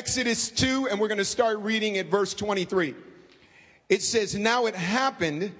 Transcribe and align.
Exodus 0.00 0.48
2, 0.48 0.88
and 0.88 0.98
we're 0.98 1.08
going 1.08 1.18
to 1.18 1.24
start 1.26 1.58
reading 1.58 1.98
at 1.98 2.06
verse 2.06 2.32
23. 2.32 2.94
It 3.90 4.00
says, 4.00 4.34
Now 4.34 4.64
it 4.64 4.74
happened 4.74 5.52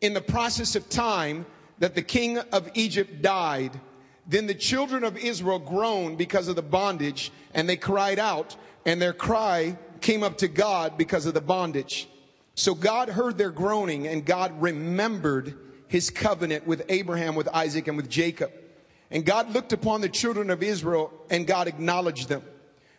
in 0.00 0.14
the 0.14 0.20
process 0.22 0.74
of 0.76 0.88
time 0.88 1.44
that 1.78 1.94
the 1.94 2.00
king 2.00 2.38
of 2.38 2.70
Egypt 2.72 3.20
died. 3.20 3.78
Then 4.26 4.46
the 4.46 4.54
children 4.54 5.04
of 5.04 5.18
Israel 5.18 5.58
groaned 5.58 6.16
because 6.16 6.48
of 6.48 6.56
the 6.56 6.62
bondage, 6.62 7.32
and 7.52 7.68
they 7.68 7.76
cried 7.76 8.18
out, 8.18 8.56
and 8.86 9.00
their 9.00 9.12
cry 9.12 9.76
came 10.00 10.22
up 10.22 10.38
to 10.38 10.48
God 10.48 10.96
because 10.96 11.26
of 11.26 11.34
the 11.34 11.42
bondage. 11.42 12.08
So 12.54 12.74
God 12.74 13.10
heard 13.10 13.36
their 13.36 13.50
groaning, 13.50 14.06
and 14.06 14.24
God 14.24 14.58
remembered 14.58 15.54
his 15.88 16.08
covenant 16.08 16.66
with 16.66 16.82
Abraham, 16.88 17.34
with 17.34 17.48
Isaac, 17.48 17.88
and 17.88 17.98
with 17.98 18.08
Jacob. 18.08 18.52
And 19.10 19.26
God 19.26 19.52
looked 19.52 19.74
upon 19.74 20.00
the 20.00 20.08
children 20.08 20.48
of 20.48 20.62
Israel, 20.62 21.12
and 21.28 21.46
God 21.46 21.68
acknowledged 21.68 22.30
them. 22.30 22.42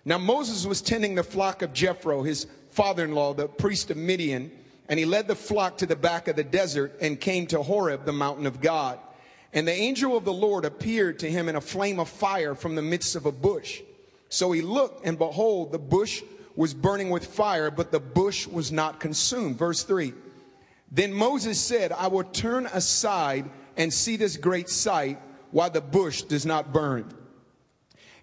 Now 0.06 0.18
Moses 0.18 0.66
was 0.66 0.82
tending 0.82 1.16
the 1.16 1.24
flock 1.24 1.62
of 1.62 1.74
Jethro, 1.74 2.24
his 2.24 2.48
father 2.72 3.06
in 3.06 3.14
law, 3.14 3.34
the 3.34 3.48
priest 3.48 3.90
of 3.90 3.98
Midian, 3.98 4.52
and 4.90 5.00
he 5.00 5.06
led 5.06 5.28
the 5.28 5.36
flock 5.36 5.78
to 5.78 5.86
the 5.86 5.96
back 5.96 6.28
of 6.28 6.36
the 6.36 6.44
desert 6.44 6.98
and 7.00 7.20
came 7.20 7.48
to 7.48 7.62
Horeb, 7.62 8.06
the 8.06 8.12
mountain 8.12 8.46
of 8.46 8.60
God. 8.60 9.00
And 9.54 9.68
the 9.68 9.74
angel 9.74 10.18
of 10.18 10.26
the 10.26 10.34
Lord 10.34 10.66
appeared 10.66 11.20
to 11.20 11.32
him 11.32 11.48
in 11.48 11.56
a 11.56 11.62
flame 11.62 12.00
of 12.00 12.10
fire 12.10 12.56
from 12.56 12.76
the 12.76 12.82
midst 12.82 13.16
of 13.16 13.26
a 13.26 13.32
bush. 13.32 13.82
So 14.30 14.52
he 14.52 14.62
looked, 14.62 15.06
and 15.06 15.18
behold, 15.18 15.72
the 15.72 15.80
bush 15.80 16.24
was 16.56 16.74
burning 16.74 17.10
with 17.10 17.26
fire, 17.26 17.72
but 17.72 17.92
the 17.92 18.00
bush 18.00 18.48
was 18.48 18.72
not 18.72 19.00
consumed. 19.00 19.58
Verse 19.58 19.84
3 19.84 20.14
Then 20.92 21.14
Moses 21.14 21.60
said, 21.60 21.92
I 21.92 22.08
will 22.08 22.24
turn 22.24 22.66
aside 22.66 23.50
and 23.78 23.94
see 23.94 24.18
this 24.18 24.38
great 24.38 24.70
sight 24.70 25.20
while 25.52 25.70
the 25.70 25.82
bush 25.82 26.24
does 26.24 26.46
not 26.46 26.74
burn. 26.74 27.14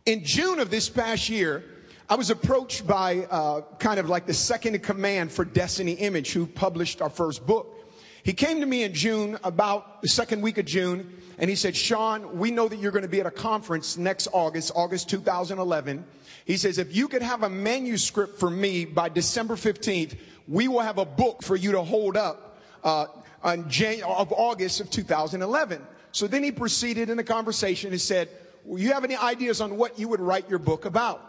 In 0.06 0.24
June 0.24 0.60
of 0.60 0.70
this 0.70 0.88
past 0.88 1.28
year, 1.28 1.62
I 2.08 2.14
was 2.14 2.30
approached 2.30 2.86
by 2.86 3.18
uh, 3.30 3.60
kind 3.78 4.00
of 4.00 4.08
like 4.08 4.26
the 4.26 4.34
second 4.34 4.74
in 4.74 4.80
command 4.80 5.30
for 5.30 5.44
Destiny 5.44 5.92
Image, 5.92 6.32
who 6.32 6.46
published 6.46 7.02
our 7.02 7.10
first 7.10 7.46
book. 7.46 7.76
He 8.22 8.32
came 8.32 8.60
to 8.60 8.66
me 8.66 8.82
in 8.82 8.94
June, 8.94 9.38
about 9.44 10.00
the 10.00 10.08
second 10.08 10.40
week 10.40 10.58
of 10.58 10.64
June, 10.64 11.12
and 11.38 11.50
he 11.50 11.56
said, 11.56 11.76
Sean, 11.76 12.38
we 12.38 12.50
know 12.50 12.66
that 12.66 12.78
you're 12.78 12.92
going 12.92 13.02
to 13.02 13.08
be 13.08 13.20
at 13.20 13.26
a 13.26 13.30
conference 13.30 13.96
next 13.96 14.28
August, 14.32 14.72
August 14.74 15.08
2011. 15.10 16.04
He 16.46 16.56
says, 16.56 16.78
if 16.78 16.94
you 16.94 17.06
could 17.06 17.22
have 17.22 17.42
a 17.42 17.50
manuscript 17.50 18.38
for 18.38 18.50
me 18.50 18.86
by 18.86 19.08
December 19.10 19.54
15th, 19.54 20.16
we 20.48 20.66
will 20.66 20.80
have 20.80 20.98
a 20.98 21.04
book 21.04 21.42
for 21.42 21.56
you 21.56 21.72
to 21.72 21.82
hold 21.82 22.16
up 22.16 22.58
uh, 22.84 23.06
on 23.42 23.68
Jan- 23.68 24.02
of 24.02 24.32
August 24.32 24.80
of 24.80 24.90
2011. 24.90 25.80
So 26.12 26.26
then 26.26 26.42
he 26.42 26.52
proceeded 26.52 27.08
in 27.10 27.16
the 27.16 27.24
conversation 27.24 27.92
and 27.92 28.00
said, 28.00 28.28
you 28.66 28.92
have 28.92 29.04
any 29.04 29.16
ideas 29.16 29.60
on 29.60 29.76
what 29.76 29.98
you 29.98 30.08
would 30.08 30.20
write 30.20 30.48
your 30.48 30.58
book 30.58 30.84
about? 30.84 31.26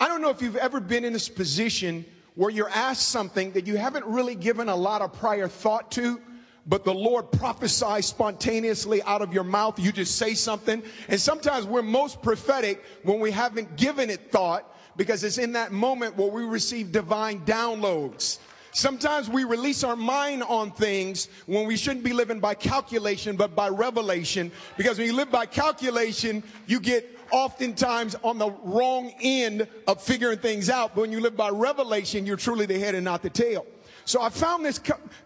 I 0.00 0.08
don't 0.08 0.20
know 0.20 0.30
if 0.30 0.42
you've 0.42 0.56
ever 0.56 0.80
been 0.80 1.04
in 1.04 1.12
this 1.12 1.28
position 1.28 2.04
where 2.34 2.50
you're 2.50 2.70
asked 2.70 3.08
something 3.08 3.52
that 3.52 3.66
you 3.66 3.76
haven't 3.76 4.06
really 4.06 4.34
given 4.34 4.68
a 4.68 4.76
lot 4.76 5.02
of 5.02 5.12
prior 5.12 5.48
thought 5.48 5.90
to, 5.92 6.20
but 6.66 6.84
the 6.84 6.94
Lord 6.94 7.30
prophesies 7.32 8.06
spontaneously 8.06 9.02
out 9.02 9.22
of 9.22 9.34
your 9.34 9.44
mouth. 9.44 9.78
You 9.78 9.92
just 9.92 10.16
say 10.16 10.34
something. 10.34 10.82
And 11.08 11.20
sometimes 11.20 11.66
we're 11.66 11.82
most 11.82 12.22
prophetic 12.22 12.82
when 13.02 13.20
we 13.20 13.30
haven't 13.30 13.76
given 13.76 14.10
it 14.10 14.30
thought 14.30 14.68
because 14.96 15.24
it's 15.24 15.38
in 15.38 15.52
that 15.52 15.72
moment 15.72 16.16
where 16.16 16.30
we 16.30 16.44
receive 16.44 16.92
divine 16.92 17.40
downloads. 17.40 18.38
Sometimes 18.74 19.28
we 19.28 19.44
release 19.44 19.84
our 19.84 19.96
mind 19.96 20.42
on 20.44 20.70
things 20.70 21.28
when 21.44 21.66
we 21.66 21.76
shouldn't 21.76 22.04
be 22.04 22.14
living 22.14 22.40
by 22.40 22.54
calculation, 22.54 23.36
but 23.36 23.54
by 23.54 23.68
revelation. 23.68 24.50
Because 24.78 24.96
when 24.96 25.06
you 25.06 25.12
live 25.12 25.30
by 25.30 25.44
calculation, 25.44 26.42
you 26.66 26.80
get 26.80 27.18
oftentimes 27.30 28.16
on 28.22 28.38
the 28.38 28.50
wrong 28.62 29.12
end 29.20 29.68
of 29.86 30.02
figuring 30.02 30.38
things 30.38 30.70
out. 30.70 30.94
But 30.94 31.02
when 31.02 31.12
you 31.12 31.20
live 31.20 31.36
by 31.36 31.50
revelation, 31.50 32.24
you're 32.24 32.38
truly 32.38 32.64
the 32.64 32.78
head 32.78 32.94
and 32.94 33.04
not 33.04 33.22
the 33.22 33.30
tail. 33.30 33.66
So 34.06 34.22
I 34.22 34.30
found 34.30 34.64
this 34.64 34.80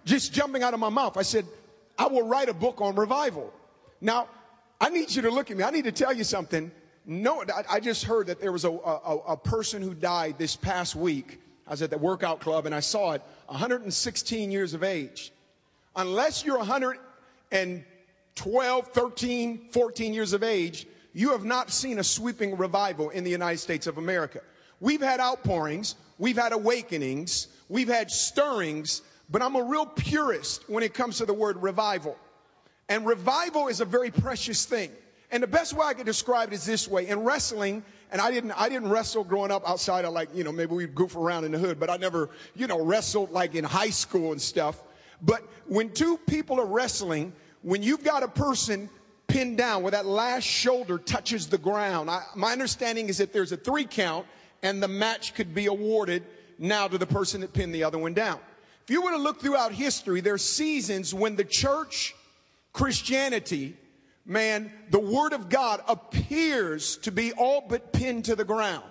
just 0.05 0.33
jumping 0.33 0.65
out 0.65 0.75
of 0.75 0.81
my 0.81 0.89
mouth. 0.89 1.17
I 1.17 1.23
said, 1.23 1.47
I 1.97 2.09
will 2.09 2.27
write 2.27 2.49
a 2.49 2.55
book 2.55 2.81
on 2.81 2.97
revival. 2.97 3.53
Now, 4.01 4.29
I 4.81 4.91
need 4.91 5.15
you 5.15 5.23
to 5.23 5.31
look 5.31 5.53
at 5.53 5.57
me. 5.57 5.63
I 5.63 5.71
need 5.71 5.85
to 5.85 5.93
tell 5.93 6.13
you 6.13 6.25
something. 6.25 6.71
No, 7.07 7.45
I 7.71 7.79
just 7.79 8.03
heard 8.03 8.27
that 8.27 8.41
there 8.41 8.51
was 8.51 8.65
a, 8.65 8.71
a, 8.71 9.19
a 9.29 9.37
person 9.37 9.83
who 9.83 9.95
died 9.95 10.37
this 10.37 10.57
past 10.57 10.97
week. 10.97 11.41
I 11.67 11.73
was 11.73 11.83
at 11.83 11.91
the 11.91 11.99
workout 11.99 12.41
club 12.41 12.65
and 12.67 12.75
I 12.75 12.81
saw 12.81 13.13
it, 13.13 13.23
116 13.47 14.51
years 14.51 14.75
of 14.75 14.83
age. 14.83 15.33
Unless 15.97 16.45
you're 16.45 16.59
112, 16.59 18.89
13, 18.89 19.69
14 19.71 20.15
years 20.15 20.33
of 20.33 20.43
age, 20.43 20.87
you 21.13 21.31
have 21.33 21.45
not 21.45 21.71
seen 21.71 21.99
a 21.99 22.05
sweeping 22.05 22.57
revival 22.57 23.11
in 23.11 23.25
the 23.25 23.31
United 23.31 23.59
States 23.59 23.87
of 23.87 23.99
America. 23.99 24.41
We've 24.81 25.01
had 25.01 25.21
outpourings, 25.21 25.95
we've 26.19 26.37
had 26.37 26.53
awakenings, 26.53 27.49
we've 27.69 27.89
had 27.89 28.11
stirrings, 28.11 29.03
but 29.31 29.43
I'm 29.43 29.57
a 29.57 29.63
real 29.63 29.87
purist 29.87 30.69
when 30.69 30.83
it 30.83 30.95
comes 30.95 31.19
to 31.19 31.25
the 31.25 31.35
word 31.35 31.63
revival. 31.63 32.17
And 32.89 33.07
revival 33.07 33.69
is 33.69 33.81
a 33.81 33.85
very 33.85 34.11
precious 34.11 34.67
thing. 34.67 34.91
And 35.31 35.43
the 35.43 35.49
best 35.49 35.73
way 35.73 35.87
I 35.87 35.95
could 35.95 36.07
describe 36.07 36.53
it 36.53 36.55
is 36.55 36.65
this 36.65 36.87
way. 36.87 37.09
In 37.09 37.25
wrestling, 37.25 37.83
and 38.13 38.21
I 38.21 38.31
didn't, 38.31 38.53
I 38.53 38.69
didn't 38.69 38.89
wrestle 38.89 39.25
growing 39.25 39.51
up 39.51 39.69
outside 39.69 40.05
of 40.05 40.13
like, 40.13 40.29
you 40.35 40.45
know, 40.45 40.53
maybe 40.53 40.75
we'd 40.75 40.95
goof 40.95 41.17
around 41.17 41.45
in 41.45 41.53
the 41.53 41.59
hood, 41.59 41.81
but 41.81 41.91
I 41.91 41.97
never, 41.97 42.31
you 42.55 42.67
know, 42.67 42.85
wrestled 42.85 43.33
like 43.33 43.55
in 43.55 43.65
high 43.65 43.91
school 43.91 44.33
and 44.33 44.41
stuff. 44.41 44.83
But 45.23 45.43
when 45.67 45.91
two 45.91 46.19
people 46.27 46.61
are 46.61 46.67
wrestling, 46.67 47.33
when 47.63 47.83
you've 47.83 48.05
got 48.05 48.23
a 48.23 48.29
person 48.29 48.89
pinned 49.27 49.59
down, 49.59 49.83
where 49.83 49.93
that 49.93 50.07
last 50.07 50.45
shoulder 50.45 50.99
touches 50.99 51.49
the 51.49 51.59
ground. 51.59 52.11
I, 52.11 52.23
my 52.35 52.53
understanding 52.53 53.09
is 53.09 53.19
that 53.19 53.33
there's 53.33 53.53
a 53.53 53.57
three 53.57 53.85
count 53.85 54.27
and 54.63 54.83
the 54.83 54.89
match 54.89 55.35
could 55.35 55.55
be 55.55 55.67
awarded 55.67 56.23
now 56.59 56.89
to 56.89 56.99
the 56.99 57.07
person 57.07 57.41
that 57.43 57.53
pinned 57.53 57.75
the 57.75 57.85
other 57.85 57.99
one 57.99 58.15
down. 58.15 58.39
If 58.85 58.91
you 58.91 59.03
were 59.03 59.11
to 59.11 59.19
look 59.19 59.41
throughout 59.41 59.73
history, 59.73 60.21
there 60.21 60.35
are 60.35 60.39
seasons 60.39 61.13
when 61.13 61.37
the 61.37 61.45
church, 61.45 62.15
Christianity, 62.73 63.77
man, 64.27 64.73
the 64.91 64.99
word 64.99 65.33
of 65.33 65.49
God 65.49 65.81
appears 65.89 66.97
to 66.99 67.13
be 67.13 67.33
all 67.33 67.65
but 67.67 67.93
pinned 67.93 68.27
to 68.27 68.37
the 68.37 68.45
ground. 68.45 68.85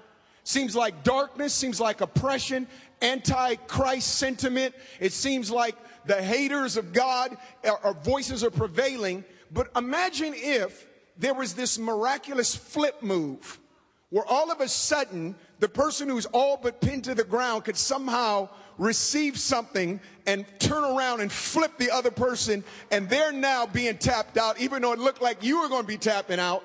Seems 0.43 0.75
like 0.75 1.03
darkness, 1.03 1.53
seems 1.53 1.79
like 1.81 2.01
oppression, 2.01 2.67
anti-Christ 3.01 4.15
sentiment. 4.15 4.75
It 4.99 5.11
seems 5.11 5.51
like 5.51 5.75
the 6.05 6.21
haters 6.21 6.77
of 6.77 6.93
God, 6.93 7.35
uh, 7.63 7.71
our 7.83 7.93
voices 7.93 8.43
are 8.43 8.51
prevailing. 8.51 9.23
But 9.51 9.71
imagine 9.75 10.33
if 10.35 10.85
there 11.17 11.33
was 11.33 11.53
this 11.53 11.79
miraculous 11.79 12.55
flip 12.55 13.01
move 13.01 13.59
where 14.09 14.25
all 14.25 14.51
of 14.51 14.61
a 14.61 14.67
sudden 14.67 15.35
the 15.59 15.69
person 15.69 16.07
who's 16.09 16.27
all 16.27 16.57
but 16.57 16.79
pinned 16.79 17.05
to 17.05 17.15
the 17.15 17.23
ground 17.23 17.65
could 17.65 17.77
somehow 17.77 18.49
receive 18.77 19.37
something 19.37 19.99
and 20.25 20.45
turn 20.59 20.83
around 20.83 21.21
and 21.21 21.31
flip 21.31 21.77
the 21.77 21.91
other 21.91 22.11
person 22.11 22.63
and 22.91 23.09
they're 23.09 23.31
now 23.31 23.65
being 23.65 23.97
tapped 23.97 24.37
out 24.37 24.59
even 24.59 24.81
though 24.81 24.93
it 24.93 24.99
looked 24.99 25.21
like 25.21 25.43
you 25.43 25.61
were 25.61 25.69
going 25.69 25.83
to 25.83 25.87
be 25.87 25.97
tapping 25.97 26.39
out. 26.39 26.63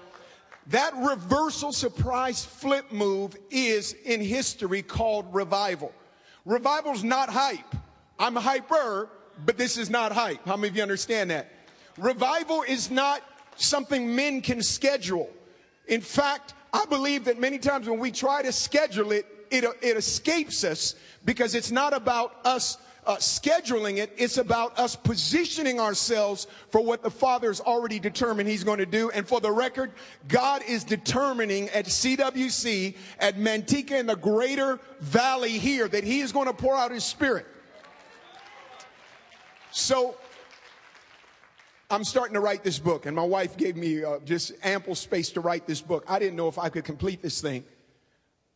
That 0.68 0.94
reversal 0.96 1.72
surprise 1.72 2.44
flip 2.44 2.92
move 2.92 3.36
is 3.50 3.94
in 4.04 4.20
history 4.20 4.82
called 4.82 5.32
revival. 5.34 5.92
Revival's 6.44 7.04
not 7.04 7.28
hype. 7.28 7.74
I'm 8.18 8.36
a 8.36 8.40
hyper 8.40 9.08
but 9.44 9.56
this 9.56 9.78
is 9.78 9.90
not 9.90 10.12
hype. 10.12 10.44
How 10.44 10.56
many 10.56 10.68
of 10.68 10.76
you 10.76 10.82
understand 10.82 11.30
that? 11.30 11.50
Revival 11.96 12.62
is 12.62 12.90
not 12.90 13.22
something 13.56 14.14
men 14.14 14.40
can 14.40 14.62
schedule. 14.62 15.30
In 15.88 16.00
fact, 16.00 16.54
I 16.72 16.84
believe 16.86 17.24
that 17.24 17.38
many 17.38 17.58
times 17.58 17.88
when 17.88 17.98
we 17.98 18.10
try 18.10 18.42
to 18.42 18.52
schedule 18.52 19.12
it, 19.12 19.26
it, 19.50 19.64
it 19.82 19.96
escapes 19.96 20.64
us 20.64 20.94
because 21.24 21.54
it's 21.54 21.70
not 21.70 21.92
about 21.92 22.36
us 22.44 22.78
uh, 23.06 23.16
scheduling 23.16 23.96
it. 23.96 24.12
It's 24.16 24.36
about 24.36 24.78
us 24.78 24.94
positioning 24.94 25.80
ourselves 25.80 26.46
for 26.68 26.80
what 26.80 27.02
the 27.02 27.10
Father's 27.10 27.60
already 27.60 27.98
determined 27.98 28.48
He's 28.48 28.64
going 28.64 28.78
to 28.78 28.86
do. 28.86 29.10
And 29.10 29.26
for 29.26 29.40
the 29.40 29.50
record, 29.50 29.92
God 30.28 30.62
is 30.66 30.84
determining 30.84 31.68
at 31.70 31.86
CWC, 31.86 32.94
at 33.18 33.36
Manteca 33.36 33.92
in 33.92 34.06
the 34.06 34.16
greater 34.16 34.78
valley 35.00 35.58
here, 35.58 35.88
that 35.88 36.04
He 36.04 36.20
is 36.20 36.32
going 36.32 36.46
to 36.46 36.52
pour 36.52 36.76
out 36.76 36.90
His 36.90 37.04
Spirit. 37.04 37.46
So 39.72 40.16
I'm 41.90 42.04
starting 42.04 42.34
to 42.34 42.40
write 42.40 42.62
this 42.62 42.78
book, 42.78 43.06
and 43.06 43.16
my 43.16 43.24
wife 43.24 43.56
gave 43.56 43.76
me 43.76 44.04
uh, 44.04 44.18
just 44.24 44.52
ample 44.62 44.94
space 44.94 45.30
to 45.30 45.40
write 45.40 45.66
this 45.66 45.80
book. 45.80 46.04
I 46.06 46.18
didn't 46.18 46.36
know 46.36 46.48
if 46.48 46.58
I 46.58 46.68
could 46.68 46.84
complete 46.84 47.22
this 47.22 47.40
thing. 47.40 47.64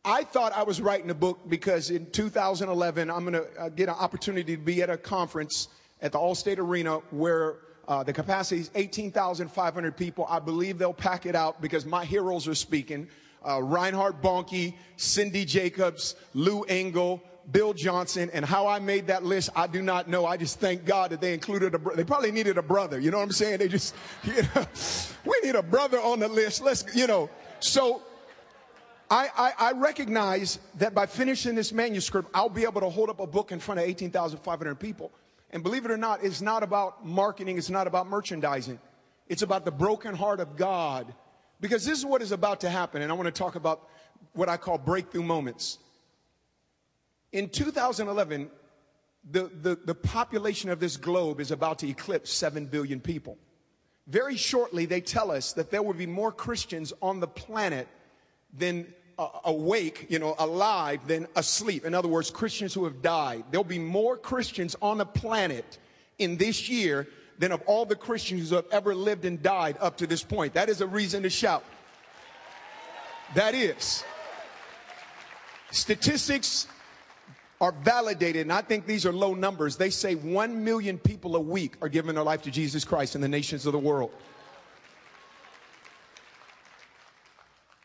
I 0.07 0.23
thought 0.23 0.53
I 0.53 0.61
was 0.61 0.79
writing 0.79 1.09
a 1.09 1.15
book 1.15 1.39
because 1.49 1.89
in 1.89 2.05
2011, 2.11 3.09
I'm 3.09 3.25
going 3.25 3.33
to 3.33 3.47
uh, 3.59 3.69
get 3.69 3.89
an 3.89 3.95
opportunity 3.95 4.55
to 4.55 4.61
be 4.61 4.83
at 4.83 4.89
a 4.91 4.97
conference 4.97 5.67
at 5.99 6.11
the 6.11 6.19
Allstate 6.19 6.59
Arena 6.59 6.97
where 7.09 7.55
uh, 7.87 8.03
the 8.03 8.13
capacity 8.13 8.61
is 8.61 8.69
18,500 8.75 9.97
people. 9.97 10.27
I 10.29 10.37
believe 10.37 10.77
they'll 10.77 10.93
pack 10.93 11.25
it 11.25 11.35
out 11.35 11.59
because 11.59 11.87
my 11.87 12.05
heroes 12.05 12.47
are 12.47 12.53
speaking. 12.53 13.07
Uh, 13.43 13.63
Reinhard 13.63 14.21
Bonnke, 14.21 14.75
Cindy 14.95 15.43
Jacobs, 15.43 16.15
Lou 16.35 16.61
Engle, 16.65 17.23
Bill 17.51 17.73
Johnson, 17.73 18.29
and 18.31 18.45
how 18.45 18.67
I 18.67 18.77
made 18.77 19.07
that 19.07 19.23
list, 19.23 19.49
I 19.55 19.65
do 19.65 19.81
not 19.81 20.07
know. 20.07 20.27
I 20.27 20.37
just 20.37 20.59
thank 20.59 20.85
God 20.85 21.11
that 21.11 21.21
they 21.21 21.33
included 21.33 21.73
a. 21.73 21.95
They 21.95 22.03
probably 22.03 22.31
needed 22.31 22.59
a 22.59 22.63
brother. 22.63 22.99
You 22.99 23.09
know 23.09 23.17
what 23.17 23.23
I'm 23.23 23.31
saying? 23.31 23.57
They 23.57 23.67
just, 23.67 23.95
you 24.23 24.43
know, 24.53 24.65
we 25.25 25.39
need 25.43 25.55
a 25.55 25.63
brother 25.63 25.99
on 25.99 26.19
the 26.19 26.27
list. 26.27 26.61
Let's, 26.61 26.95
you 26.95 27.07
know. 27.07 27.29
So, 27.59 28.03
I, 29.09 29.29
I, 29.37 29.53
I, 29.59 29.71
recognize 29.73 30.57
that 30.75 30.95
by 30.95 31.05
finishing 31.05 31.53
this 31.53 31.71
manuscript, 31.71 32.29
I'll 32.33 32.49
be 32.49 32.63
able 32.63 32.81
to 32.81 32.89
hold 32.89 33.09
up 33.09 33.19
a 33.19 33.27
book 33.27 33.51
in 33.51 33.59
front 33.59 33.79
of 33.79 33.87
18,500 33.87 34.75
people. 34.75 35.11
And 35.51 35.61
believe 35.61 35.85
it 35.85 35.91
or 35.91 35.97
not, 35.97 36.23
it's 36.23 36.41
not 36.41 36.63
about 36.63 37.05
marketing, 37.05 37.57
it's 37.57 37.69
not 37.69 37.87
about 37.87 38.07
merchandising. 38.07 38.79
It's 39.27 39.41
about 39.41 39.63
the 39.63 39.71
broken 39.71 40.15
heart 40.15 40.39
of 40.39 40.55
God. 40.55 41.13
Because 41.59 41.85
this 41.85 41.99
is 41.99 42.05
what 42.05 42.21
is 42.21 42.31
about 42.31 42.61
to 42.61 42.69
happen. 42.69 43.01
And 43.01 43.11
I 43.11 43.15
want 43.15 43.27
to 43.27 43.31
talk 43.31 43.55
about 43.55 43.87
what 44.33 44.49
I 44.49 44.57
call 44.57 44.77
breakthrough 44.77 45.23
moments. 45.23 45.77
In 47.31 47.49
2011, 47.49 48.49
the, 49.29 49.51
the, 49.61 49.75
the 49.83 49.95
population 49.95 50.69
of 50.69 50.79
this 50.79 50.97
globe 50.97 51.39
is 51.39 51.51
about 51.51 51.79
to 51.79 51.87
eclipse 51.87 52.31
7 52.31 52.65
billion 52.65 52.99
people. 52.99 53.37
Very 54.07 54.35
shortly, 54.35 54.85
they 54.85 55.01
tell 55.01 55.31
us 55.31 55.53
that 55.53 55.71
there 55.71 55.81
will 55.81 55.93
be 55.93 56.05
more 56.05 56.31
Christians 56.31 56.93
on 57.01 57.19
the 57.19 57.27
planet 57.27 57.87
than 58.57 58.93
uh, 59.17 59.29
awake, 59.45 60.07
you 60.09 60.19
know, 60.19 60.35
alive 60.39 60.99
than 61.07 61.27
asleep. 61.35 61.85
In 61.85 61.93
other 61.93 62.07
words, 62.07 62.29
Christians 62.29 62.73
who 62.73 62.83
have 62.83 63.01
died. 63.01 63.45
There'll 63.51 63.63
be 63.63 63.79
more 63.79 64.17
Christians 64.17 64.75
on 64.81 64.97
the 64.97 65.05
planet 65.05 65.77
in 66.17 66.37
this 66.37 66.69
year 66.69 67.07
than 67.37 67.51
of 67.51 67.61
all 67.65 67.85
the 67.85 67.95
Christians 67.95 68.49
who 68.49 68.55
have 68.55 68.67
ever 68.71 68.95
lived 68.95 69.25
and 69.25 69.41
died 69.41 69.77
up 69.79 69.97
to 69.97 70.07
this 70.07 70.23
point. 70.23 70.53
That 70.53 70.69
is 70.69 70.81
a 70.81 70.87
reason 70.87 71.23
to 71.23 71.29
shout. 71.29 71.63
That 73.33 73.55
is. 73.55 74.03
Statistics 75.71 76.67
are 77.59 77.71
validated, 77.71 78.43
and 78.43 78.53
I 78.53 78.61
think 78.61 78.85
these 78.85 79.05
are 79.05 79.13
low 79.13 79.33
numbers. 79.33 79.77
They 79.77 79.89
say 79.89 80.15
1 80.15 80.63
million 80.63 80.97
people 80.97 81.35
a 81.35 81.39
week 81.39 81.75
are 81.81 81.89
giving 81.89 82.15
their 82.15 82.23
life 82.23 82.41
to 82.43 82.51
Jesus 82.51 82.85
Christ 82.85 83.15
in 83.15 83.21
the 83.21 83.27
nations 83.27 83.65
of 83.65 83.73
the 83.73 83.79
world. 83.79 84.11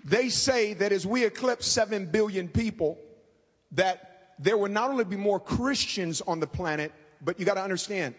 They 0.04 0.28
say 0.28 0.74
that 0.74 0.92
as 0.92 1.06
we 1.06 1.24
eclipse 1.24 1.66
7 1.66 2.06
billion 2.06 2.48
people, 2.48 2.98
that 3.72 4.34
there 4.38 4.56
will 4.56 4.70
not 4.70 4.90
only 4.90 5.04
be 5.04 5.16
more 5.16 5.38
Christians 5.38 6.20
on 6.22 6.40
the 6.40 6.46
planet, 6.46 6.92
but 7.20 7.38
you 7.38 7.46
got 7.46 7.54
to 7.54 7.62
understand, 7.62 8.14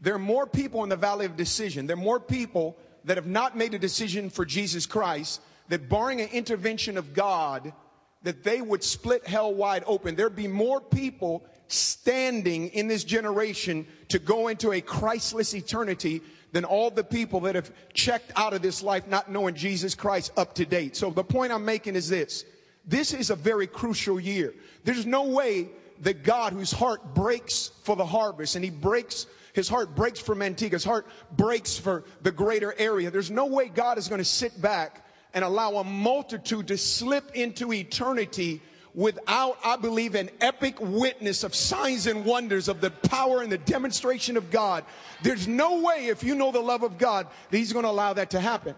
there 0.00 0.14
are 0.14 0.18
more 0.18 0.46
people 0.46 0.82
in 0.82 0.88
the 0.88 0.96
valley 0.96 1.26
of 1.26 1.36
decision. 1.36 1.86
There 1.86 1.94
are 1.94 2.00
more 2.00 2.20
people 2.20 2.76
that 3.04 3.16
have 3.16 3.26
not 3.26 3.56
made 3.56 3.74
a 3.74 3.78
decision 3.78 4.30
for 4.30 4.44
Jesus 4.44 4.86
Christ, 4.86 5.40
that 5.68 5.88
barring 5.88 6.20
an 6.20 6.28
intervention 6.28 6.96
of 6.96 7.14
God, 7.14 7.72
that 8.22 8.42
they 8.42 8.60
would 8.60 8.82
split 8.82 9.26
hell 9.26 9.54
wide 9.54 9.84
open. 9.86 10.16
There'd 10.16 10.34
be 10.34 10.48
more 10.48 10.80
people 10.80 11.44
standing 11.68 12.68
in 12.68 12.88
this 12.88 13.04
generation 13.04 13.86
to 14.08 14.18
go 14.18 14.48
into 14.48 14.72
a 14.72 14.80
Christless 14.80 15.54
eternity 15.54 16.22
than 16.56 16.64
all 16.64 16.88
the 16.88 17.04
people 17.04 17.40
that 17.40 17.54
have 17.54 17.70
checked 17.92 18.32
out 18.34 18.54
of 18.54 18.62
this 18.62 18.82
life 18.82 19.06
not 19.06 19.30
knowing 19.30 19.54
Jesus 19.54 19.94
Christ 19.94 20.32
up 20.38 20.54
to 20.54 20.64
date. 20.64 20.96
So 20.96 21.10
the 21.10 21.22
point 21.22 21.52
I'm 21.52 21.66
making 21.66 21.96
is 21.96 22.08
this. 22.08 22.46
This 22.86 23.12
is 23.12 23.28
a 23.28 23.36
very 23.36 23.66
crucial 23.66 24.18
year. 24.18 24.54
There's 24.82 25.04
no 25.04 25.24
way 25.24 25.68
that 26.00 26.22
God, 26.22 26.54
whose 26.54 26.72
heart 26.72 27.14
breaks 27.14 27.72
for 27.82 27.94
the 27.94 28.06
harvest 28.06 28.56
and 28.56 28.64
he 28.64 28.70
breaks 28.70 29.26
his 29.52 29.68
heart 29.68 29.94
breaks 29.94 30.18
for 30.18 30.34
Manteca. 30.34 30.72
His 30.72 30.84
heart 30.84 31.06
breaks 31.36 31.76
for 31.76 32.04
the 32.22 32.32
greater 32.32 32.74
area. 32.78 33.10
There's 33.10 33.30
no 33.30 33.44
way 33.44 33.68
God 33.68 33.98
is 33.98 34.08
going 34.08 34.20
to 34.20 34.24
sit 34.24 34.58
back 34.58 35.06
and 35.34 35.44
allow 35.44 35.74
a 35.74 35.84
multitude 35.84 36.68
to 36.68 36.78
slip 36.78 37.32
into 37.34 37.70
eternity 37.70 38.62
without, 38.96 39.58
I 39.62 39.76
believe, 39.76 40.14
an 40.14 40.30
epic 40.40 40.80
witness 40.80 41.44
of 41.44 41.54
signs 41.54 42.06
and 42.06 42.24
wonders 42.24 42.66
of 42.66 42.80
the 42.80 42.90
power 42.90 43.42
and 43.42 43.52
the 43.52 43.58
demonstration 43.58 44.36
of 44.38 44.50
God. 44.50 44.84
There's 45.22 45.46
no 45.46 45.82
way, 45.82 46.06
if 46.06 46.24
you 46.24 46.34
know 46.34 46.50
the 46.50 46.60
love 46.60 46.82
of 46.82 46.96
God, 46.98 47.28
that 47.50 47.56
He's 47.56 47.72
going 47.74 47.84
to 47.84 47.90
allow 47.90 48.14
that 48.14 48.30
to 48.30 48.40
happen. 48.40 48.74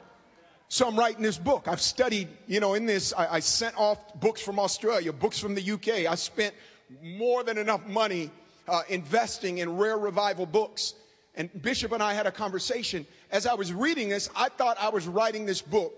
So 0.69 0.87
I'm 0.87 0.99
writing 0.99 1.23
this 1.23 1.38
book. 1.38 1.67
I've 1.67 1.81
studied, 1.81 2.29
you 2.47 2.61
know, 2.61 2.75
in 2.75 2.85
this, 2.85 3.15
I, 3.17 3.37
I 3.37 3.41
sent 3.41 3.79
off 3.79 4.20
books 4.20 4.43
from 4.43 4.59
Australia, 4.59 5.12
books 5.12 5.38
from 5.38 5.55
the 5.55 5.73
UK. 5.73 6.11
I 6.11 6.17
spent 6.17 6.55
more 7.03 7.44
than 7.44 7.56
enough 7.56 7.87
money 7.87 8.31
uh, 8.67 8.82
investing 8.88 9.59
in 9.59 9.76
rare 9.79 9.97
revival 9.97 10.47
books. 10.47 10.94
And 11.37 11.49
Bishop 11.62 11.93
and 11.93 12.03
I 12.03 12.12
had 12.12 12.26
a 12.26 12.32
conversation. 12.32 13.06
As 13.31 13.47
I 13.47 13.55
was 13.55 13.73
reading 13.73 14.09
this, 14.09 14.29
I 14.35 14.49
thought 14.49 14.76
I 14.81 14.88
was 14.88 15.06
writing 15.06 15.47
this 15.47 15.62
book 15.62 15.94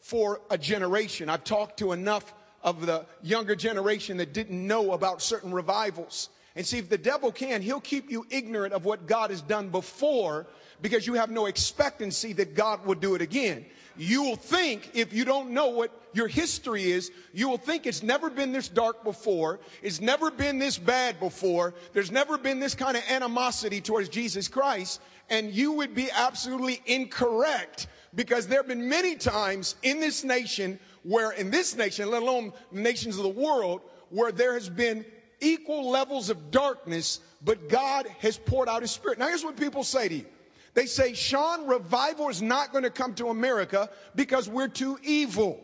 for 0.00 0.40
a 0.50 0.58
generation. 0.58 1.28
I've 1.28 1.44
talked 1.44 1.78
to 1.78 1.92
enough 1.92 2.34
of 2.62 2.86
the 2.86 3.06
younger 3.22 3.54
generation 3.54 4.16
that 4.18 4.32
didn't 4.32 4.66
know 4.66 4.92
about 4.92 5.22
certain 5.22 5.52
revivals. 5.52 6.28
And 6.56 6.66
see, 6.66 6.78
if 6.78 6.88
the 6.88 6.98
devil 6.98 7.30
can, 7.30 7.62
he'll 7.62 7.80
keep 7.80 8.10
you 8.10 8.26
ignorant 8.28 8.74
of 8.74 8.84
what 8.84 9.06
God 9.06 9.30
has 9.30 9.40
done 9.40 9.68
before 9.68 10.46
because 10.82 11.06
you 11.06 11.14
have 11.14 11.30
no 11.30 11.46
expectancy 11.46 12.32
that 12.34 12.54
God 12.54 12.84
will 12.84 12.94
do 12.94 13.14
it 13.14 13.22
again. 13.22 13.64
You 13.96 14.22
will 14.22 14.36
think, 14.36 14.90
if 14.94 15.12
you 15.12 15.24
don't 15.24 15.50
know 15.50 15.68
what 15.68 15.90
your 16.12 16.26
history 16.26 16.90
is, 16.90 17.12
you 17.32 17.48
will 17.48 17.58
think 17.58 17.86
it's 17.86 18.02
never 18.02 18.30
been 18.30 18.52
this 18.52 18.68
dark 18.68 19.04
before. 19.04 19.60
It's 19.82 20.00
never 20.00 20.30
been 20.30 20.58
this 20.58 20.78
bad 20.78 21.20
before. 21.20 21.74
There's 21.92 22.10
never 22.10 22.38
been 22.38 22.60
this 22.60 22.74
kind 22.74 22.96
of 22.96 23.02
animosity 23.10 23.80
towards 23.80 24.08
Jesus 24.08 24.48
Christ. 24.48 25.00
And 25.28 25.52
you 25.52 25.72
would 25.72 25.94
be 25.94 26.10
absolutely 26.10 26.80
incorrect 26.86 27.88
because 28.14 28.46
there 28.46 28.58
have 28.58 28.68
been 28.68 28.88
many 28.88 29.16
times 29.16 29.76
in 29.82 30.00
this 30.00 30.24
nation 30.24 30.78
where, 31.02 31.32
in 31.32 31.50
this 31.50 31.76
nation, 31.76 32.10
let 32.10 32.22
alone 32.22 32.52
nations 32.70 33.16
of 33.16 33.22
the 33.22 33.28
world, 33.28 33.82
where 34.10 34.32
there 34.32 34.54
has 34.54 34.68
been 34.68 35.04
equal 35.40 35.88
levels 35.90 36.30
of 36.30 36.50
darkness, 36.50 37.20
but 37.42 37.68
God 37.68 38.06
has 38.18 38.36
poured 38.36 38.68
out 38.68 38.82
his 38.82 38.90
spirit. 38.90 39.18
Now, 39.18 39.28
here's 39.28 39.44
what 39.44 39.56
people 39.56 39.84
say 39.84 40.08
to 40.08 40.14
you. 40.14 40.26
They 40.74 40.86
say, 40.86 41.14
Sean, 41.14 41.66
revival 41.66 42.28
is 42.28 42.42
not 42.42 42.70
going 42.72 42.84
to 42.84 42.90
come 42.90 43.14
to 43.14 43.28
America 43.28 43.90
because 44.14 44.48
we're 44.48 44.68
too 44.68 44.98
evil. 45.02 45.60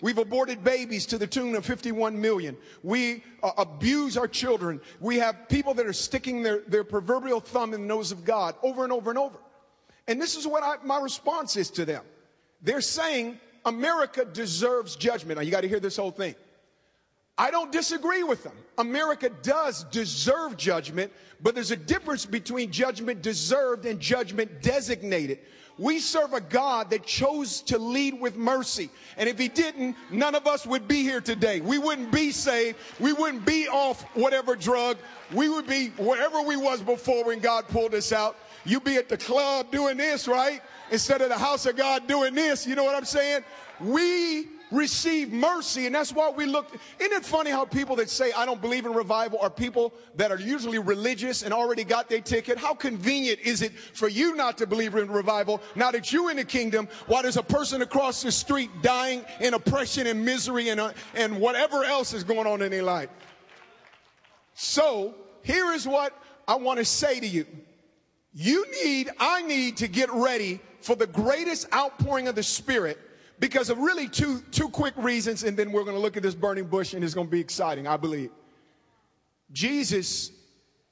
We've 0.00 0.18
aborted 0.18 0.62
babies 0.62 1.06
to 1.06 1.18
the 1.18 1.26
tune 1.26 1.56
of 1.56 1.66
51 1.66 2.20
million. 2.20 2.56
We 2.82 3.24
uh, 3.42 3.50
abuse 3.58 4.16
our 4.16 4.28
children. 4.28 4.80
We 5.00 5.16
have 5.16 5.48
people 5.48 5.74
that 5.74 5.86
are 5.86 5.92
sticking 5.92 6.42
their, 6.42 6.60
their 6.60 6.84
proverbial 6.84 7.40
thumb 7.40 7.74
in 7.74 7.82
the 7.82 7.86
nose 7.86 8.12
of 8.12 8.24
God 8.24 8.54
over 8.62 8.84
and 8.84 8.92
over 8.92 9.10
and 9.10 9.18
over. 9.18 9.38
And 10.06 10.22
this 10.22 10.36
is 10.36 10.46
what 10.46 10.62
I, 10.62 10.76
my 10.84 11.00
response 11.00 11.56
is 11.56 11.68
to 11.70 11.84
them. 11.84 12.04
They're 12.62 12.80
saying 12.80 13.38
America 13.64 14.24
deserves 14.24 14.96
judgment. 14.96 15.38
Now, 15.38 15.44
you 15.44 15.50
got 15.50 15.62
to 15.62 15.68
hear 15.68 15.80
this 15.80 15.96
whole 15.96 16.10
thing. 16.10 16.34
I 17.36 17.52
don't 17.52 17.70
disagree 17.70 18.24
with 18.24 18.42
them. 18.42 18.56
America 18.78 19.30
does 19.42 19.84
deserve 19.84 20.56
judgment, 20.56 21.12
but 21.40 21.54
there's 21.54 21.70
a 21.70 21.76
difference 21.76 22.26
between 22.26 22.72
judgment 22.72 23.22
deserved 23.22 23.86
and 23.86 24.00
judgment 24.00 24.60
designated. 24.60 25.38
We 25.78 26.00
serve 26.00 26.32
a 26.32 26.40
God 26.40 26.90
that 26.90 27.06
chose 27.06 27.62
to 27.62 27.78
lead 27.78 28.20
with 28.20 28.36
mercy. 28.36 28.90
And 29.16 29.28
if 29.28 29.38
he 29.38 29.46
didn't, 29.46 29.96
none 30.10 30.34
of 30.34 30.48
us 30.48 30.66
would 30.66 30.88
be 30.88 31.02
here 31.02 31.20
today. 31.20 31.60
We 31.60 31.78
wouldn't 31.78 32.10
be 32.10 32.32
saved. 32.32 32.76
We 32.98 33.12
wouldn't 33.12 33.46
be 33.46 33.68
off 33.68 34.02
whatever 34.16 34.56
drug. 34.56 34.96
We 35.32 35.48
would 35.48 35.68
be 35.68 35.90
wherever 35.90 36.42
we 36.42 36.56
was 36.56 36.82
before 36.82 37.26
when 37.26 37.38
God 37.38 37.68
pulled 37.68 37.94
us 37.94 38.10
out. 38.10 38.36
You'd 38.64 38.82
be 38.82 38.96
at 38.96 39.08
the 39.08 39.16
club 39.16 39.70
doing 39.70 39.96
this, 39.96 40.26
right? 40.26 40.60
Instead 40.90 41.20
of 41.20 41.28
the 41.28 41.38
house 41.38 41.66
of 41.66 41.76
God 41.76 42.06
doing 42.06 42.34
this. 42.34 42.66
You 42.66 42.74
know 42.74 42.84
what 42.84 42.94
I'm 42.94 43.04
saying? 43.04 43.44
We 43.80 44.48
receive 44.70 45.32
mercy, 45.32 45.86
and 45.86 45.94
that's 45.94 46.12
why 46.12 46.30
we 46.30 46.46
look. 46.46 46.66
Isn't 46.98 47.12
it 47.12 47.24
funny 47.24 47.50
how 47.50 47.64
people 47.64 47.96
that 47.96 48.10
say, 48.10 48.32
I 48.32 48.44
don't 48.44 48.60
believe 48.60 48.86
in 48.86 48.92
revival, 48.92 49.38
are 49.40 49.50
people 49.50 49.94
that 50.16 50.30
are 50.30 50.38
usually 50.38 50.78
religious 50.78 51.42
and 51.42 51.54
already 51.54 51.84
got 51.84 52.08
their 52.08 52.20
ticket? 52.20 52.58
How 52.58 52.74
convenient 52.74 53.40
is 53.40 53.62
it 53.62 53.72
for 53.72 54.08
you 54.08 54.34
not 54.34 54.58
to 54.58 54.66
believe 54.66 54.94
in 54.94 55.10
revival 55.10 55.62
now 55.74 55.90
that 55.90 56.12
you're 56.12 56.30
in 56.30 56.36
the 56.36 56.44
kingdom 56.44 56.88
while 57.06 57.22
there's 57.22 57.36
a 57.36 57.42
person 57.42 57.82
across 57.82 58.22
the 58.22 58.32
street 58.32 58.70
dying 58.82 59.24
in 59.40 59.54
oppression 59.54 60.06
and 60.06 60.24
misery 60.24 60.68
and, 60.68 60.80
uh, 60.80 60.92
and 61.14 61.38
whatever 61.40 61.84
else 61.84 62.12
is 62.12 62.24
going 62.24 62.46
on 62.46 62.62
in 62.62 62.70
their 62.70 62.82
life? 62.82 63.08
So, 64.54 65.14
here 65.42 65.72
is 65.72 65.86
what 65.86 66.12
I 66.46 66.56
want 66.56 66.78
to 66.78 66.84
say 66.84 67.20
to 67.20 67.26
you. 67.26 67.46
You 68.40 68.64
need, 68.84 69.10
I 69.18 69.42
need 69.42 69.78
to 69.78 69.88
get 69.88 70.12
ready 70.12 70.60
for 70.80 70.94
the 70.94 71.08
greatest 71.08 71.66
outpouring 71.74 72.28
of 72.28 72.36
the 72.36 72.42
Spirit 72.44 72.96
because 73.40 73.68
of 73.68 73.78
really 73.78 74.06
two, 74.06 74.44
two 74.52 74.68
quick 74.68 74.94
reasons, 74.96 75.42
and 75.42 75.56
then 75.56 75.72
we're 75.72 75.82
going 75.82 75.96
to 75.96 76.00
look 76.00 76.16
at 76.16 76.22
this 76.22 76.36
burning 76.36 76.66
bush 76.66 76.94
and 76.94 77.02
it's 77.02 77.14
going 77.14 77.26
to 77.26 77.30
be 77.32 77.40
exciting, 77.40 77.88
I 77.88 77.96
believe. 77.96 78.30
Jesus 79.50 80.30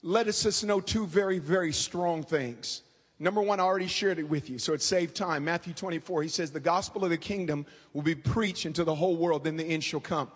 let 0.02 0.26
us 0.26 0.64
know 0.64 0.80
two 0.80 1.06
very, 1.06 1.38
very 1.38 1.72
strong 1.72 2.24
things. 2.24 2.82
Number 3.20 3.40
one, 3.40 3.60
I 3.60 3.62
already 3.62 3.86
shared 3.86 4.18
it 4.18 4.28
with 4.28 4.50
you, 4.50 4.58
so 4.58 4.72
it 4.72 4.82
saved 4.82 5.14
time. 5.14 5.44
Matthew 5.44 5.72
24, 5.72 6.24
he 6.24 6.28
says, 6.28 6.50
The 6.50 6.58
gospel 6.58 7.04
of 7.04 7.10
the 7.10 7.16
kingdom 7.16 7.64
will 7.92 8.02
be 8.02 8.16
preached 8.16 8.66
into 8.66 8.82
the 8.82 8.92
whole 8.92 9.14
world, 9.14 9.44
then 9.44 9.56
the 9.56 9.64
end 9.64 9.84
shall 9.84 10.00
come. 10.00 10.32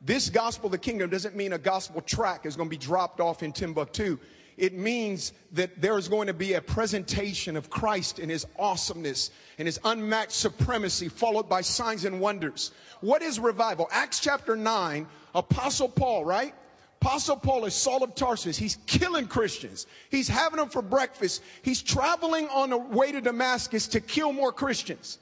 This 0.00 0.28
gospel 0.28 0.66
of 0.66 0.72
the 0.72 0.78
kingdom 0.78 1.10
doesn't 1.10 1.36
mean 1.36 1.52
a 1.52 1.58
gospel 1.58 2.00
track 2.00 2.44
is 2.44 2.56
going 2.56 2.68
to 2.68 2.76
be 2.76 2.76
dropped 2.76 3.20
off 3.20 3.44
in 3.44 3.52
Timbuktu 3.52 4.18
it 4.60 4.74
means 4.74 5.32
that 5.52 5.80
there 5.80 5.96
is 5.96 6.06
going 6.06 6.26
to 6.26 6.34
be 6.34 6.52
a 6.52 6.60
presentation 6.60 7.56
of 7.56 7.70
Christ 7.70 8.18
in 8.18 8.28
his 8.28 8.46
awesomeness 8.58 9.30
and 9.58 9.66
his 9.66 9.80
unmatched 9.84 10.32
supremacy, 10.32 11.08
followed 11.08 11.48
by 11.48 11.62
signs 11.62 12.04
and 12.04 12.20
wonders. 12.20 12.72
What 13.00 13.22
is 13.22 13.40
revival? 13.40 13.88
Acts 13.90 14.20
chapter 14.20 14.56
9, 14.56 15.06
Apostle 15.34 15.88
Paul, 15.88 16.26
right? 16.26 16.54
Apostle 17.00 17.36
Paul 17.36 17.64
is 17.64 17.74
Saul 17.74 18.04
of 18.04 18.14
Tarsus. 18.14 18.58
He's 18.58 18.76
killing 18.86 19.26
Christians. 19.26 19.86
He's 20.10 20.28
having 20.28 20.58
them 20.58 20.68
for 20.68 20.82
breakfast. 20.82 21.42
He's 21.62 21.80
traveling 21.80 22.46
on 22.50 22.68
the 22.68 22.76
way 22.76 23.12
to 23.12 23.22
Damascus 23.22 23.88
to 23.88 24.00
kill 24.00 24.34
more 24.34 24.52
Christians. 24.52 25.18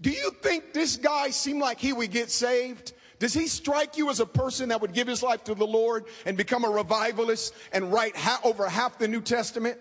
Do 0.00 0.10
you 0.10 0.32
think 0.42 0.72
this 0.72 0.96
guy 0.96 1.30
seemed 1.30 1.60
like 1.60 1.78
he 1.78 1.92
would 1.92 2.10
get 2.10 2.32
saved? 2.32 2.94
Does 3.22 3.32
he 3.32 3.46
strike 3.46 3.96
you 3.96 4.10
as 4.10 4.18
a 4.18 4.26
person 4.26 4.70
that 4.70 4.80
would 4.80 4.92
give 4.92 5.06
his 5.06 5.22
life 5.22 5.44
to 5.44 5.54
the 5.54 5.64
Lord 5.64 6.06
and 6.26 6.36
become 6.36 6.64
a 6.64 6.68
revivalist 6.68 7.54
and 7.72 7.92
write 7.92 8.16
ha- 8.16 8.40
over 8.42 8.68
half 8.68 8.98
the 8.98 9.06
New 9.06 9.20
Testament? 9.20 9.78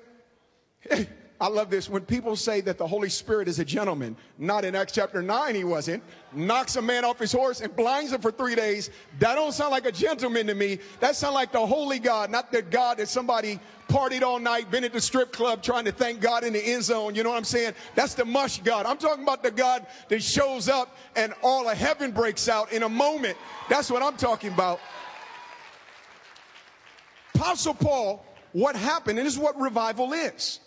I 1.42 1.48
love 1.48 1.72
this. 1.72 1.90
When 1.90 2.04
people 2.04 2.36
say 2.36 2.62
that 2.62 2.78
the 2.78 2.86
Holy 2.86 3.10
Spirit 3.10 3.48
is 3.48 3.58
a 3.58 3.66
gentleman, 3.66 4.16
not 4.38 4.64
in 4.64 4.76
Acts 4.76 4.94
chapter 4.94 5.24
9, 5.24 5.56
he 5.56 5.64
wasn't, 5.64 6.04
knocks 6.34 6.76
a 6.76 6.84
man 6.84 7.04
off 7.04 7.18
his 7.18 7.32
horse 7.32 7.62
and 7.62 7.76
blinds 7.76 8.14
him 8.14 8.22
for 8.22 8.32
three 8.32 8.54
days. 8.54 8.92
That 9.18 9.34
don't 9.34 9.52
sound 9.52 9.72
like 9.72 9.88
a 9.88 9.92
gentleman 9.92 10.46
to 10.46 10.54
me. 10.54 10.78
That 11.00 11.16
sounds 11.16 11.34
like 11.34 11.52
the 11.52 11.66
holy 11.66 11.98
God, 11.98 12.30
not 12.30 12.52
the 12.52 12.62
God 12.62 12.98
that 13.00 13.10
somebody 13.10 13.60
partied 13.90 14.22
all 14.22 14.38
night, 14.38 14.70
been 14.70 14.84
at 14.84 14.94
the 14.94 15.02
strip 15.02 15.34
club 15.34 15.64
trying 15.64 15.84
to 15.86 15.92
thank 15.92 16.22
God 16.22 16.44
in 16.44 16.54
the 16.54 16.64
end 16.64 16.84
zone. 16.84 17.16
You 17.16 17.24
know 17.24 17.32
what 17.32 17.38
I'm 17.38 17.44
saying? 17.44 17.74
That's 17.96 18.14
the 18.14 18.24
mush 18.24 18.62
God. 18.62 18.86
I'm 18.86 18.98
talking 18.98 19.24
about 19.24 19.42
the 19.42 19.50
God 19.50 19.88
that 20.10 20.22
shows 20.22 20.70
up 20.70 20.96
and 21.16 21.34
all 21.42 21.68
of 21.68 21.76
heaven 21.76 22.12
breaks 22.12 22.50
out 22.50 22.72
in 22.72 22.84
a 22.84 22.90
moment. 22.90 23.36
That's 23.68 23.90
what 23.90 24.04
I'm 24.04 24.16
talking 24.16 24.54
about. 24.54 24.80
Apostle 27.34 27.74
Paul, 27.74 28.24
what 28.52 28.76
happened, 28.76 29.18
and 29.18 29.26
this 29.26 29.34
is 29.34 29.40
what 29.40 29.60
revival 29.60 30.14
is 30.14 30.60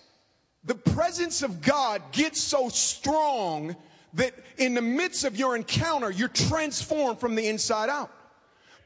the 0.64 0.74
presence 0.74 1.42
of 1.42 1.60
God 1.60 2.02
gets 2.12 2.40
so 2.40 2.68
strong 2.68 3.76
that 4.14 4.34
in 4.56 4.74
the 4.74 4.82
midst 4.82 5.24
of 5.24 5.36
your 5.36 5.56
encounter, 5.56 6.10
you're 6.10 6.28
transformed 6.28 7.18
from 7.18 7.34
the 7.34 7.46
inside 7.48 7.88
out. 7.88 8.10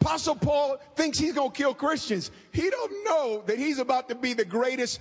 Apostle 0.00 0.37
Paul 0.37 0.78
thinks 0.94 1.18
he's 1.18 1.35
going 1.35 1.50
to 1.50 1.56
kill 1.56 1.75
Christians. 1.75 2.30
He 2.52 2.70
don't 2.70 3.04
know 3.04 3.42
that 3.47 3.58
he's 3.58 3.78
about 3.78 4.08
to 4.08 4.14
be 4.14 4.32
the 4.32 4.44
greatest 4.44 5.00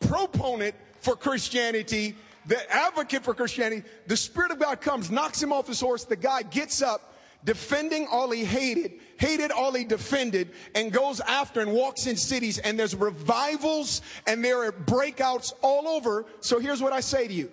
proponent 0.00 0.74
for 1.00 1.16
Christianity, 1.16 2.14
the 2.46 2.70
advocate 2.72 3.24
for 3.24 3.34
Christianity. 3.34 3.82
The 4.06 4.16
Spirit 4.16 4.50
of 4.50 4.58
God 4.58 4.80
comes, 4.80 5.10
knocks 5.10 5.42
him 5.42 5.52
off 5.52 5.66
his 5.66 5.80
horse. 5.80 6.04
The 6.04 6.16
guy 6.16 6.42
gets 6.42 6.82
up, 6.82 7.11
defending 7.44 8.06
all 8.10 8.30
he 8.30 8.44
hated, 8.44 8.92
hated 9.18 9.50
all 9.50 9.72
he 9.72 9.84
defended, 9.84 10.50
and 10.74 10.92
goes 10.92 11.20
after 11.20 11.60
and 11.60 11.72
walks 11.72 12.06
in 12.06 12.16
cities. 12.16 12.58
And 12.58 12.78
there's 12.78 12.94
revivals 12.94 14.02
and 14.26 14.44
there 14.44 14.64
are 14.64 14.72
breakouts 14.72 15.52
all 15.62 15.88
over. 15.88 16.26
So 16.40 16.58
here's 16.58 16.82
what 16.82 16.92
I 16.92 17.00
say 17.00 17.26
to 17.26 17.34
you. 17.34 17.50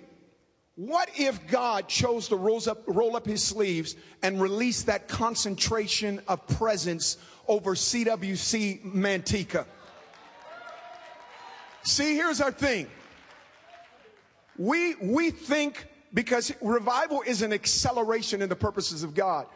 What 0.75 1.09
if 1.17 1.45
God 1.47 1.89
chose 1.89 2.29
to 2.29 2.37
roll 2.37 2.61
up, 2.69 2.83
roll 2.87 3.17
up 3.17 3.25
his 3.25 3.43
sleeves 3.43 3.97
and 4.23 4.41
release 4.41 4.83
that 4.83 5.09
concentration 5.09 6.21
of 6.27 6.47
presence 6.47 7.17
over 7.49 7.75
CWC 7.75 8.85
Manteca? 8.85 9.65
See, 11.83 12.15
here's 12.15 12.39
our 12.39 12.51
thing. 12.51 12.87
We, 14.57 14.95
we 14.95 15.31
think 15.31 15.87
because 16.13 16.53
revival 16.61 17.23
is 17.25 17.41
an 17.41 17.53
acceleration 17.53 18.41
in 18.41 18.49
the 18.49 18.55
purposes 18.55 19.03
of 19.03 19.13
God. 19.13 19.47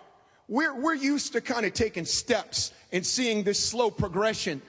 We're, 0.48 0.76
we're 0.76 0.96
used 0.96 1.34
to 1.34 1.42
kind 1.42 1.66
of 1.66 1.74
taking 1.74 2.06
steps 2.06 2.72
and 2.92 3.06
seeing 3.06 3.44
this 3.44 3.64
slow 3.64 3.90
progression. 3.90 4.62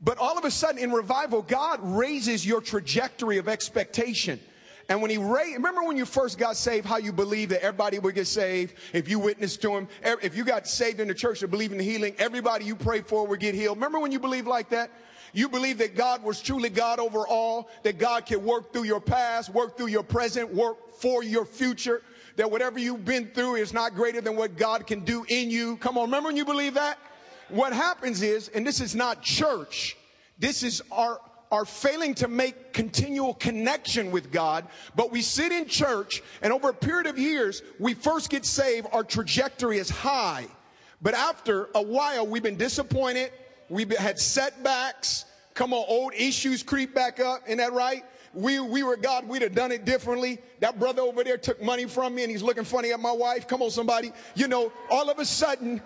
But 0.00 0.18
all 0.18 0.36
of 0.36 0.44
a 0.44 0.50
sudden 0.50 0.78
in 0.78 0.92
revival, 0.92 1.42
God 1.42 1.80
raises 1.82 2.44
your 2.44 2.60
trajectory 2.60 3.38
of 3.38 3.48
expectation. 3.48 4.38
And 4.88 5.00
when 5.00 5.10
he 5.10 5.16
raised, 5.16 5.56
remember 5.56 5.82
when 5.82 5.96
you 5.96 6.04
first 6.04 6.38
got 6.38 6.56
saved, 6.56 6.86
how 6.86 6.98
you 6.98 7.10
believed 7.10 7.52
that 7.52 7.62
everybody 7.62 7.98
would 7.98 8.14
get 8.14 8.26
saved 8.26 8.74
if 8.92 9.08
you 9.08 9.18
witnessed 9.18 9.62
to 9.62 9.74
him? 9.74 9.88
If 10.02 10.36
you 10.36 10.44
got 10.44 10.68
saved 10.68 11.00
in 11.00 11.08
the 11.08 11.14
church 11.14 11.40
and 11.40 11.50
believe 11.50 11.72
in 11.72 11.78
the 11.78 11.84
healing, 11.84 12.14
everybody 12.18 12.66
you 12.66 12.76
prayed 12.76 13.06
for 13.06 13.26
would 13.26 13.40
get 13.40 13.54
healed. 13.54 13.78
Remember 13.78 13.98
when 13.98 14.12
you 14.12 14.20
believed 14.20 14.46
like 14.46 14.68
that? 14.70 14.90
You 15.32 15.48
believed 15.48 15.80
that 15.80 15.96
God 15.96 16.22
was 16.22 16.40
truly 16.40 16.68
God 16.68 17.00
over 17.00 17.26
all, 17.26 17.68
that 17.82 17.98
God 17.98 18.26
can 18.26 18.44
work 18.44 18.72
through 18.72 18.84
your 18.84 19.00
past, 19.00 19.50
work 19.50 19.76
through 19.76 19.86
your 19.86 20.04
present, 20.04 20.52
work 20.54 20.94
for 20.94 21.24
your 21.24 21.46
future 21.46 22.02
that 22.36 22.50
whatever 22.50 22.78
you've 22.78 23.04
been 23.04 23.28
through 23.28 23.56
is 23.56 23.72
not 23.72 23.94
greater 23.94 24.20
than 24.20 24.36
what 24.36 24.56
God 24.56 24.86
can 24.86 25.00
do 25.00 25.24
in 25.28 25.50
you. 25.50 25.76
Come 25.76 25.98
on, 25.98 26.04
remember 26.06 26.28
when 26.28 26.36
you 26.36 26.44
believe 26.44 26.74
that? 26.74 26.98
What 27.48 27.72
happens 27.72 28.22
is, 28.22 28.48
and 28.48 28.66
this 28.66 28.80
is 28.80 28.94
not 28.94 29.22
church, 29.22 29.96
this 30.38 30.62
is 30.62 30.82
our 30.90 31.20
are 31.54 31.64
failing 31.64 32.14
to 32.16 32.26
make 32.26 32.72
continual 32.72 33.34
connection 33.34 34.10
with 34.10 34.32
God, 34.32 34.66
but 34.96 35.12
we 35.12 35.22
sit 35.22 35.52
in 35.52 35.66
church 35.66 36.20
and 36.42 36.52
over 36.52 36.70
a 36.70 36.74
period 36.74 37.06
of 37.06 37.16
years, 37.16 37.62
we 37.78 37.94
first 37.94 38.28
get 38.28 38.44
saved, 38.44 38.88
our 38.92 39.04
trajectory 39.04 39.78
is 39.78 39.88
high. 39.88 40.46
But 41.00 41.14
after 41.14 41.68
a 41.76 41.82
while, 41.82 42.26
we've 42.26 42.42
been 42.42 42.56
disappointed, 42.56 43.30
we've 43.68 43.96
had 43.96 44.18
setbacks, 44.18 45.26
come 45.54 45.72
on, 45.72 45.84
old 45.86 46.14
issues 46.14 46.64
creep 46.64 46.92
back 46.92 47.20
up, 47.20 47.42
isn't 47.46 47.58
that 47.58 47.72
right? 47.72 48.04
We, 48.34 48.60
we 48.60 48.82
were 48.82 48.96
God, 48.96 49.28
we'd 49.28 49.42
have 49.42 49.54
done 49.54 49.72
it 49.72 49.84
differently. 49.84 50.38
That 50.60 50.78
brother 50.78 51.02
over 51.02 51.24
there 51.24 51.38
took 51.38 51.62
money 51.62 51.86
from 51.86 52.14
me 52.14 52.22
and 52.22 52.30
he's 52.30 52.42
looking 52.42 52.64
funny 52.64 52.92
at 52.92 53.00
my 53.00 53.12
wife. 53.12 53.46
Come 53.46 53.62
on, 53.62 53.70
somebody. 53.70 54.12
You 54.34 54.48
know, 54.48 54.72
all 54.90 55.10
of 55.10 55.18
a 55.18 55.24
sudden, 55.24 55.80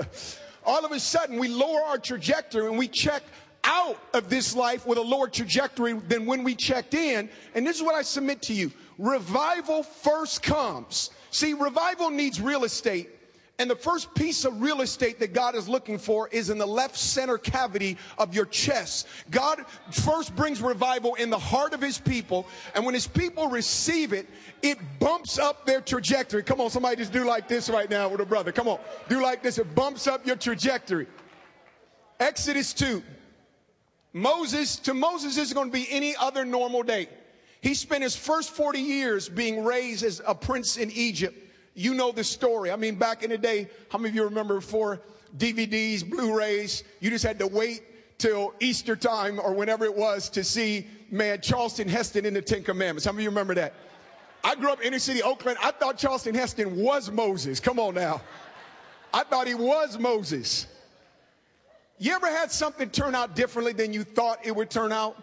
all 0.64 0.84
of 0.84 0.92
a 0.92 1.00
sudden, 1.00 1.38
we 1.38 1.48
lower 1.48 1.82
our 1.82 1.98
trajectory 1.98 2.66
and 2.66 2.78
we 2.78 2.88
check 2.88 3.22
out 3.64 3.98
of 4.12 4.28
this 4.28 4.56
life 4.56 4.86
with 4.86 4.98
a 4.98 5.02
lower 5.02 5.28
trajectory 5.28 5.92
than 5.92 6.26
when 6.26 6.42
we 6.42 6.54
checked 6.54 6.94
in. 6.94 7.28
And 7.54 7.66
this 7.66 7.76
is 7.76 7.82
what 7.82 7.94
I 7.94 8.02
submit 8.02 8.42
to 8.42 8.54
you. 8.54 8.72
Revival 8.98 9.82
first 9.82 10.42
comes. 10.42 11.10
See, 11.30 11.54
revival 11.54 12.10
needs 12.10 12.40
real 12.40 12.64
estate 12.64 13.08
and 13.62 13.70
the 13.70 13.76
first 13.76 14.12
piece 14.16 14.44
of 14.44 14.60
real 14.60 14.80
estate 14.80 15.20
that 15.20 15.32
God 15.32 15.54
is 15.54 15.68
looking 15.68 15.96
for 15.96 16.26
is 16.30 16.50
in 16.50 16.58
the 16.58 16.66
left 16.66 16.96
center 16.96 17.38
cavity 17.38 17.96
of 18.18 18.34
your 18.34 18.44
chest. 18.44 19.06
God 19.30 19.64
first 19.92 20.34
brings 20.34 20.60
revival 20.60 21.14
in 21.14 21.30
the 21.30 21.38
heart 21.38 21.72
of 21.72 21.80
his 21.80 21.96
people. 21.96 22.44
And 22.74 22.84
when 22.84 22.92
his 22.92 23.06
people 23.06 23.46
receive 23.46 24.12
it, 24.12 24.28
it 24.62 24.78
bumps 24.98 25.38
up 25.38 25.64
their 25.64 25.80
trajectory. 25.80 26.42
Come 26.42 26.60
on, 26.60 26.70
somebody 26.70 26.96
just 26.96 27.12
do 27.12 27.24
like 27.24 27.46
this 27.46 27.70
right 27.70 27.88
now 27.88 28.08
with 28.08 28.20
a 28.20 28.26
brother. 28.26 28.50
Come 28.50 28.66
on, 28.66 28.80
do 29.08 29.22
like 29.22 29.44
this. 29.44 29.58
It 29.58 29.72
bumps 29.76 30.08
up 30.08 30.26
your 30.26 30.34
trajectory. 30.34 31.06
Exodus 32.18 32.74
2. 32.74 33.00
Moses, 34.12 34.74
to 34.80 34.92
Moses, 34.92 35.38
is 35.38 35.52
going 35.52 35.68
to 35.68 35.72
be 35.72 35.86
any 35.88 36.16
other 36.16 36.44
normal 36.44 36.82
day. 36.82 37.08
He 37.60 37.74
spent 37.74 38.02
his 38.02 38.16
first 38.16 38.50
40 38.50 38.80
years 38.80 39.28
being 39.28 39.62
raised 39.62 40.02
as 40.02 40.20
a 40.26 40.34
prince 40.34 40.78
in 40.78 40.90
Egypt. 40.90 41.38
You 41.74 41.94
know 41.94 42.12
the 42.12 42.24
story. 42.24 42.70
I 42.70 42.76
mean, 42.76 42.96
back 42.96 43.22
in 43.22 43.30
the 43.30 43.38
day, 43.38 43.68
how 43.90 43.98
many 43.98 44.10
of 44.10 44.14
you 44.14 44.24
remember 44.24 44.56
before 44.56 45.00
DVDs, 45.36 46.08
Blu-rays, 46.08 46.84
you 47.00 47.10
just 47.10 47.24
had 47.24 47.38
to 47.38 47.46
wait 47.46 47.82
till 48.18 48.54
Easter 48.60 48.94
time 48.94 49.40
or 49.40 49.54
whenever 49.54 49.84
it 49.84 49.96
was 49.96 50.28
to 50.30 50.44
see, 50.44 50.86
man, 51.10 51.40
Charlton 51.40 51.88
Heston 51.88 52.24
in 52.26 52.34
the 52.34 52.42
Ten 52.42 52.62
Commandments. 52.62 53.04
How 53.04 53.12
many 53.12 53.22
of 53.22 53.24
you 53.24 53.30
remember 53.30 53.54
that? 53.54 53.74
I 54.44 54.54
grew 54.54 54.70
up 54.70 54.80
in 54.80 54.88
inner 54.88 54.98
city 54.98 55.22
Oakland. 55.22 55.58
I 55.62 55.70
thought 55.70 55.98
Charlton 55.98 56.34
Heston 56.34 56.76
was 56.76 57.10
Moses. 57.10 57.60
Come 57.60 57.78
on 57.78 57.94
now. 57.94 58.20
I 59.14 59.24
thought 59.24 59.46
he 59.46 59.54
was 59.54 59.98
Moses. 59.98 60.66
You 61.98 62.12
ever 62.12 62.26
had 62.26 62.50
something 62.50 62.90
turn 62.90 63.14
out 63.14 63.36
differently 63.36 63.72
than 63.72 63.92
you 63.92 64.04
thought 64.04 64.44
it 64.44 64.54
would 64.54 64.70
turn 64.70 64.92
out? 64.92 65.16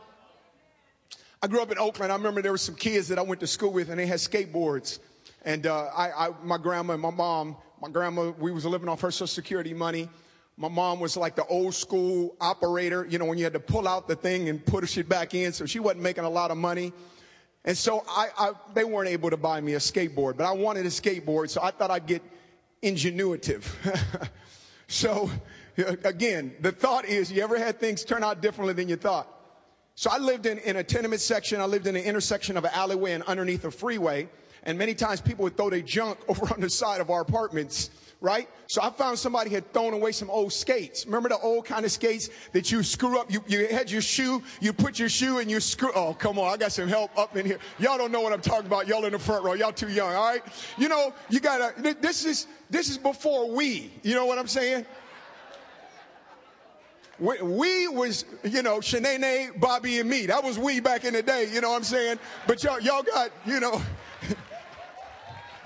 I 1.41 1.47
grew 1.47 1.61
up 1.61 1.71
in 1.71 1.77
Oakland. 1.77 2.11
I 2.11 2.15
remember 2.15 2.41
there 2.41 2.51
were 2.51 2.57
some 2.57 2.75
kids 2.75 3.07
that 3.09 3.19
I 3.19 3.21
went 3.21 3.39
to 3.41 3.47
school 3.47 3.71
with 3.71 3.89
and 3.89 3.99
they 3.99 4.05
had 4.05 4.19
skateboards. 4.19 4.99
And 5.43 5.65
uh, 5.65 5.85
I, 5.95 6.27
I, 6.27 6.29
my 6.43 6.57
grandma 6.57 6.93
and 6.93 7.01
my 7.01 7.11
mom, 7.11 7.55
my 7.81 7.89
grandma, 7.89 8.31
we 8.31 8.51
was 8.51 8.65
living 8.65 8.89
off 8.89 9.01
her 9.01 9.11
social 9.11 9.27
security 9.27 9.73
money. 9.73 10.09
My 10.57 10.67
mom 10.67 10.99
was 10.99 11.15
like 11.15 11.35
the 11.35 11.45
old 11.45 11.73
school 11.73 12.35
operator, 12.41 13.07
you 13.09 13.17
know, 13.17 13.25
when 13.25 13.37
you 13.37 13.45
had 13.45 13.53
to 13.53 13.59
pull 13.59 13.87
out 13.87 14.07
the 14.07 14.15
thing 14.15 14.49
and 14.49 14.65
put 14.65 14.87
shit 14.89 15.07
back 15.07 15.33
in. 15.33 15.53
So 15.53 15.65
she 15.65 15.79
wasn't 15.79 16.03
making 16.03 16.25
a 16.25 16.29
lot 16.29 16.51
of 16.51 16.57
money. 16.57 16.91
And 17.63 17.77
so 17.77 18.03
I, 18.09 18.27
I, 18.37 18.51
they 18.73 18.83
weren't 18.83 19.09
able 19.09 19.29
to 19.29 19.37
buy 19.37 19.61
me 19.61 19.73
a 19.73 19.79
skateboard, 19.79 20.37
but 20.37 20.45
I 20.45 20.51
wanted 20.51 20.85
a 20.85 20.89
skateboard. 20.89 21.49
So 21.49 21.61
I 21.61 21.71
thought 21.71 21.91
I'd 21.91 22.05
get 22.05 22.21
ingenuitive. 22.83 23.65
so 24.87 25.29
again, 26.03 26.55
the 26.59 26.71
thought 26.71 27.05
is 27.05 27.31
you 27.31 27.41
ever 27.41 27.57
had 27.57 27.79
things 27.79 28.03
turn 28.03 28.23
out 28.23 28.41
differently 28.41 28.73
than 28.73 28.89
you 28.89 28.95
thought? 28.95 29.27
So 29.95 30.09
I 30.09 30.17
lived 30.17 30.45
in, 30.45 30.59
in 30.59 30.77
a 30.77 30.83
tenement 30.83 31.21
section. 31.21 31.59
I 31.59 31.65
lived 31.65 31.85
in 31.87 31.95
an 31.95 32.03
intersection 32.03 32.55
of 32.55 32.63
an 32.63 32.71
alleyway 32.73 33.11
and 33.11 33.23
underneath 33.23 33.65
a 33.65 33.71
freeway. 33.71 34.29
And 34.63 34.77
many 34.77 34.93
times 34.93 35.21
people 35.21 35.43
would 35.43 35.57
throw 35.57 35.69
their 35.69 35.81
junk 35.81 36.19
over 36.27 36.53
on 36.53 36.61
the 36.61 36.69
side 36.69 37.01
of 37.01 37.09
our 37.09 37.21
apartments, 37.21 37.89
right? 38.21 38.49
So 38.67 38.81
I 38.81 38.89
found 38.89 39.17
somebody 39.17 39.49
had 39.49 39.71
thrown 39.73 39.93
away 39.93 40.11
some 40.11 40.29
old 40.29 40.53
skates. 40.53 41.05
Remember 41.05 41.29
the 41.29 41.39
old 41.39 41.65
kind 41.65 41.85
of 41.85 41.91
skates 41.91 42.29
that 42.51 42.71
you 42.71 42.83
screw 42.83 43.19
up? 43.19 43.31
You, 43.31 43.43
you 43.47 43.67
had 43.67 43.89
your 43.89 44.01
shoe, 44.01 44.43
you 44.59 44.73
put 44.73 44.99
your 44.99 45.09
shoe 45.09 45.39
and 45.39 45.49
you 45.49 45.59
screw. 45.59 45.91
Oh, 45.95 46.13
come 46.13 46.37
on. 46.37 46.53
I 46.53 46.57
got 46.57 46.71
some 46.71 46.87
help 46.87 47.17
up 47.17 47.35
in 47.37 47.45
here. 47.45 47.59
Y'all 47.79 47.97
don't 47.97 48.11
know 48.11 48.21
what 48.21 48.33
I'm 48.33 48.41
talking 48.41 48.67
about. 48.67 48.87
Y'all 48.87 49.05
in 49.05 49.13
the 49.13 49.19
front 49.19 49.43
row. 49.43 49.53
Y'all 49.53 49.71
too 49.71 49.89
young. 49.89 50.13
All 50.13 50.29
right. 50.29 50.43
You 50.77 50.89
know, 50.89 51.13
you 51.29 51.39
gotta, 51.39 51.73
this 52.01 52.25
is, 52.25 52.47
this 52.69 52.89
is 52.89 52.97
before 52.97 53.49
we, 53.51 53.91
you 54.03 54.15
know 54.15 54.25
what 54.25 54.37
I'm 54.37 54.47
saying? 54.47 54.85
We, 57.19 57.87
was, 57.89 58.23
you 58.45 58.61
know, 58.61 58.77
Shanae, 58.77 59.59
Bobby, 59.59 59.99
and 59.99 60.09
me. 60.09 60.25
That 60.27 60.41
was 60.41 60.57
we 60.57 60.79
back 60.79 61.03
in 61.03 61.13
the 61.13 61.21
day, 61.21 61.49
you 61.51 61.59
know 61.59 61.71
what 61.71 61.77
I'm 61.77 61.83
saying? 61.83 62.19
But 62.47 62.63
y'all, 62.63 62.79
y'all 62.79 63.03
got, 63.03 63.31
you 63.45 63.59
know, 63.59 63.81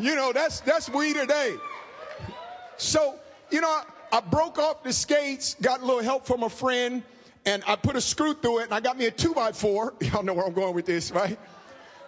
you 0.04 0.16
know, 0.16 0.34
that's 0.34 0.60
that's 0.60 0.90
we 0.90 1.14
today. 1.14 1.56
So, 2.78 3.16
you 3.50 3.62
know, 3.62 3.82
I 4.12 4.20
broke 4.20 4.60
off 4.60 4.84
the 4.84 4.92
skates, 4.92 5.56
got 5.62 5.82
a 5.82 5.86
little 5.86 6.04
help 6.04 6.26
from 6.26 6.44
a 6.44 6.50
friend, 6.50 7.04
and 7.46 7.64
I 7.66 7.78
put 7.78 7.96
a 7.96 8.02
screw 8.02 8.34
through 8.34 8.60
it, 8.60 8.64
and 8.66 8.74
I 8.74 8.82
got 8.82 8.98
me 8.98 9.06
a 9.06 9.12
two 9.12 9.34
by 9.34 9.54
four. 9.54 9.94
Y'all 10.02 10.24
know 10.24 10.34
where 10.34 10.46
I'm 10.46 10.54
going 10.54 10.76
with 10.76 10.86
this, 10.86 11.12
right? 11.12 11.40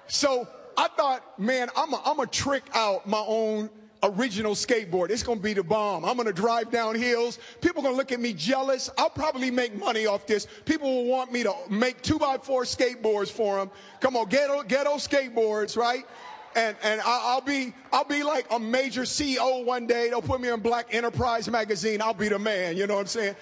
So 0.07 0.47
I 0.77 0.89
thought, 0.89 1.39
man, 1.39 1.69
I'm 1.75 1.91
to 1.91 2.27
trick 2.27 2.63
out 2.73 3.07
my 3.07 3.23
own 3.25 3.69
original 4.03 4.53
skateboard. 4.53 5.09
It's 5.09 5.23
to 5.23 5.35
be 5.35 5.53
the 5.53 5.63
bomb. 5.63 6.05
I'm 6.05 6.17
to 6.17 6.33
drive 6.33 6.71
down 6.71 6.95
hills. 6.95 7.39
People 7.61 7.81
to 7.83 7.91
look 7.91 8.11
at 8.11 8.19
me 8.19 8.33
jealous. 8.33 8.89
I'll 8.97 9.09
probably 9.09 9.49
make 9.49 9.75
money 9.75 10.05
off 10.05 10.27
this. 10.27 10.47
People 10.65 10.93
will 10.93 11.05
want 11.05 11.31
me 11.31 11.43
to 11.43 11.53
make 11.69 12.01
two 12.01 12.19
by 12.19 12.37
four 12.37 12.63
skateboards 12.63 13.31
for 13.31 13.57
them. 13.57 13.71
Come 14.01 14.15
on, 14.15 14.27
ghetto, 14.27 14.63
ghetto 14.63 14.95
skateboards, 14.95 15.77
right? 15.77 16.05
And, 16.55 16.77
and 16.83 17.01
I'll 17.03 17.41
be, 17.41 17.73
I'll 17.91 18.05
be 18.05 18.23
like 18.23 18.47
a 18.49 18.59
major 18.59 19.01
CEO 19.01 19.65
one 19.65 19.85
day. 19.85 20.09
They'll 20.09 20.21
put 20.21 20.39
me 20.39 20.49
in 20.49 20.61
Black 20.61 20.93
Enterprise 20.93 21.49
magazine. 21.49 22.01
I'll 22.01 22.13
be 22.13 22.29
the 22.29 22.39
man. 22.39 22.77
You 22.77 22.87
know 22.87 22.95
what 22.95 23.01
I'm 23.01 23.07
saying? 23.07 23.35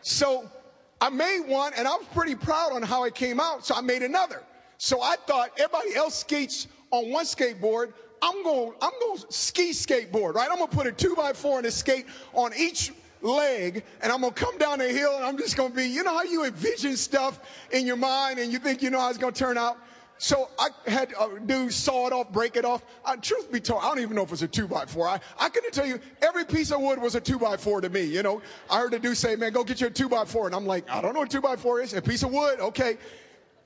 So 0.00 0.50
I 1.00 1.10
made 1.10 1.42
one 1.46 1.72
and 1.76 1.86
I 1.86 1.94
was 1.94 2.06
pretty 2.14 2.34
proud 2.34 2.72
on 2.72 2.82
how 2.82 3.04
it 3.04 3.14
came 3.14 3.38
out. 3.38 3.66
So 3.66 3.74
I 3.74 3.82
made 3.82 4.02
another. 4.02 4.42
So 4.78 5.02
I 5.02 5.16
thought 5.26 5.50
everybody 5.58 5.94
else 5.94 6.14
skates 6.14 6.66
on 6.90 7.10
one 7.10 7.26
skateboard. 7.26 7.92
I'm 8.22 8.42
going, 8.42 8.72
I'm 8.80 8.92
going 9.00 9.18
to 9.18 9.26
ski 9.30 9.70
skateboard, 9.72 10.34
right? 10.34 10.48
I'm 10.50 10.56
going 10.56 10.70
to 10.70 10.76
put 10.76 10.86
a 10.86 10.92
two 10.92 11.14
by 11.14 11.34
four 11.34 11.58
and 11.58 11.66
a 11.66 11.70
skate 11.70 12.06
on 12.32 12.52
each 12.56 12.92
leg 13.20 13.84
and 14.02 14.12
I'm 14.12 14.20
to 14.22 14.30
come 14.30 14.56
down 14.58 14.78
the 14.78 14.88
hill 14.88 15.16
and 15.16 15.24
I'm 15.24 15.36
just 15.36 15.56
to 15.70 15.76
be, 15.76 15.86
you 15.86 16.02
know 16.02 16.14
how 16.14 16.22
you 16.22 16.44
envision 16.44 16.96
stuff 16.96 17.40
in 17.72 17.86
your 17.86 17.96
mind 17.96 18.38
and 18.38 18.52
you 18.52 18.58
think 18.58 18.82
you 18.82 18.90
know 18.90 19.00
how 19.00 19.10
it's 19.10 19.18
to 19.34 19.38
turn 19.38 19.58
out? 19.58 19.78
So 20.18 20.48
I 20.58 20.68
had 20.88 21.10
to 21.10 21.20
uh, 21.20 21.38
do 21.44 21.70
saw 21.70 22.06
it 22.06 22.12
off, 22.12 22.30
break 22.30 22.56
it 22.56 22.64
off. 22.64 22.84
Uh, 23.04 23.16
truth 23.16 23.50
be 23.50 23.60
told, 23.60 23.82
I 23.82 23.88
don't 23.88 24.00
even 24.00 24.14
know 24.14 24.22
if 24.22 24.32
it's 24.32 24.42
a 24.42 24.48
two 24.48 24.68
by 24.68 24.86
four. 24.86 25.08
I, 25.08 25.18
I 25.38 25.48
couldn't 25.48 25.72
tell 25.72 25.86
you 25.86 25.98
every 26.22 26.44
piece 26.44 26.70
of 26.70 26.80
wood 26.80 27.00
was 27.00 27.14
a 27.14 27.20
two 27.20 27.38
by 27.38 27.56
four 27.56 27.80
to 27.80 27.88
me. 27.88 28.04
You 28.04 28.22
know, 28.22 28.40
I 28.70 28.78
heard 28.78 28.92
the 28.92 28.98
dude 28.98 29.16
say, 29.16 29.36
man, 29.36 29.52
go 29.52 29.64
get 29.64 29.80
your 29.80 29.90
two 29.90 30.08
by 30.08 30.24
four. 30.24 30.46
And 30.46 30.54
I'm 30.54 30.66
like, 30.66 30.88
I 30.88 31.00
don't 31.00 31.14
know 31.14 31.20
what 31.20 31.30
two 31.30 31.40
by 31.40 31.56
four 31.56 31.80
is. 31.80 31.94
A 31.94 32.02
piece 32.02 32.22
of 32.22 32.32
wood. 32.32 32.60
Okay. 32.60 32.96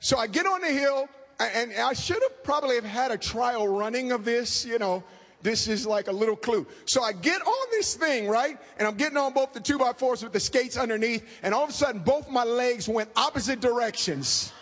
So 0.01 0.17
I 0.17 0.27
get 0.27 0.47
on 0.47 0.61
the 0.61 0.69
hill 0.69 1.09
and 1.39 1.73
I 1.75 1.93
should 1.93 2.23
have 2.23 2.43
probably 2.43 2.77
have 2.77 2.85
had 2.85 3.11
a 3.11 3.19
trial 3.19 3.69
running 3.69 4.13
of 4.13 4.25
this, 4.25 4.65
you 4.65 4.79
know. 4.79 5.05
This 5.41 5.69
is 5.69 5.87
like 5.87 6.09
a 6.09 6.13
little 6.13 6.35
clue. 6.35 6.67
So 6.85 7.03
I 7.03 7.13
get 7.13 7.41
on 7.41 7.67
this 7.71 7.95
thing, 7.95 8.27
right? 8.27 8.59
And 8.77 8.89
I'm 8.89 8.97
getting 8.97 9.17
on 9.17 9.33
both 9.33 9.53
the 9.53 9.61
two 9.61 9.79
by 9.79 9.93
fours 9.93 10.25
with 10.25 10.33
the 10.33 10.41
skates 10.41 10.77
underneath, 10.77 11.25
and 11.45 11.55
all 11.55 11.63
of 11.63 11.71
a 11.71 11.73
sudden 11.73 12.01
both 12.01 12.29
my 12.29 12.43
legs 12.43 12.89
went 12.89 13.11
opposite 13.15 13.61
directions. 13.61 14.53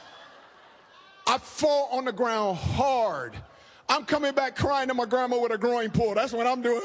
I 1.26 1.38
fall 1.38 1.88
on 1.92 2.04
the 2.04 2.12
ground 2.12 2.58
hard. 2.58 3.34
I'm 3.88 4.04
coming 4.04 4.32
back 4.32 4.56
crying 4.56 4.88
to 4.88 4.94
my 4.94 5.06
grandma 5.06 5.40
with 5.40 5.52
a 5.52 5.58
groin 5.58 5.90
pull. 5.90 6.14
That's 6.14 6.32
what 6.32 6.46
I'm 6.46 6.62
doing. 6.62 6.80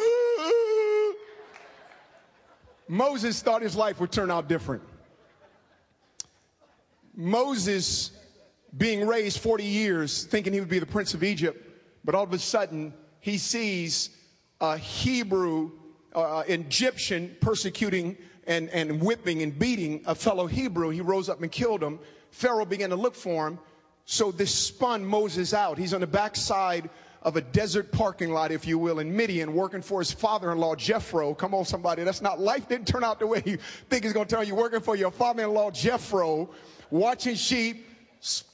Moses 2.87 3.41
thought 3.41 3.61
his 3.61 3.75
life 3.75 3.99
would 3.99 4.11
turn 4.11 4.29
out 4.29 4.47
different. 4.47 4.83
Moses 7.15 8.11
being 8.77 9.05
raised 9.05 9.39
40 9.39 9.63
years 9.63 10.23
thinking 10.25 10.53
he 10.53 10.59
would 10.59 10.69
be 10.69 10.79
the 10.79 10.85
prince 10.85 11.13
of 11.13 11.23
Egypt, 11.23 11.69
but 12.03 12.15
all 12.15 12.23
of 12.23 12.33
a 12.33 12.39
sudden 12.39 12.93
he 13.19 13.37
sees 13.37 14.09
a 14.59 14.77
Hebrew, 14.77 15.71
uh, 16.13 16.43
Egyptian 16.47 17.35
persecuting 17.41 18.17
and, 18.47 18.69
and 18.69 19.01
whipping 19.01 19.41
and 19.41 19.57
beating 19.57 20.01
a 20.05 20.15
fellow 20.15 20.47
Hebrew. 20.47 20.89
He 20.89 21.01
rose 21.01 21.29
up 21.29 21.41
and 21.41 21.51
killed 21.51 21.81
him. 21.81 21.99
Pharaoh 22.31 22.65
began 22.65 22.89
to 22.89 22.95
look 22.95 23.15
for 23.15 23.47
him. 23.47 23.59
So 24.05 24.31
this 24.31 24.53
spun 24.53 25.05
Moses 25.05 25.53
out. 25.53 25.77
He's 25.77 25.93
on 25.93 26.01
the 26.01 26.07
backside 26.07 26.89
of 27.21 27.35
a 27.35 27.41
desert 27.41 27.91
parking 27.91 28.31
lot, 28.31 28.51
if 28.51 28.65
you 28.65 28.79
will, 28.79 28.99
in 28.99 29.15
Midian, 29.15 29.53
working 29.53 29.81
for 29.81 29.99
his 29.99 30.11
father-in-law, 30.11 30.75
Jethro. 30.75 31.35
Come 31.35 31.53
on, 31.53 31.65
somebody. 31.65 32.03
That's 32.03 32.21
not, 32.21 32.39
life 32.39 32.67
didn't 32.67 32.87
turn 32.87 33.03
out 33.03 33.19
the 33.19 33.27
way 33.27 33.43
you 33.45 33.57
think 33.89 34.05
it's 34.05 34.13
going 34.13 34.27
to 34.27 34.35
turn. 34.35 34.47
You're 34.47 34.55
working 34.55 34.79
for 34.79 34.95
your 34.95 35.11
father-in-law, 35.11 35.71
Jethro, 35.71 36.49
watching 36.89 37.35
sheep, 37.35 37.85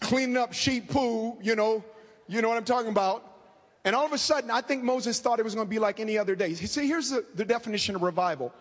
cleaning 0.01 0.35
up 0.35 0.53
sheep 0.53 0.89
poo, 0.89 1.37
you 1.41 1.55
know, 1.55 1.83
you 2.27 2.41
know 2.41 2.49
what 2.49 2.57
I'm 2.57 2.65
talking 2.65 2.91
about. 2.91 3.23
And 3.85 3.95
all 3.95 4.05
of 4.05 4.11
a 4.11 4.17
sudden, 4.17 4.51
I 4.51 4.59
think 4.59 4.83
Moses 4.83 5.17
thought 5.21 5.39
it 5.39 5.43
was 5.43 5.55
going 5.55 5.67
to 5.67 5.71
be 5.71 5.79
like 5.79 6.01
any 6.01 6.17
other 6.17 6.35
day. 6.35 6.53
See, 6.53 6.87
here's 6.87 7.09
the, 7.09 7.25
the 7.35 7.45
definition 7.45 7.95
of 7.95 8.01
revival. 8.01 8.53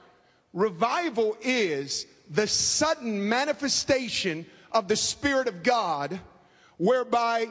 Revival 0.52 1.36
is 1.42 2.06
the 2.30 2.46
sudden 2.46 3.28
manifestation 3.28 4.46
of 4.70 4.86
the 4.86 4.94
Spirit 4.94 5.48
of 5.48 5.64
God, 5.64 6.20
whereby 6.78 7.48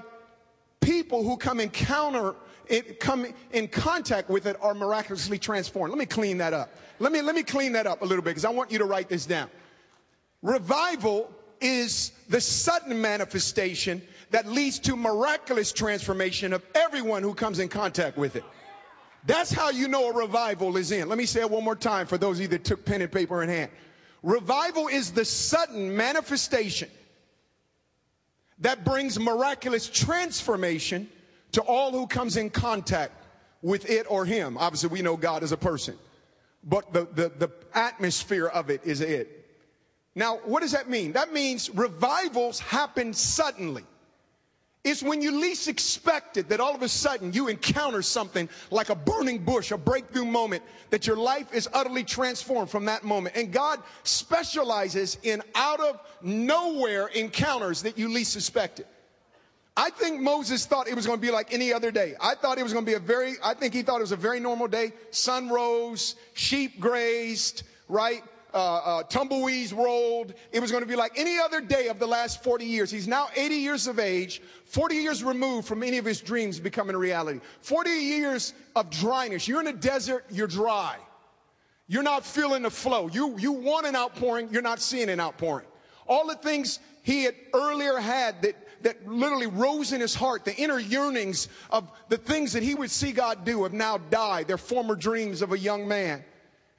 people 0.82 1.24
who 1.24 1.38
come 1.38 1.60
encounter 1.60 2.36
it, 2.68 3.00
come 3.00 3.28
in 3.52 3.68
contact 3.68 4.30
with 4.30 4.48
it 4.48 4.58
are 4.62 4.74
miraculously 4.74 5.38
transformed. 5.38 5.92
Let 5.92 6.00
me 6.00 6.06
clean 6.06 6.38
that 6.40 6.54
up. 6.54 6.74
Let 7.00 7.12
me 7.12 7.22
let 7.22 7.36
me 7.36 7.44
clean 7.44 7.74
that 7.74 7.88
up 7.88 8.02
a 8.02 8.06
little 8.06 8.24
bit 8.24 8.32
because 8.32 8.46
I 8.46 8.50
want 8.50 8.72
you 8.72 8.80
to 8.80 8.86
write 8.86 9.10
this 9.10 9.26
down. 9.26 9.50
Revival 10.42 11.32
is 11.62 12.12
the 12.30 12.42
sudden 12.42 13.02
manifestation 13.02 14.02
that 14.32 14.48
leads 14.48 14.80
to 14.80 14.96
miraculous 14.96 15.72
transformation 15.72 16.54
of 16.54 16.64
everyone 16.74 17.24
who 17.24 17.34
comes 17.34 17.60
in 17.60 17.70
contact 17.70 18.18
with 18.18 18.36
it. 18.36 18.44
That's 19.26 19.52
how 19.52 19.70
you 19.70 19.88
know 19.88 20.10
a 20.10 20.14
revival 20.14 20.78
is 20.78 20.92
in. 20.92 21.10
Let 21.10 21.18
me 21.18 21.26
say 21.26 21.42
it 21.42 21.50
one 21.50 21.64
more 21.64 21.76
time 21.76 22.06
for 22.06 22.18
those 22.18 22.38
of 22.38 22.44
you 22.44 22.48
that 22.50 22.64
took 22.64 22.86
pen 22.86 23.02
and 23.02 23.12
paper 23.12 23.42
in 23.42 23.50
hand. 23.50 23.72
Revival 24.22 24.88
is 24.88 25.12
the 25.12 25.26
sudden 25.26 25.96
manifestation 25.96 26.90
that 28.60 28.84
brings 28.86 29.20
miraculous 29.20 29.90
transformation 29.90 31.10
to 31.52 31.62
all 31.62 31.92
who 31.92 32.08
comes 32.08 32.38
in 32.38 32.50
contact 32.50 33.14
with 33.62 33.90
it 33.90 34.06
or 34.10 34.26
him. 34.26 34.58
Obviously, 34.58 34.90
we 34.90 35.02
know 35.02 35.18
God 35.18 35.44
is 35.44 35.52
a 35.52 35.58
person, 35.58 35.96
but 36.64 36.94
the, 36.94 37.08
the, 37.14 37.30
the 37.38 37.50
atmosphere 37.74 38.48
of 38.48 38.70
it 38.70 38.82
is 38.84 39.02
it. 39.02 39.46
Now, 40.16 40.38
what 40.46 40.62
does 40.62 40.72
that 40.72 40.90
mean? 40.90 41.12
That 41.14 41.34
means 41.34 41.70
revivals 41.70 42.60
happen 42.60 43.14
suddenly. 43.14 43.84
It's 44.86 45.02
when 45.02 45.20
you 45.20 45.32
least 45.42 45.68
expect 45.68 46.38
it 46.38 46.48
that 46.50 46.60
all 46.60 46.76
of 46.76 46.84
a 46.84 46.88
sudden 46.88 47.34
you 47.34 47.48
encounter 47.48 48.04
something 48.04 48.48
like 48.70 48.90
a 48.90 48.96
burning 48.96 49.40
bush, 49.44 49.72
a 49.72 49.78
breakthrough 49.78 50.26
moment, 50.26 50.62
that 50.92 51.08
your 51.08 51.16
life 51.16 51.52
is 51.56 51.68
utterly 51.74 52.04
transformed 52.04 52.70
from 52.70 52.86
that 52.86 53.04
moment. 53.04 53.36
And 53.36 53.52
God 53.52 53.80
specializes 54.04 55.18
in 55.24 55.42
out 55.56 55.80
of 55.80 56.00
nowhere 56.22 57.08
encounters 57.08 57.82
that 57.82 57.98
you 57.98 58.10
least 58.10 58.32
suspected. 58.32 58.86
I 59.76 59.90
think 59.90 60.22
Moses 60.22 60.68
thought 60.68 60.88
it 60.88 60.96
was 60.96 61.08
going 61.08 61.18
to 61.18 61.26
be 61.26 61.32
like 61.32 61.52
any 61.52 61.74
other 61.74 61.90
day. 61.90 62.14
I 62.22 62.36
thought 62.36 62.60
it 62.60 62.64
was 62.64 62.72
going 62.72 62.86
to 62.86 62.90
be 62.90 62.96
a 62.96 63.00
very, 63.00 63.34
I 63.44 63.56
think 63.56 63.74
he 63.74 63.82
thought 63.82 63.98
it 63.98 64.02
was 64.02 64.12
a 64.12 64.16
very 64.16 64.40
normal 64.40 64.68
day. 64.68 64.94
Sun 65.10 65.50
rose, 65.50 66.16
sheep 66.36 66.80
grazed, 66.80 67.64
right? 67.90 68.24
Uh, 68.56 68.58
uh, 68.58 69.04
tumbleweeds 69.04 69.74
rolled. 69.74 70.34
It 70.54 70.62
was 70.62 70.72
going 70.72 70.82
to 70.82 70.88
be 70.88 70.96
like 70.96 71.20
any 71.20 71.38
other 71.38 71.60
day 71.60 71.90
of 71.90 72.00
the 72.00 72.08
last 72.08 72.42
40 72.42 72.66
years. 72.66 72.90
He's 72.90 73.08
now 73.08 73.28
80 73.36 73.56
years 73.56 73.86
of 73.86 74.00
age, 74.00 74.42
40 74.66 74.96
years 74.96 75.24
removed 75.24 75.68
from 75.68 75.84
any 75.84 75.98
of 75.98 76.06
his 76.06 76.22
dreams 76.22 76.58
becoming 76.60 76.96
a 76.96 76.98
reality. 76.98 77.42
40 77.62 77.90
years 77.90 78.54
of 78.76 78.90
dryness. 78.90 79.46
You're 79.46 79.60
in 79.60 79.68
a 79.68 79.74
desert, 79.74 80.26
you're 80.32 80.48
dry. 80.48 80.96
You're 81.88 82.02
not 82.02 82.26
feeling 82.26 82.64
the 82.64 82.72
flow. 82.72 83.10
You, 83.10 83.38
you 83.38 83.52
want 83.52 83.86
an 83.86 83.96
outpouring, 83.96 84.48
you're 84.52 84.62
not 84.62 84.80
seeing 84.80 85.10
an 85.10 85.20
outpouring. 85.20 85.68
All 86.08 86.26
the 86.26 86.36
things 86.36 86.80
he 87.04 87.24
had 87.26 87.36
earlier 87.54 87.98
had 87.98 88.42
that, 88.44 88.56
that 88.84 89.06
literally 89.06 89.48
rose 89.48 89.92
in 89.92 90.00
his 90.00 90.16
heart, 90.16 90.46
the 90.46 90.56
inner 90.56 90.80
yearnings 90.80 91.50
of 91.72 91.92
the 92.08 92.18
things 92.18 92.54
that 92.54 92.64
he 92.64 92.74
would 92.74 92.90
see 92.90 93.12
God 93.12 93.44
do 93.44 93.64
have 93.64 93.74
now 93.74 93.98
died. 93.98 94.48
They're 94.48 94.58
former 94.58 94.96
dreams 94.96 95.42
of 95.42 95.52
a 95.52 95.60
young 95.60 95.88
man. 95.88 96.24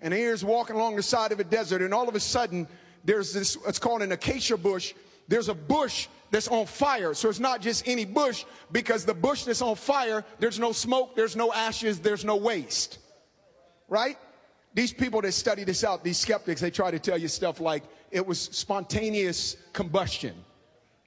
And 0.00 0.12
here's 0.12 0.44
walking 0.44 0.76
along 0.76 0.96
the 0.96 1.02
side 1.02 1.32
of 1.32 1.40
a 1.40 1.44
desert, 1.44 1.82
and 1.82 1.94
all 1.94 2.08
of 2.08 2.14
a 2.14 2.20
sudden, 2.20 2.68
there's 3.04 3.32
this, 3.32 3.56
it's 3.66 3.78
called 3.78 4.02
an 4.02 4.12
acacia 4.12 4.56
bush. 4.56 4.94
There's 5.28 5.48
a 5.48 5.54
bush 5.54 6.08
that's 6.30 6.48
on 6.48 6.66
fire. 6.66 7.14
So 7.14 7.28
it's 7.28 7.40
not 7.40 7.60
just 7.60 7.86
any 7.88 8.04
bush, 8.04 8.44
because 8.72 9.04
the 9.04 9.14
bush 9.14 9.44
that's 9.44 9.62
on 9.62 9.76
fire, 9.76 10.24
there's 10.38 10.58
no 10.58 10.72
smoke, 10.72 11.16
there's 11.16 11.36
no 11.36 11.52
ashes, 11.52 11.98
there's 12.00 12.24
no 12.24 12.36
waste. 12.36 12.98
Right? 13.88 14.18
These 14.74 14.92
people 14.92 15.22
that 15.22 15.32
study 15.32 15.64
this 15.64 15.84
out, 15.84 16.04
these 16.04 16.18
skeptics, 16.18 16.60
they 16.60 16.70
try 16.70 16.90
to 16.90 16.98
tell 16.98 17.16
you 17.16 17.28
stuff 17.28 17.60
like 17.60 17.82
it 18.10 18.26
was 18.26 18.40
spontaneous 18.40 19.56
combustion. 19.72 20.34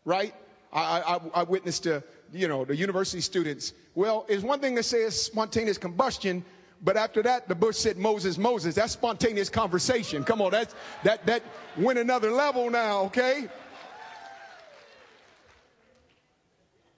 Right? 0.06 0.34
I, 0.73 1.02
I, 1.02 1.41
I 1.41 1.43
witnessed 1.43 1.84
to, 1.84 2.04
you 2.34 2.47
know, 2.47 2.65
the 2.65 2.75
university 2.75 3.21
students. 3.21 3.73
Well, 3.93 4.25
it's 4.30 4.43
one 4.43 4.60
thing 4.60 4.75
to 4.75 4.84
say 4.84 4.99
it's 4.99 5.21
spontaneous 5.21 5.78
combustion, 5.78 6.43
but 6.81 6.95
after 6.97 7.21
that, 7.23 7.47
the 7.47 7.55
bush 7.55 7.77
said, 7.77 7.97
Moses, 7.97 8.37
Moses. 8.37 8.75
That's 8.75 8.93
spontaneous 8.93 9.49
conversation. 9.49 10.23
Come 10.23 10.41
on, 10.41 10.51
that's, 10.51 10.75
that, 11.03 11.25
that 11.25 11.43
went 11.77 11.99
another 11.99 12.31
level 12.31 12.69
now, 12.69 13.03
okay? 13.03 13.47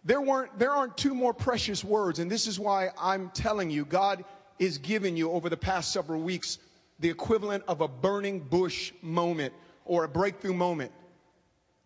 There 0.03 0.21
weren't, 0.21 0.57
there 0.57 0.71
aren't 0.71 0.97
two 0.97 1.13
more 1.13 1.33
precious 1.33 1.83
words. 1.83 2.19
And 2.19 2.29
this 2.29 2.47
is 2.47 2.59
why 2.59 2.89
I'm 2.99 3.29
telling 3.29 3.69
you, 3.69 3.85
God 3.85 4.23
is 4.59 4.77
giving 4.77 5.17
you 5.17 5.31
over 5.31 5.49
the 5.49 5.57
past 5.57 5.91
several 5.91 6.21
weeks 6.21 6.59
the 6.99 7.09
equivalent 7.09 7.63
of 7.67 7.81
a 7.81 7.87
burning 7.87 8.39
bush 8.39 8.93
moment 9.01 9.53
or 9.85 10.03
a 10.03 10.07
breakthrough 10.07 10.53
moment. 10.53 10.91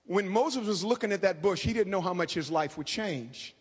When 0.05 0.27
Moses 0.27 0.67
was 0.67 0.83
looking 0.83 1.11
at 1.11 1.21
that 1.21 1.41
bush, 1.41 1.61
he 1.61 1.73
didn't 1.73 1.91
know 1.91 2.01
how 2.01 2.13
much 2.13 2.33
his 2.33 2.51
life 2.51 2.77
would 2.77 2.87
change. 2.87 3.55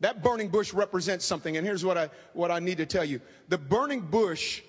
That 0.00 0.22
burning 0.22 0.48
bush 0.48 0.72
represents 0.72 1.24
something. 1.24 1.56
And 1.56 1.66
here's 1.66 1.84
what 1.84 1.98
I, 1.98 2.10
what 2.32 2.50
I 2.50 2.60
need 2.60 2.78
to 2.78 2.86
tell 2.86 3.04
you. 3.04 3.20
The 3.48 3.58
burning 3.58 4.00
bush 4.00 4.62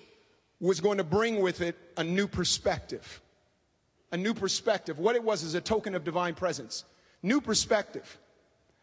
was 0.58 0.80
going 0.80 0.98
to 0.98 1.04
bring 1.04 1.40
with 1.40 1.60
it 1.60 1.76
a 1.96 2.04
new 2.04 2.26
perspective. 2.26 3.20
A 4.12 4.16
new 4.16 4.34
perspective. 4.34 4.98
What 4.98 5.14
it 5.14 5.22
was 5.22 5.42
is 5.42 5.54
a 5.54 5.60
token 5.60 5.94
of 5.94 6.04
divine 6.04 6.34
presence. 6.34 6.84
New 7.22 7.40
perspective. 7.40 8.18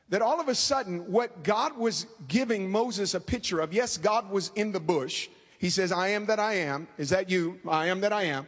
That 0.09 0.21
all 0.21 0.39
of 0.39 0.47
a 0.47 0.55
sudden, 0.55 1.11
what 1.11 1.43
God 1.43 1.77
was 1.77 2.07
giving 2.29 2.71
Moses 2.71 3.13
a 3.13 3.19
picture 3.19 3.59
of, 3.59 3.73
yes, 3.73 3.97
God 3.97 4.29
was 4.31 4.51
in 4.55 4.71
the 4.71 4.79
bush. 4.79 5.27
He 5.59 5.69
says, 5.69 5.91
I 5.91 6.09
am 6.09 6.27
that 6.27 6.39
I 6.39 6.53
am. 6.53 6.87
Is 6.97 7.09
that 7.09 7.29
you? 7.29 7.59
I 7.67 7.87
am 7.87 7.99
that 8.01 8.13
I 8.13 8.23
am. 8.23 8.47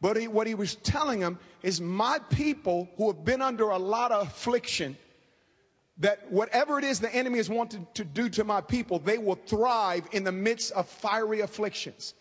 But 0.00 0.16
he, 0.16 0.28
what 0.28 0.46
he 0.46 0.54
was 0.54 0.76
telling 0.76 1.20
them 1.20 1.38
is, 1.62 1.80
My 1.80 2.20
people 2.30 2.88
who 2.96 3.08
have 3.08 3.24
been 3.24 3.42
under 3.42 3.70
a 3.70 3.78
lot 3.78 4.12
of 4.12 4.28
affliction, 4.28 4.96
that 6.00 6.30
whatever 6.30 6.78
it 6.78 6.84
is 6.84 6.98
the 6.98 7.14
enemy 7.14 7.36
has 7.36 7.48
wanted 7.48 7.94
to 7.94 8.04
do 8.04 8.28
to 8.30 8.44
my 8.44 8.60
people, 8.60 8.98
they 8.98 9.18
will 9.18 9.38
thrive 9.46 10.04
in 10.12 10.24
the 10.24 10.32
midst 10.32 10.72
of 10.72 10.88
fiery 10.88 11.40
afflictions. 11.40 12.14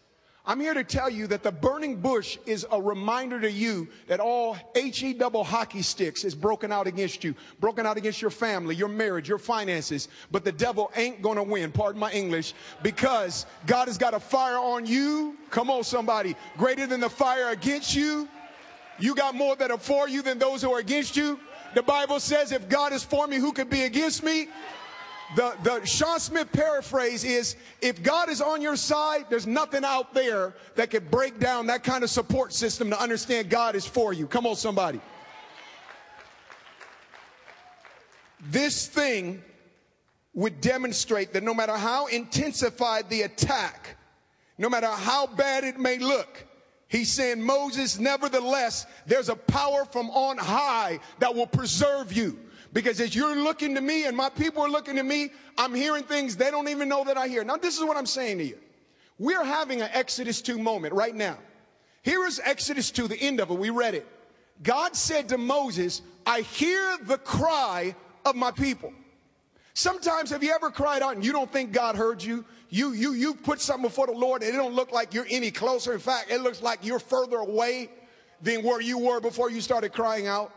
I'm 0.46 0.60
here 0.60 0.74
to 0.74 0.84
tell 0.84 1.10
you 1.10 1.28
that 1.28 1.44
the 1.44 1.52
burning 1.52 1.98
bush 1.98 2.38
is 2.46 2.65
a 2.72 2.82
reminder 2.82 3.39
to 3.39 3.52
you 3.52 3.88
that 4.08 4.20
all 4.20 4.58
HE 4.74 5.13
double 5.13 5.44
hockey 5.44 5.82
sticks 5.82 6.24
is 6.24 6.34
broken 6.34 6.72
out 6.72 6.88
against 6.88 7.24
you, 7.24 7.36
broken 7.60 7.86
out 7.86 7.98
against 7.98 8.22
your 8.22 8.32
family, 8.32 8.74
your 8.74 8.88
marriage, 8.88 9.30
your 9.30 9.38
finances. 9.38 10.08
But 10.32 10.44
the 10.44 10.52
devil 10.52 10.92
ain't 10.96 11.22
gonna 11.22 11.44
win, 11.44 11.72
pardon 11.72 12.00
my 12.00 12.12
English, 12.12 12.54
because 12.82 13.46
God 13.68 13.89
has 13.89 13.98
got 13.98 14.13
a 14.13 14.20
fire 14.20 14.58
on 14.58 14.86
you. 14.86 15.38
Come 15.52 15.70
on, 15.70 15.84
somebody, 15.84 16.36
greater 16.58 16.88
than 16.88 17.00
the 17.00 17.10
fire 17.10 17.50
against 17.50 17.94
you. 17.94 18.28
You 18.98 19.15
got 19.15 19.36
more 19.36 19.56
that 19.56 19.72
are 19.72 19.78
for 19.78 20.10
you 20.10 20.22
than 20.22 20.39
those 20.39 20.62
who 20.62 20.74
are 20.74 20.80
against 20.80 21.15
you. 21.15 21.39
The 21.75 21.84
Bible 21.84 22.19
says, 22.19 22.51
if 22.51 22.67
God 22.67 22.93
is 22.93 23.03
for 23.03 23.27
me, 23.27 23.38
who 23.38 23.51
could 23.51 23.69
be 23.69 23.84
against 23.84 24.23
me? 24.23 24.47
The, 25.36 25.55
the 25.62 25.86
Sean 25.86 26.19
Smith 26.19 26.51
paraphrase 26.51 27.23
is 27.23 27.55
if 27.82 28.01
God 28.01 28.29
is 28.29 28.41
on 28.41 28.62
your 28.62 28.75
side, 28.75 29.25
there's 29.29 29.45
nothing 29.45 29.86
out 29.86 30.13
there 30.13 30.55
that 30.75 30.89
could 30.89 31.12
break 31.12 31.39
down 31.39 31.67
that 31.67 31.84
kind 31.84 32.03
of 32.03 32.10
support 32.10 32.51
system 32.51 32.89
to 32.89 32.99
understand 32.99 33.49
God 33.49 33.75
is 33.75 33.86
for 33.86 34.12
you. 34.12 34.25
Come 34.25 34.47
on, 34.47 34.55
somebody. 34.55 34.99
This 38.39 38.88
thing 38.88 39.43
would 40.34 40.62
demonstrate 40.62 41.34
that 41.34 41.43
no 41.43 41.53
matter 41.53 41.77
how 41.77 42.08
intensified 42.08 43.10
the 43.10 43.23
attack, 43.23 43.97
no 44.58 44.69
matter 44.69 44.88
how 44.88 45.27
bad 45.27 45.63
it 45.63 45.77
may 45.79 45.99
look, 45.99 46.45
he's 46.89 47.10
saying, 47.10 47.41
Moses, 47.41 47.97
nevertheless, 47.97 48.86
there's 49.06 49.30
a 49.30 49.36
power 49.36 49.86
from 49.86 50.10
on 50.10 50.38
high 50.38 50.99
that 51.19 51.34
will 51.34 51.47
preserve 51.47 52.12
you. 52.12 52.38
Because 52.73 52.99
as 52.99 53.15
you're 53.15 53.36
looking 53.36 53.73
to 53.75 53.82
me 53.82 54.06
and 54.06 54.15
my 54.15 54.30
people 54.30 54.62
are 54.62 54.69
looking 54.69 54.97
to 54.97 55.04
me, 55.04 55.32
I'm 55.58 55.73
hearing 55.73 56.04
things 56.04 56.36
they 56.36 56.52
don't 56.52 56.67
even 56.67 56.89
know 56.89 57.04
that 57.06 57.17
I 57.17 57.28
hear. 57.28 57.43
Now, 57.43 57.58
this 57.58 57.78
is 57.78 57.84
what 57.84 57.97
I'm 57.97 58.06
saying 58.06 58.38
to 58.39 58.43
you. 58.43 58.58
We're 59.17 59.43
having 59.43 59.82
an 59.82 59.89
Exodus 59.91 60.41
2 60.41 60.60
moment 60.60 60.93
right 60.93 61.15
now. 61.15 61.38
Here 62.04 62.25
is 62.25 62.39
Exodus 62.43 62.91
2, 62.91 63.08
the 63.08 63.19
end 63.19 63.39
of 63.39 63.49
it. 63.49 63.58
We 63.58 63.69
read 63.69 63.95
it. 63.95 64.08
God 64.62 64.95
said 64.95 65.30
to 65.30 65.38
Moses, 65.38 66.02
I 66.25 66.41
hear 66.41 66.97
the 67.04 67.17
cry 67.17 67.95
of 68.25 68.36
my 68.36 68.52
people. 68.52 68.93
Sometimes 69.80 70.30
have 70.32 70.44
you 70.44 70.52
ever 70.52 70.72
cried 70.72 71.02
out 71.02 71.15
and 71.15 71.24
you 71.24 71.32
don't 71.32 71.50
think 71.50 71.72
God 71.72 71.96
heard 71.96 72.22
you? 72.22 72.44
You 72.70 72.92
you 72.92 73.13
you 73.13 73.34
put 73.34 73.62
something 73.62 73.84
before 73.84 74.08
the 74.08 74.12
Lord 74.12 74.44
and 74.44 74.54
it 74.54 74.58
don't 74.58 74.74
look 74.74 74.92
like 74.92 75.13
you're 75.13 75.26
any 75.30 75.52
closer. 75.52 75.94
In 75.94 76.00
fact, 76.00 76.30
it 76.30 76.42
looks 76.42 76.62
like 76.62 76.80
you're 76.86 77.00
further 77.00 77.38
away 77.38 77.89
than 78.42 78.62
where 78.62 78.82
you 78.82 78.98
were 78.98 79.22
before 79.22 79.50
you 79.50 79.62
started 79.62 79.94
crying 79.94 80.28
out. 80.28 80.52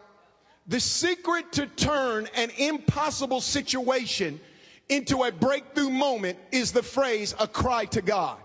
The 0.66 0.80
secret 0.80 1.52
to 1.52 1.68
turn 1.68 2.28
an 2.34 2.50
impossible 2.58 3.40
situation 3.40 4.40
into 4.88 5.22
a 5.22 5.30
breakthrough 5.30 5.90
moment 5.90 6.36
is 6.50 6.72
the 6.72 6.82
phrase, 6.82 7.32
a 7.38 7.46
cry 7.46 7.84
to 7.84 8.02
God. 8.02 8.38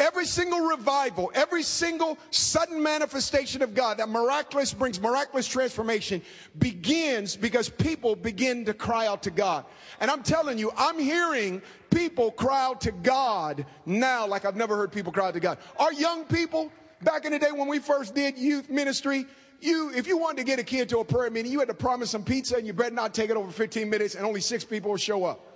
Every 0.00 0.26
single 0.26 0.60
revival, 0.60 1.30
every 1.34 1.62
single 1.62 2.18
sudden 2.30 2.82
manifestation 2.82 3.62
of 3.62 3.74
God 3.74 3.98
that 3.98 4.08
miraculous 4.08 4.74
brings 4.74 5.00
miraculous 5.00 5.46
transformation 5.46 6.20
begins 6.58 7.36
because 7.36 7.68
people 7.68 8.16
begin 8.16 8.64
to 8.64 8.74
cry 8.74 9.06
out 9.06 9.22
to 9.22 9.30
God. 9.30 9.64
And 10.00 10.10
I'm 10.10 10.24
telling 10.24 10.58
you, 10.58 10.72
I'm 10.76 10.98
hearing 10.98 11.62
people 11.90 12.32
cry 12.32 12.64
out 12.64 12.80
to 12.82 12.92
God 12.92 13.66
now 13.86 14.26
like 14.26 14.44
I've 14.44 14.56
never 14.56 14.76
heard 14.76 14.90
people 14.90 15.12
cry 15.12 15.28
out 15.28 15.34
to 15.34 15.40
God. 15.40 15.58
Our 15.76 15.92
young 15.92 16.24
people, 16.24 16.72
back 17.02 17.24
in 17.24 17.30
the 17.30 17.38
day 17.38 17.52
when 17.52 17.68
we 17.68 17.78
first 17.78 18.16
did 18.16 18.36
youth 18.36 18.68
ministry, 18.68 19.26
you, 19.60 19.92
if 19.94 20.08
you 20.08 20.18
wanted 20.18 20.38
to 20.38 20.44
get 20.44 20.58
a 20.58 20.64
kid 20.64 20.88
to 20.88 20.98
a 20.98 21.04
prayer 21.04 21.30
meeting, 21.30 21.52
you 21.52 21.60
had 21.60 21.68
to 21.68 21.74
promise 21.74 22.10
some 22.10 22.24
pizza 22.24 22.56
and 22.56 22.66
you 22.66 22.72
better 22.72 22.94
not 22.94 23.14
take 23.14 23.30
it 23.30 23.36
over 23.36 23.50
15 23.50 23.88
minutes 23.88 24.16
and 24.16 24.26
only 24.26 24.40
six 24.40 24.64
people 24.64 24.90
will 24.90 24.98
show 24.98 25.24
up. 25.24 25.53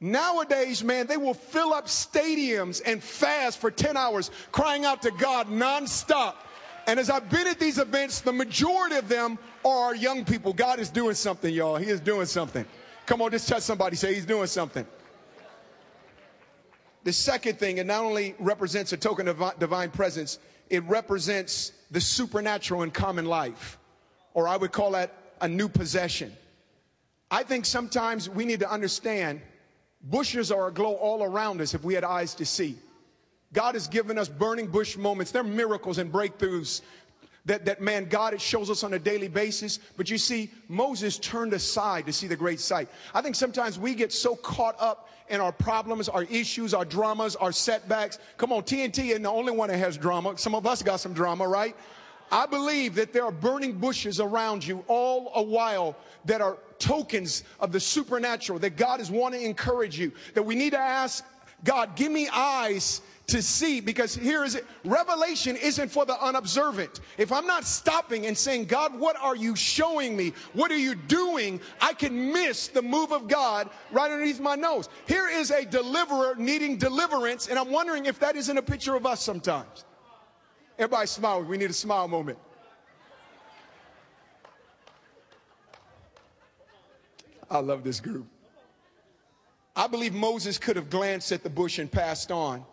Nowadays, 0.00 0.84
man, 0.84 1.06
they 1.06 1.16
will 1.16 1.34
fill 1.34 1.72
up 1.72 1.86
stadiums 1.86 2.82
and 2.84 3.02
fast 3.02 3.58
for 3.58 3.70
10 3.70 3.96
hours, 3.96 4.30
crying 4.52 4.84
out 4.84 5.02
to 5.02 5.10
God 5.10 5.48
nonstop. 5.48 6.34
And 6.86 7.00
as 7.00 7.10
I've 7.10 7.30
been 7.30 7.46
at 7.46 7.58
these 7.58 7.78
events, 7.78 8.20
the 8.20 8.32
majority 8.32 8.96
of 8.96 9.08
them 9.08 9.38
are 9.64 9.94
young 9.94 10.24
people. 10.24 10.52
God 10.52 10.78
is 10.78 10.90
doing 10.90 11.14
something, 11.14 11.52
y'all. 11.52 11.76
He 11.76 11.88
is 11.88 12.00
doing 12.00 12.26
something. 12.26 12.64
Come 13.06 13.22
on, 13.22 13.30
just 13.30 13.48
touch 13.48 13.62
somebody, 13.62 13.96
say 13.96 14.14
he's 14.14 14.26
doing 14.26 14.46
something. 14.46 14.86
The 17.04 17.12
second 17.12 17.58
thing, 17.58 17.78
it 17.78 17.86
not 17.86 18.04
only 18.04 18.34
represents 18.38 18.92
a 18.92 18.96
token 18.96 19.28
of 19.28 19.40
divine 19.58 19.90
presence, 19.90 20.38
it 20.68 20.82
represents 20.84 21.72
the 21.90 22.00
supernatural 22.00 22.82
in 22.82 22.90
common 22.90 23.26
life, 23.26 23.78
or 24.34 24.48
I 24.48 24.56
would 24.56 24.72
call 24.72 24.90
that 24.92 25.12
a 25.40 25.48
new 25.48 25.68
possession. 25.68 26.32
I 27.30 27.44
think 27.44 27.64
sometimes 27.64 28.28
we 28.28 28.44
need 28.44 28.60
to 28.60 28.70
understand 28.70 29.40
bushes 30.02 30.52
are 30.52 30.68
aglow 30.68 30.94
all 30.94 31.22
around 31.22 31.60
us 31.60 31.74
if 31.74 31.84
we 31.84 31.94
had 31.94 32.04
eyes 32.04 32.34
to 32.34 32.44
see. 32.44 32.76
God 33.52 33.74
has 33.74 33.88
given 33.88 34.18
us 34.18 34.28
burning 34.28 34.66
bush 34.66 34.96
moments. 34.96 35.30
They're 35.30 35.42
miracles 35.42 35.98
and 35.98 36.12
breakthroughs 36.12 36.82
that, 37.46 37.64
that 37.64 37.80
man, 37.80 38.06
God, 38.06 38.34
it 38.34 38.40
shows 38.40 38.70
us 38.70 38.82
on 38.82 38.92
a 38.94 38.98
daily 38.98 39.28
basis. 39.28 39.78
But 39.96 40.10
you 40.10 40.18
see, 40.18 40.50
Moses 40.68 41.18
turned 41.18 41.52
aside 41.52 42.06
to 42.06 42.12
see 42.12 42.26
the 42.26 42.36
great 42.36 42.60
sight. 42.60 42.88
I 43.14 43.22
think 43.22 43.36
sometimes 43.36 43.78
we 43.78 43.94
get 43.94 44.12
so 44.12 44.34
caught 44.34 44.76
up 44.80 45.08
in 45.28 45.40
our 45.40 45.52
problems, 45.52 46.08
our 46.08 46.24
issues, 46.24 46.74
our 46.74 46.84
dramas, 46.84 47.36
our 47.36 47.52
setbacks. 47.52 48.18
Come 48.36 48.52
on, 48.52 48.62
TNT 48.62 49.10
isn't 49.10 49.22
the 49.22 49.30
only 49.30 49.52
one 49.52 49.68
that 49.68 49.78
has 49.78 49.96
drama. 49.96 50.36
Some 50.36 50.54
of 50.54 50.66
us 50.66 50.82
got 50.82 51.00
some 51.00 51.14
drama, 51.14 51.46
right? 51.46 51.76
I 52.30 52.46
believe 52.46 52.96
that 52.96 53.12
there 53.12 53.24
are 53.24 53.32
burning 53.32 53.74
bushes 53.74 54.20
around 54.20 54.66
you 54.66 54.84
all 54.88 55.30
a 55.36 55.42
while 55.42 55.96
that 56.24 56.40
are 56.40 56.58
tokens 56.78 57.44
of 57.60 57.72
the 57.72 57.80
supernatural, 57.80 58.58
that 58.60 58.76
God 58.76 59.00
is 59.00 59.10
wanting 59.10 59.40
to 59.40 59.46
encourage 59.46 59.98
you, 59.98 60.12
that 60.34 60.42
we 60.42 60.54
need 60.54 60.70
to 60.70 60.78
ask 60.78 61.24
God, 61.64 61.96
give 61.96 62.12
me 62.12 62.28
eyes 62.32 63.00
to 63.26 63.42
see 63.42 63.80
because 63.80 64.14
here 64.14 64.44
is 64.44 64.54
it 64.54 64.64
revelation 64.84 65.56
isn't 65.56 65.88
for 65.90 66.06
the 66.06 66.20
unobservant. 66.22 67.00
If 67.18 67.32
i'm 67.32 67.46
not 67.46 67.64
stopping 67.64 68.26
and 68.26 68.38
saying 68.38 68.66
god 68.66 68.96
what 68.96 69.16
are 69.16 69.34
you 69.34 69.56
showing 69.56 70.16
me? 70.16 70.32
What 70.52 70.70
are 70.70 70.78
you 70.78 70.94
doing? 70.94 71.60
I 71.80 71.92
can 71.92 72.32
miss 72.32 72.68
the 72.68 72.82
move 72.82 73.12
of 73.12 73.26
god 73.26 73.68
right 73.90 74.10
underneath 74.10 74.38
my 74.38 74.54
nose. 74.54 74.88
Here 75.08 75.28
is 75.28 75.50
a 75.50 75.64
deliverer 75.64 76.36
needing 76.36 76.76
deliverance 76.76 77.48
and 77.48 77.58
i'm 77.58 77.72
wondering 77.72 78.06
if 78.06 78.20
that 78.20 78.36
isn't 78.36 78.56
a 78.56 78.62
picture 78.62 78.94
of 78.94 79.06
us 79.06 79.20
sometimes. 79.22 79.84
Everybody 80.78 81.08
smile 81.08 81.42
we 81.42 81.56
need 81.56 81.70
a 81.70 81.74
smile 81.74 82.06
moment 82.06 82.38
i 87.50 87.58
love 87.58 87.84
this 87.84 88.00
group 88.00 88.26
i 89.74 89.86
believe 89.86 90.14
moses 90.14 90.58
could 90.58 90.76
have 90.76 90.90
glanced 90.90 91.32
at 91.32 91.42
the 91.42 91.50
bush 91.50 91.78
and 91.78 91.90
passed 91.90 92.30
on 92.30 92.64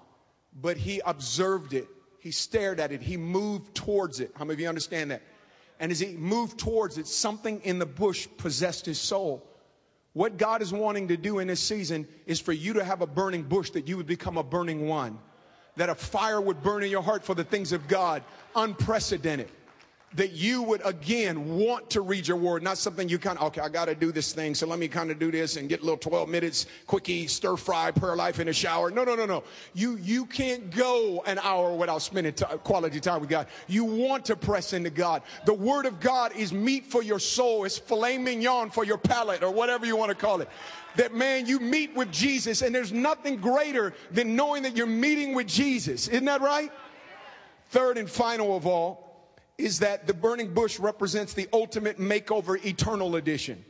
but 0.62 0.78
he 0.78 1.02
observed 1.06 1.74
it. 1.74 1.88
He 2.20 2.32
stared 2.32 2.80
at 2.80 2.92
it. 2.92 3.02
He 3.02 3.18
moved 3.18 3.76
towards 3.76 4.20
it. 4.20 4.32
How 4.36 4.46
many 4.46 4.54
of 4.54 4.60
you 4.60 4.70
understand 4.70 5.12
that? 5.12 5.22
And 5.80 5.92
as 5.92 6.00
he 6.00 6.16
moved 6.16 6.60
towards 6.60 6.98
it, 6.98 7.08
something 7.08 7.60
in 7.62 7.80
the 7.80 7.86
bush 7.86 8.28
possessed 8.38 8.86
his 8.86 9.00
soul. 9.00 9.46
What 10.14 10.38
God 10.38 10.62
is 10.62 10.72
wanting 10.72 11.08
to 11.08 11.18
do 11.18 11.40
in 11.40 11.48
this 11.48 11.60
season 11.60 12.08
is 12.28 12.40
for 12.40 12.54
you 12.54 12.74
to 12.74 12.84
have 12.84 13.02
a 13.02 13.08
burning 13.08 13.44
bush 13.44 13.72
that 13.72 13.88
you 13.88 13.98
would 13.98 14.06
become 14.06 14.38
a 14.38 14.44
burning 14.44 14.88
one. 14.88 15.18
That 15.76 15.90
a 15.90 15.96
fire 15.96 16.40
would 16.40 16.62
burn 16.62 16.84
in 16.84 16.92
your 16.92 17.02
heart 17.02 17.26
for 17.26 17.34
the 17.34 17.44
things 17.44 17.72
of 17.72 17.88
God, 17.88 18.24
unprecedented 18.56 19.50
that 20.16 20.32
you 20.34 20.62
would 20.62 20.86
again 20.86 21.58
want 21.58 21.90
to 21.92 22.02
read 22.02 22.28
your 22.28 22.38
word, 22.38 22.64
not 22.64 22.78
something 22.78 23.10
you 23.10 23.18
kind 23.18 23.38
of, 23.38 23.48
okay, 23.48 23.62
I 23.62 23.70
got 23.70 23.86
to 23.86 23.96
do 23.96 24.12
this 24.12 24.34
thing, 24.34 24.56
so 24.56 24.68
let 24.68 24.80
me 24.80 24.88
kind 24.88 25.12
of 25.12 25.20
do 25.20 25.32
this 25.32 25.58
and 25.58 25.68
get 25.68 25.82
a 25.82 25.84
little 25.84 25.98
12 25.98 26.30
minutes, 26.30 26.68
quickie, 26.88 27.28
stir 27.28 27.56
fry, 27.56 27.92
prayer 27.92 28.16
life 28.16 28.40
in 28.40 28.48
the 28.48 28.54
shower. 28.54 28.92
No, 28.92 29.04
no, 29.04 29.16
no, 29.16 29.26
no. 29.26 29.44
You, 29.74 29.98
you 29.98 30.26
can't 30.26 30.70
go 30.72 31.24
an 31.26 31.40
hour 31.40 31.74
without 31.74 32.02
spending 32.02 32.34
t- 32.34 32.46
quality 32.64 33.00
time 33.00 33.22
with 33.22 33.30
God. 33.30 33.48
You 33.68 33.84
want 33.84 34.26
to 34.26 34.36
press 34.36 34.74
into 34.74 34.90
God. 34.90 35.24
The 35.46 35.54
word 35.54 35.86
of 35.86 36.00
God 36.00 36.36
is 36.36 36.54
meat 36.54 36.86
for 36.86 37.02
your 37.02 37.20
soul. 37.20 37.66
It's 37.66 37.78
filet 37.78 38.18
mignon 38.18 38.70
for 38.70 38.84
your 38.84 38.98
palate 38.98 39.44
or 39.44 39.52
whatever 39.52 39.86
you 39.86 39.96
want 39.96 40.10
to 40.10 40.16
call 40.16 40.42
it. 40.42 40.50
That 40.96 41.14
man, 41.14 41.48
you 41.48 41.60
meet 41.60 41.96
with 41.96 42.12
Jesus 42.12 42.62
and 42.62 42.74
there's 42.74 42.92
nothing 42.92 43.38
greater 43.38 43.94
than 44.12 44.36
knowing 44.36 44.64
that 44.64 44.78
you're 44.78 44.86
meeting 44.86 45.34
with 45.34 45.48
Jesus. 45.48 46.08
Isn't 46.08 46.26
that 46.26 46.42
right? 46.42 46.72
Third 47.70 47.98
and 47.98 48.08
final 48.08 48.56
of 48.56 48.68
all, 48.68 49.13
is 49.58 49.80
that 49.80 50.08
the 50.08 50.14
burning 50.14 50.54
bush 50.54 50.80
represents 50.80 51.34
the 51.34 51.48
ultimate 51.54 52.00
makeover 52.00 52.64
eternal 52.66 53.16
edition. 53.16 53.64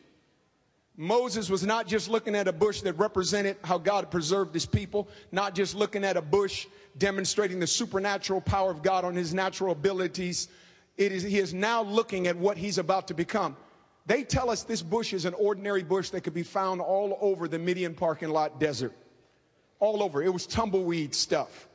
Moses 0.96 1.50
was 1.50 1.66
not 1.66 1.88
just 1.88 2.08
looking 2.08 2.36
at 2.36 2.48
a 2.48 2.54
bush 2.54 2.82
that 2.82 2.94
represented 2.94 3.58
how 3.64 3.80
God 3.80 4.12
preserved 4.12 4.54
his 4.54 4.66
people, 4.66 5.08
not 5.32 5.56
just 5.56 5.76
looking 5.76 6.04
at 6.04 6.18
a 6.18 6.22
bush 6.22 6.68
demonstrating 6.98 7.60
the 7.60 7.68
supernatural 7.68 8.42
power 8.42 8.70
of 8.70 8.84
God 8.84 9.04
on 9.04 9.16
his 9.16 9.34
natural 9.34 9.72
abilities. 9.72 10.50
It 10.98 11.12
is, 11.12 11.24
he 11.24 11.40
is 11.40 11.54
now 11.54 11.82
looking 11.82 12.28
at 12.28 12.38
what 12.38 12.58
he's 12.58 12.78
about 12.78 13.08
to 13.08 13.16
become. 13.16 13.58
They 14.06 14.24
tell 14.24 14.50
us 14.50 14.64
this 14.64 14.84
bush 14.84 15.14
is 15.14 15.26
an 15.26 15.34
ordinary 15.34 15.82
bush 15.82 16.12
that 16.12 16.22
could 16.22 16.34
be 16.34 16.44
found 16.44 16.82
all 16.82 17.18
over 17.22 17.48
the 17.48 17.58
Midian 17.58 17.96
parking 17.96 18.30
lot 18.30 18.60
desert 18.60 18.94
all 19.80 20.04
over. 20.04 20.24
It 20.24 20.32
was 20.32 20.48
tumbleweed 20.48 21.14
stuff. 21.14 21.68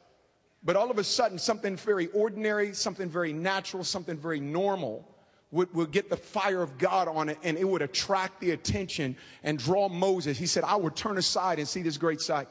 But 0.64 0.76
all 0.76 0.90
of 0.90 0.98
a 0.98 1.04
sudden, 1.04 1.38
something 1.38 1.76
very 1.76 2.08
ordinary, 2.08 2.74
something 2.74 3.08
very 3.08 3.32
natural, 3.32 3.84
something 3.84 4.16
very 4.16 4.40
normal 4.40 5.06
would, 5.50 5.72
would 5.74 5.90
get 5.92 6.10
the 6.10 6.16
fire 6.16 6.62
of 6.62 6.78
God 6.78 7.08
on 7.08 7.28
it 7.28 7.38
and 7.42 7.56
it 7.56 7.66
would 7.66 7.82
attract 7.82 8.40
the 8.40 8.50
attention 8.50 9.16
and 9.42 9.58
draw 9.58 9.88
Moses. 9.88 10.36
He 10.36 10.46
said, 10.46 10.64
I 10.64 10.76
would 10.76 10.96
turn 10.96 11.16
aside 11.16 11.58
and 11.58 11.66
see 11.66 11.82
this 11.82 11.96
great 11.96 12.20
sight. 12.20 12.48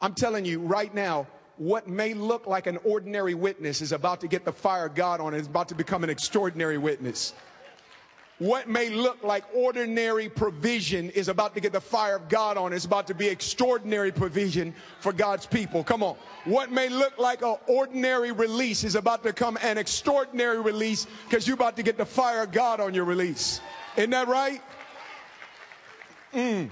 I'm 0.00 0.14
telling 0.14 0.44
you 0.44 0.60
right 0.60 0.92
now, 0.94 1.26
what 1.56 1.88
may 1.88 2.14
look 2.14 2.46
like 2.46 2.66
an 2.66 2.78
ordinary 2.84 3.34
witness 3.34 3.82
is 3.82 3.92
about 3.92 4.20
to 4.22 4.28
get 4.28 4.44
the 4.44 4.52
fire 4.52 4.86
of 4.86 4.94
God 4.94 5.20
on 5.20 5.34
it. 5.34 5.38
It's 5.38 5.48
about 5.48 5.68
to 5.68 5.74
become 5.74 6.02
an 6.02 6.10
extraordinary 6.10 6.78
witness. 6.78 7.34
What 8.42 8.68
may 8.68 8.88
look 8.88 9.22
like 9.22 9.44
ordinary 9.54 10.28
provision 10.28 11.10
is 11.10 11.28
about 11.28 11.54
to 11.54 11.60
get 11.60 11.72
the 11.72 11.80
fire 11.80 12.16
of 12.16 12.28
God 12.28 12.56
on. 12.56 12.72
It's 12.72 12.84
about 12.84 13.06
to 13.06 13.14
be 13.14 13.28
extraordinary 13.28 14.10
provision 14.10 14.74
for 14.98 15.12
God's 15.12 15.46
people. 15.46 15.84
Come 15.84 16.02
on. 16.02 16.16
What 16.44 16.72
may 16.72 16.88
look 16.88 17.16
like 17.18 17.42
an 17.42 17.54
ordinary 17.68 18.32
release 18.32 18.82
is 18.82 18.96
about 18.96 19.22
to 19.22 19.32
come 19.32 19.56
an 19.62 19.78
extraordinary 19.78 20.60
release 20.60 21.06
because 21.28 21.46
you're 21.46 21.54
about 21.54 21.76
to 21.76 21.84
get 21.84 21.96
the 21.96 22.04
fire 22.04 22.42
of 22.42 22.50
God 22.50 22.80
on 22.80 22.94
your 22.94 23.04
release. 23.04 23.60
Isn't 23.96 24.10
that 24.10 24.26
right? 24.26 24.60
Mm. 26.34 26.68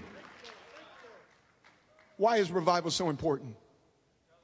Why 2.17 2.39
is 2.39 2.51
revival 2.51 2.91
so 2.91 3.11
important? 3.11 3.55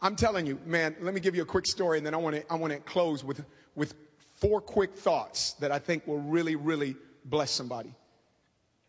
I'm 0.00 0.14
telling 0.14 0.46
you, 0.46 0.60
man, 0.64 0.94
let 1.00 1.12
me 1.12 1.18
give 1.18 1.34
you 1.34 1.42
a 1.42 1.46
quick 1.46 1.66
story 1.66 1.98
and 1.98 2.06
then 2.06 2.14
I 2.14 2.18
want 2.18 2.36
to 2.36 2.52
I 2.52 2.54
want 2.54 2.72
to 2.72 2.78
close 2.78 3.24
with 3.24 3.44
with 3.74 3.96
four 4.36 4.60
quick 4.60 4.94
thoughts 4.94 5.54
that 5.54 5.72
I 5.72 5.80
think 5.80 6.06
will 6.06 6.20
really 6.20 6.54
really 6.54 6.94
bless 7.26 7.50
somebody. 7.50 7.94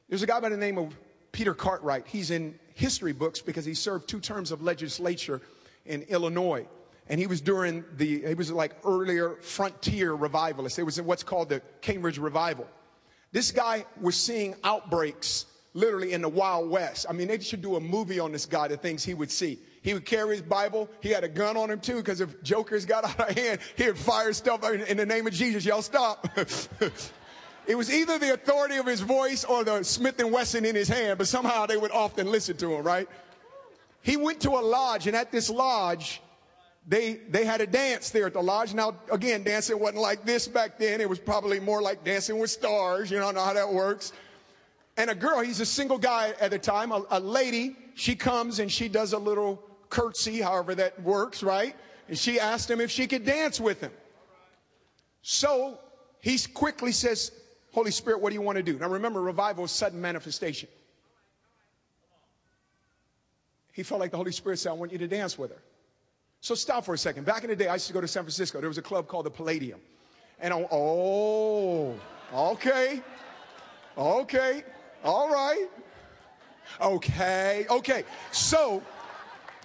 There's 0.08 0.23
a 0.23 0.28
guy 0.28 0.39
by 0.39 0.50
the 0.50 0.58
name 0.58 0.78
of 0.78 0.95
Peter 1.32 1.54
Cartwright. 1.54 2.08
He's 2.08 2.32
in 2.32 2.58
history 2.73 3.12
books 3.12 3.41
because 3.41 3.65
he 3.65 3.73
served 3.73 4.08
two 4.08 4.19
terms 4.19 4.52
of 4.52 4.62
legislature 4.62 5.41
in 5.86 6.04
Illinois. 6.04 6.65
And 7.10 7.19
he 7.19 7.28
was 7.28 7.41
during 7.41 7.84
the, 7.95 8.26
he 8.28 8.34
was 8.34 8.52
like 8.52 8.76
earlier 8.86 9.38
frontier 9.41 10.13
revivalists. 10.13 10.78
It 10.80 10.84
was 10.84 11.00
in 11.00 11.06
what's 11.06 11.23
called 11.23 11.50
the 11.50 11.62
Cane 11.82 12.02
Ridge 12.02 12.17
Revival. 12.17 12.67
This 13.32 13.52
guy 13.52 13.86
was 14.02 14.15
seeing 14.15 14.56
outbreaks 14.63 15.45
literally 15.73 16.13
in 16.13 16.21
the 16.21 16.30
Wild 16.30 16.69
West. 16.69 17.06
I 17.10 17.13
mean, 17.13 17.28
they 17.28 17.39
should 17.39 17.62
do 17.62 17.76
a 17.76 17.80
movie 17.80 18.19
on 18.19 18.32
this 18.32 18.45
guy, 18.45 18.67
the 18.67 18.78
things 18.78 19.04
he 19.04 19.13
would 19.13 19.32
see. 19.32 19.60
He 19.82 19.93
would 19.93 20.06
carry 20.06 20.36
his 20.36 20.41
Bible. 20.41 20.89
He 21.02 21.10
had 21.10 21.23
a 21.23 21.30
gun 21.30 21.56
on 21.56 21.69
him 21.69 21.80
too, 21.80 21.97
because 21.97 22.19
if 22.19 22.41
jokers 22.41 22.86
got 22.86 23.06
out 23.19 23.30
of 23.30 23.38
hand, 23.38 23.60
he 23.76 23.86
would 23.86 23.97
fire 23.97 24.34
stuff 24.34 24.63
in 24.69 24.97
the 24.97 25.06
name 25.06 25.28
of 25.28 25.34
Jesus. 25.34 25.65
Y'all 25.65 25.82
stop. 25.82 26.28
It 27.67 27.75
was 27.75 27.93
either 27.93 28.17
the 28.17 28.34
authority 28.34 28.77
of 28.77 28.86
his 28.86 29.01
voice 29.01 29.43
or 29.43 29.63
the 29.63 29.84
Smith 29.84 30.19
and 30.19 30.32
Wesson 30.32 30.63
in 30.65 30.73
his 30.73 30.88
hand, 30.88 31.17
but 31.17 31.27
somehow 31.27 31.65
they 31.65 31.75
would 31.77 31.91
often 31.91 32.32
listen 32.32 32.56
to 32.58 32.73
him, 32.73 32.84
right? 32.84 33.10
He 34.01 34.15
went 34.15 34.39
to 34.41 34.51
a 34.51 34.62
lodge, 34.62 35.06
and 35.08 35.15
at 35.15 35.32
this 35.32 35.49
lodge, 35.49 36.21
they 36.88 37.15
they 37.30 37.43
had 37.43 37.60
a 37.60 37.67
dance 37.67 38.10
there 38.10 38.27
at 38.27 38.34
the 38.34 38.41
lodge. 38.41 38.73
Now, 38.73 38.95
again, 39.12 39.43
dancing 39.43 39.77
wasn't 39.77 40.01
like 40.01 40.23
this 40.23 40.47
back 40.47 40.80
then. 40.80 41.01
It 41.01 41.10
was 41.10 41.19
probably 41.19 41.60
more 41.60 41.82
like 41.82 42.06
dancing 42.06 42.39
with 42.39 42.49
stars. 42.49 43.12
You 43.12 43.19
know 43.19 43.34
how 43.34 43.53
that 43.53 43.67
works. 43.67 44.13
And 44.95 45.10
a 45.10 45.15
girl, 45.15 45.41
he's 45.41 45.60
a 45.60 45.65
single 45.65 45.97
guy 45.97 46.34
at 46.39 46.51
the 46.51 46.58
time, 46.58 46.91
a, 46.91 47.03
a 47.12 47.19
lady, 47.19 47.75
she 47.93 48.15
comes 48.15 48.60
and 48.60 48.71
she 48.71 48.88
does 48.88 49.13
a 49.13 49.17
little 49.17 49.62
curtsy, 49.89 50.41
however 50.41 50.73
that 50.75 50.99
works, 51.03 51.43
right? 51.43 51.75
And 52.08 52.17
she 52.17 52.39
asked 52.39 52.69
him 52.69 52.82
if 52.82 52.89
she 52.89 53.06
could 53.06 53.25
dance 53.25 53.60
with 53.60 53.82
him. 53.82 53.91
So 55.21 55.80
he 56.19 56.39
quickly 56.53 56.91
says, 56.91 57.32
Holy 57.78 57.92
Spirit, 57.92 58.22
what 58.22 58.32
do 58.32 58.34
you 58.34 58.42
want 58.42 58.56
to 58.56 58.63
do? 58.63 58.76
Now 58.80 58.90
remember, 58.90 59.22
revival 59.22 59.66
is 59.66 59.70
sudden 59.70 60.02
manifestation. 60.02 60.68
He 63.72 63.84
felt 63.84 64.00
like 64.00 64.10
the 64.10 64.18
Holy 64.18 64.32
Spirit 64.32 64.58
said, 64.58 64.72
I 64.72 64.74
want 64.74 64.92
you 64.92 64.98
to 64.98 65.08
dance 65.08 65.38
with 65.38 65.52
her. 65.52 65.62
So 66.42 66.56
stop 66.56 66.86
for 66.86 66.96
a 66.96 66.98
second. 66.98 67.28
Back 67.28 67.44
in 67.44 67.52
the 67.52 67.56
day, 67.56 67.68
I 67.68 67.74
used 67.74 67.86
to 67.86 67.94
go 67.94 68.02
to 68.02 68.08
San 68.08 68.24
Francisco. 68.24 68.60
There 68.60 68.68
was 68.68 68.80
a 68.80 68.82
club 68.82 69.08
called 69.08 69.28
the 69.28 69.30
Palladium. 69.30 69.80
And 70.40 70.56
I, 70.56 70.68
oh, 70.72 71.94
okay, 72.34 73.00
okay, 73.96 74.63
all 75.04 75.32
right, 75.32 75.68
okay, 76.82 77.68
okay. 77.70 78.06
So 78.32 78.82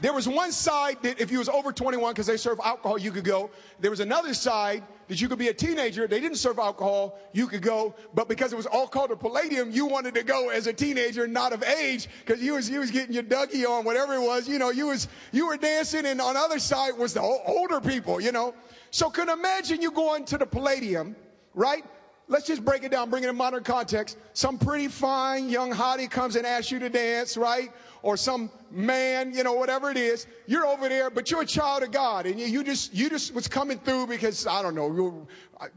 there 0.01 0.13
was 0.13 0.29
one 0.29 0.53
side 0.53 0.99
that 1.03 1.21
if 1.21 1.31
you 1.31 1.39
was 1.39 1.49
over 1.49 1.73
21, 1.73 2.13
because 2.13 2.27
they 2.27 2.37
serve 2.37 2.59
alcohol, 2.65 2.99
you 2.99 3.11
could 3.11 3.25
go. 3.25 3.51
There 3.81 3.91
was 3.91 4.01
another 4.01 4.35
side 4.35 4.83
that 5.09 5.21
you 5.21 5.29
could 5.29 5.39
be 5.39 5.49
a 5.49 5.55
teenager. 5.55 6.07
They 6.07 6.21
didn't 6.21 6.39
serve 6.39 6.59
alcohol. 6.59 7.19
You 7.33 7.47
could 7.47 7.63
go. 7.63 7.95
But 8.15 8.29
because 8.29 8.53
it 8.53 8.57
was 8.57 8.67
all 8.67 8.89
called 8.89 9.11
a 9.11 9.17
palladium, 9.17 9.71
you 9.71 9.87
wanted 9.87 10.15
to 10.15 10.23
go 10.23 10.49
as 10.49 10.67
a 10.67 10.73
teenager, 10.73 11.27
not 11.27 11.53
of 11.53 11.63
age, 11.63 12.09
because 12.25 12.43
you 12.43 12.55
was, 12.55 12.71
you 12.71 12.81
was 12.81 12.91
getting 12.91 13.13
your 13.13 13.23
Dougie 13.23 13.69
on, 13.69 13.85
whatever 13.85 14.15
it 14.15 14.23
was. 14.23 14.49
You 14.49 14.59
know, 14.59 14.71
you 14.71 14.87
was, 14.87 15.09
you 15.33 15.47
were 15.47 15.57
dancing 15.57 16.07
and 16.07 16.21
on 16.21 16.35
the 16.35 16.41
other 16.41 16.59
side 16.59 16.97
was 16.97 17.15
the 17.15 17.21
older 17.21 17.81
people, 17.81 18.21
you 18.21 18.33
know. 18.33 18.55
So 18.91 19.11
can 19.11 19.29
imagine 19.29 19.83
you 19.83 19.91
going 19.91 20.25
to 20.27 20.39
the 20.39 20.47
palladium, 20.47 21.15
right? 21.55 21.85
Let's 22.29 22.47
just 22.47 22.65
break 22.65 22.83
it 22.83 22.91
down, 22.91 23.11
bring 23.11 23.25
it 23.25 23.29
in 23.29 23.37
modern 23.37 23.63
context. 23.63 24.17
Some 24.33 24.57
pretty 24.59 24.89
fine 24.89 25.49
young 25.49 25.71
hottie 25.71 26.11
comes 26.11 26.37
and 26.37 26.47
asks 26.47 26.71
you 26.71 26.79
to 26.79 26.89
dance, 26.89 27.37
right? 27.37 27.71
Or 28.03 28.17
some 28.17 28.51
man, 28.71 29.33
you 29.33 29.45
know, 29.45 29.53
whatever 29.53 29.91
it 29.91 29.97
is, 29.97 30.27
you're 30.47 30.67
over 30.67 30.89
there, 30.89 31.09
but 31.09 31.31
you're 31.31 31.43
a 31.43 31.47
child 31.47 31.85
of 31.85 31.93
God, 31.93 32.27
and 32.27 32.39
you, 32.39 32.65
just 32.65 32.93
you 32.93 33.09
just 33.09 33.33
was 33.33 33.47
coming 33.47 33.79
through 33.79 34.09
because 34.09 34.47
I 34.47 34.61
don't 34.61 34.75
know. 34.75 35.27
I, 35.61 35.69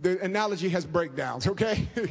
the 0.00 0.20
analogy 0.20 0.68
has 0.70 0.84
breakdowns, 0.84 1.46
okay? 1.46 1.88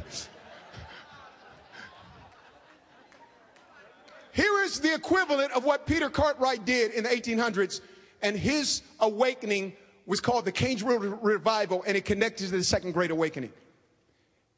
Here 4.32 4.64
is 4.64 4.80
the 4.80 4.94
equivalent 4.94 5.52
of 5.54 5.66
what 5.66 5.86
Peter 5.88 6.10
Cartwright 6.10 6.64
did 6.64 6.92
in 6.92 7.04
the 7.06 7.10
1800s, 7.10 7.82
and 8.22 8.38
his 8.38 8.84
awakening 9.00 9.74
was 10.06 10.22
called 10.22 10.46
the 10.46 10.52
Cane 10.52 10.78
Ridge 10.86 11.12
Revival, 11.22 11.84
and 11.88 11.98
it 11.98 12.06
connected 12.06 12.46
to 12.50 12.58
the 12.58 12.64
Second 12.64 12.94
Great 12.94 13.10
Awakening. 13.12 13.52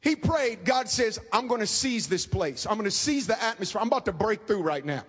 He 0.00 0.16
prayed, 0.16 0.64
God 0.64 0.88
says, 0.88 1.18
I'm 1.32 1.46
going 1.46 1.60
to 1.60 1.66
seize 1.66 2.08
this 2.08 2.26
place. 2.26 2.66
I'm 2.66 2.74
going 2.74 2.84
to 2.84 2.90
seize 2.90 3.26
the 3.26 3.42
atmosphere. 3.42 3.80
I'm 3.80 3.88
about 3.88 4.06
to 4.06 4.12
break 4.12 4.46
through 4.46 4.62
right 4.62 4.84
now. 4.84 5.04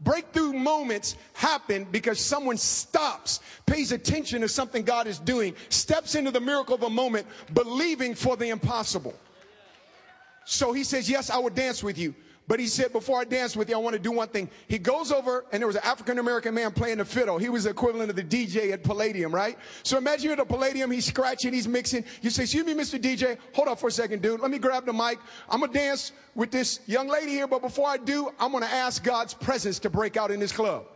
Breakthrough 0.00 0.52
moments 0.52 1.16
happen 1.32 1.84
because 1.90 2.20
someone 2.20 2.56
stops, 2.56 3.40
pays 3.66 3.90
attention 3.90 4.42
to 4.42 4.48
something 4.48 4.84
God 4.84 5.08
is 5.08 5.18
doing, 5.18 5.56
steps 5.70 6.14
into 6.14 6.30
the 6.30 6.40
miracle 6.40 6.76
of 6.76 6.84
a 6.84 6.90
moment, 6.90 7.26
believing 7.52 8.14
for 8.14 8.36
the 8.36 8.50
impossible. 8.50 9.14
So 10.44 10.72
he 10.72 10.84
says, 10.84 11.10
Yes, 11.10 11.30
I 11.30 11.38
will 11.38 11.50
dance 11.50 11.82
with 11.82 11.98
you. 11.98 12.14
But 12.48 12.60
he 12.60 12.66
said, 12.66 12.92
before 12.94 13.20
I 13.20 13.24
dance 13.24 13.54
with 13.54 13.68
you, 13.68 13.76
I 13.76 13.78
want 13.78 13.92
to 13.92 14.00
do 14.00 14.10
one 14.10 14.28
thing. 14.28 14.48
He 14.68 14.78
goes 14.78 15.12
over 15.12 15.44
and 15.52 15.60
there 15.60 15.66
was 15.66 15.76
an 15.76 15.82
African 15.84 16.18
American 16.18 16.54
man 16.54 16.72
playing 16.72 16.96
the 16.96 17.04
fiddle. 17.04 17.36
He 17.36 17.50
was 17.50 17.64
the 17.64 17.70
equivalent 17.70 18.08
of 18.08 18.16
the 18.16 18.24
DJ 18.24 18.72
at 18.72 18.82
Palladium, 18.82 19.34
right? 19.34 19.58
So 19.82 19.98
imagine 19.98 20.24
you're 20.24 20.32
at 20.32 20.40
a 20.40 20.46
Palladium, 20.46 20.90
he's 20.90 21.04
scratching, 21.04 21.52
he's 21.52 21.68
mixing. 21.68 22.04
You 22.22 22.30
say, 22.30 22.44
excuse 22.44 22.64
me, 22.64 22.72
Mr. 22.72 22.98
DJ, 22.98 23.36
hold 23.52 23.68
up 23.68 23.78
for 23.78 23.88
a 23.88 23.92
second, 23.92 24.22
dude. 24.22 24.40
Let 24.40 24.50
me 24.50 24.58
grab 24.58 24.86
the 24.86 24.94
mic. 24.94 25.18
I'm 25.50 25.60
going 25.60 25.70
to 25.72 25.78
dance 25.78 26.12
with 26.34 26.50
this 26.50 26.80
young 26.86 27.06
lady 27.06 27.32
here, 27.32 27.46
but 27.46 27.60
before 27.60 27.86
I 27.86 27.98
do, 27.98 28.30
I'm 28.40 28.50
going 28.50 28.64
to 28.64 28.70
ask 28.70 29.04
God's 29.04 29.34
presence 29.34 29.78
to 29.80 29.90
break 29.90 30.16
out 30.16 30.30
in 30.30 30.40
this 30.40 30.52
club. 30.52 30.86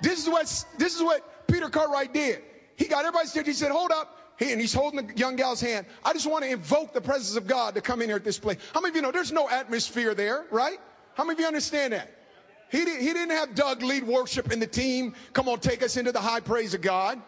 This 0.00 0.18
is 0.18 0.30
what, 0.30 0.44
this 0.78 0.96
is 0.96 1.02
what 1.02 1.46
Peter 1.46 1.68
Cartwright 1.68 2.14
did. 2.14 2.40
He 2.76 2.86
got 2.86 3.00
everybody 3.00 3.28
stood. 3.28 3.46
He 3.46 3.52
said, 3.52 3.70
hold 3.70 3.90
up. 3.90 4.19
He, 4.40 4.52
and 4.52 4.60
he's 4.60 4.72
holding 4.72 5.06
the 5.06 5.16
young 5.16 5.36
gal's 5.36 5.60
hand. 5.60 5.84
I 6.02 6.14
just 6.14 6.26
want 6.26 6.44
to 6.44 6.50
invoke 6.50 6.94
the 6.94 7.00
presence 7.00 7.36
of 7.36 7.46
God 7.46 7.74
to 7.74 7.82
come 7.82 8.00
in 8.00 8.08
here 8.08 8.16
at 8.16 8.24
this 8.24 8.38
place. 8.38 8.56
How 8.72 8.80
many 8.80 8.90
of 8.90 8.96
you 8.96 9.02
know 9.02 9.12
there's 9.12 9.32
no 9.32 9.48
atmosphere 9.50 10.14
there, 10.14 10.46
right? 10.50 10.78
How 11.14 11.24
many 11.24 11.34
of 11.34 11.40
you 11.40 11.46
understand 11.46 11.92
that? 11.92 12.10
He, 12.72 12.78
he 12.78 13.12
didn't 13.12 13.30
have 13.30 13.54
Doug 13.54 13.82
lead 13.82 14.02
worship 14.02 14.50
in 14.50 14.58
the 14.58 14.66
team. 14.66 15.14
Come 15.34 15.46
on, 15.48 15.60
take 15.60 15.82
us 15.82 15.98
into 15.98 16.10
the 16.10 16.20
high 16.20 16.40
praise 16.40 16.72
of 16.72 16.80
God. 16.80 17.20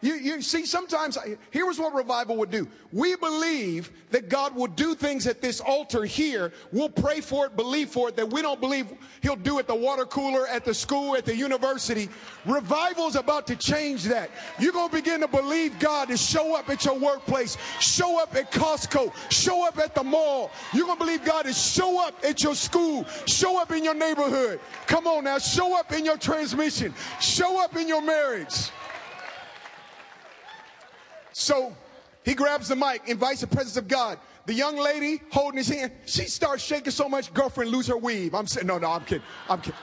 You, 0.00 0.14
you 0.14 0.42
see, 0.42 0.64
sometimes, 0.64 1.18
here 1.50 1.66
was 1.66 1.80
what 1.80 1.92
revival 1.92 2.36
would 2.36 2.52
do. 2.52 2.68
We 2.92 3.16
believe 3.16 3.90
that 4.10 4.28
God 4.28 4.54
will 4.54 4.68
do 4.68 4.94
things 4.94 5.26
at 5.26 5.42
this 5.42 5.60
altar 5.60 6.04
here. 6.04 6.52
We'll 6.70 6.88
pray 6.88 7.20
for 7.20 7.46
it, 7.46 7.56
believe 7.56 7.88
for 7.88 8.08
it, 8.08 8.16
that 8.16 8.30
we 8.30 8.40
don't 8.40 8.60
believe 8.60 8.92
He'll 9.22 9.34
do 9.34 9.58
at 9.58 9.66
the 9.66 9.74
water 9.74 10.04
cooler, 10.04 10.46
at 10.46 10.64
the 10.64 10.72
school, 10.72 11.16
at 11.16 11.24
the 11.24 11.34
university. 11.34 12.08
Revival 12.46 13.08
is 13.08 13.16
about 13.16 13.48
to 13.48 13.56
change 13.56 14.04
that. 14.04 14.30
You're 14.60 14.72
going 14.72 14.88
to 14.88 14.94
begin 14.94 15.20
to 15.20 15.28
believe 15.28 15.76
God 15.80 16.08
to 16.08 16.16
show 16.16 16.54
up 16.54 16.70
at 16.70 16.84
your 16.84 16.96
workplace, 16.96 17.56
show 17.80 18.22
up 18.22 18.36
at 18.36 18.52
Costco, 18.52 19.12
show 19.32 19.66
up 19.66 19.78
at 19.78 19.96
the 19.96 20.04
mall. 20.04 20.52
You're 20.72 20.86
going 20.86 20.98
to 20.98 21.04
believe 21.04 21.24
God 21.24 21.44
to 21.46 21.52
show 21.52 22.06
up 22.06 22.14
at 22.22 22.44
your 22.44 22.54
school, 22.54 23.04
show 23.26 23.60
up 23.60 23.72
in 23.72 23.82
your 23.82 23.94
neighborhood. 23.94 24.60
Come 24.86 25.08
on 25.08 25.24
now, 25.24 25.38
show 25.38 25.76
up 25.76 25.92
in 25.92 26.04
your 26.04 26.18
transmission, 26.18 26.94
show 27.20 27.60
up 27.60 27.74
in 27.74 27.88
your 27.88 28.00
marriage. 28.00 28.70
So 31.38 31.72
he 32.24 32.34
grabs 32.34 32.66
the 32.66 32.74
mic, 32.74 33.02
invites 33.06 33.42
the 33.42 33.46
presence 33.46 33.76
of 33.76 33.86
God. 33.86 34.18
The 34.46 34.54
young 34.54 34.76
lady 34.76 35.22
holding 35.30 35.58
his 35.58 35.68
hand, 35.68 35.92
she 36.04 36.24
starts 36.24 36.64
shaking 36.64 36.90
so 36.90 37.08
much, 37.08 37.32
girlfriend 37.32 37.70
lose 37.70 37.86
her 37.86 37.96
weave. 37.96 38.34
I'm 38.34 38.48
saying, 38.48 38.66
no, 38.66 38.76
no, 38.76 38.90
I'm 38.90 39.04
kidding. 39.04 39.22
I'm 39.48 39.60
kidding. 39.60 39.78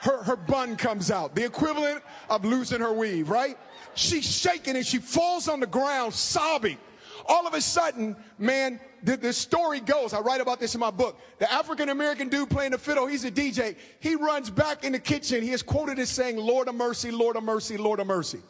Her, 0.00 0.24
her 0.24 0.34
bun 0.34 0.74
comes 0.74 1.12
out, 1.12 1.36
the 1.36 1.44
equivalent 1.44 2.02
of 2.28 2.44
losing 2.44 2.80
her 2.80 2.92
weave, 2.92 3.30
right? 3.30 3.56
She's 3.94 4.28
shaking 4.28 4.74
and 4.74 4.84
she 4.84 4.98
falls 4.98 5.48
on 5.48 5.60
the 5.60 5.68
ground 5.68 6.14
sobbing. 6.14 6.78
All 7.26 7.46
of 7.46 7.54
a 7.54 7.60
sudden, 7.60 8.16
man, 8.38 8.80
the, 9.04 9.16
the 9.16 9.32
story 9.32 9.78
goes, 9.78 10.12
I 10.12 10.20
write 10.20 10.40
about 10.40 10.58
this 10.58 10.74
in 10.74 10.80
my 10.80 10.90
book. 10.90 11.16
The 11.38 11.52
African 11.52 11.90
American 11.90 12.28
dude 12.28 12.50
playing 12.50 12.72
the 12.72 12.78
fiddle, 12.78 13.06
he's 13.06 13.24
a 13.24 13.30
DJ. 13.30 13.76
He 14.00 14.16
runs 14.16 14.50
back 14.50 14.82
in 14.82 14.92
the 14.92 14.98
kitchen. 14.98 15.42
He 15.42 15.52
is 15.52 15.62
quoted 15.62 16.00
as 16.00 16.10
saying, 16.10 16.38
Lord 16.38 16.66
of 16.66 16.74
mercy, 16.74 17.12
Lord 17.12 17.36
of 17.36 17.44
mercy, 17.44 17.76
Lord 17.76 18.00
of 18.00 18.08
mercy. 18.08 18.40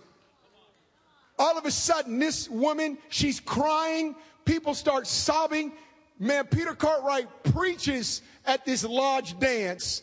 All 1.39 1.57
of 1.57 1.65
a 1.65 1.71
sudden, 1.71 2.19
this 2.19 2.49
woman, 2.49 2.99
she's 3.09 3.41
crying. 3.41 4.17
People 4.45 4.75
start 4.75 5.07
sobbing. 5.07 5.73
Man, 6.19 6.47
Peter 6.47 6.75
Cartwright 6.75 7.29
preaches 7.45 8.23
at 8.45 8.65
this 8.65 8.85
lodge 8.85 9.39
dance. 9.39 10.03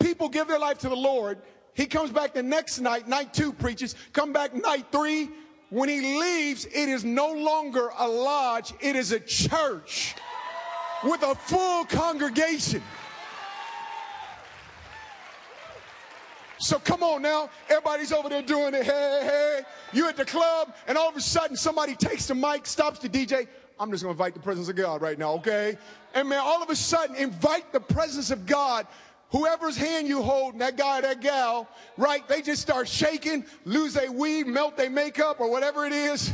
People 0.00 0.28
give 0.28 0.48
their 0.48 0.58
life 0.58 0.78
to 0.78 0.88
the 0.88 0.96
Lord. 0.96 1.38
He 1.74 1.86
comes 1.86 2.10
back 2.10 2.34
the 2.34 2.42
next 2.42 2.80
night, 2.80 3.08
night 3.08 3.32
two 3.32 3.52
preaches. 3.52 3.94
Come 4.12 4.32
back 4.32 4.54
night 4.54 4.86
three. 4.90 5.30
When 5.70 5.88
he 5.88 6.20
leaves, 6.20 6.66
it 6.66 6.88
is 6.88 7.04
no 7.04 7.32
longer 7.32 7.90
a 7.98 8.06
lodge, 8.06 8.72
it 8.80 8.96
is 8.96 9.12
a 9.12 9.20
church 9.20 10.14
with 11.02 11.22
a 11.22 11.34
full 11.34 11.84
congregation. 11.86 12.82
So 16.64 16.78
come 16.78 17.02
on 17.02 17.20
now, 17.20 17.50
everybody's 17.68 18.10
over 18.10 18.30
there 18.30 18.40
doing 18.40 18.72
it. 18.72 18.84
Hey, 18.84 19.20
hey, 19.22 19.60
you 19.92 20.08
at 20.08 20.16
the 20.16 20.24
club, 20.24 20.74
and 20.86 20.96
all 20.96 21.10
of 21.10 21.14
a 21.14 21.20
sudden 21.20 21.58
somebody 21.58 21.94
takes 21.94 22.24
the 22.24 22.34
mic, 22.34 22.64
stops 22.64 23.00
the 23.00 23.08
DJ. 23.08 23.46
I'm 23.78 23.90
just 23.90 24.02
gonna 24.02 24.12
invite 24.12 24.32
the 24.32 24.40
presence 24.40 24.70
of 24.70 24.76
God 24.76 25.02
right 25.02 25.18
now, 25.18 25.34
okay? 25.34 25.76
And 26.14 26.26
man, 26.26 26.40
all 26.42 26.62
of 26.62 26.70
a 26.70 26.76
sudden, 26.76 27.16
invite 27.16 27.70
the 27.70 27.80
presence 27.80 28.30
of 28.30 28.46
God. 28.46 28.86
Whoever's 29.28 29.76
hand 29.76 30.08
you 30.08 30.22
hold, 30.22 30.58
that 30.60 30.78
guy, 30.78 31.02
that 31.02 31.20
gal, 31.20 31.68
right? 31.98 32.26
They 32.28 32.40
just 32.40 32.62
start 32.62 32.88
shaking, 32.88 33.44
lose 33.66 33.92
their 33.92 34.10
weave, 34.10 34.46
melt 34.46 34.78
their 34.78 34.88
makeup, 34.88 35.40
or 35.40 35.50
whatever 35.50 35.84
it 35.84 35.92
is, 35.92 36.32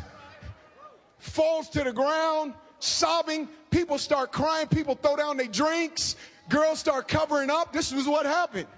falls 1.18 1.68
to 1.70 1.82
the 1.82 1.92
ground, 1.92 2.54
sobbing. 2.78 3.48
People 3.72 3.98
start 3.98 4.30
crying. 4.30 4.68
People 4.68 4.94
throw 4.94 5.16
down 5.16 5.36
their 5.38 5.48
drinks. 5.48 6.14
Girls 6.48 6.78
start 6.78 7.08
covering 7.08 7.50
up. 7.50 7.72
This 7.72 7.90
is 7.90 8.06
what 8.06 8.26
happened. 8.26 8.68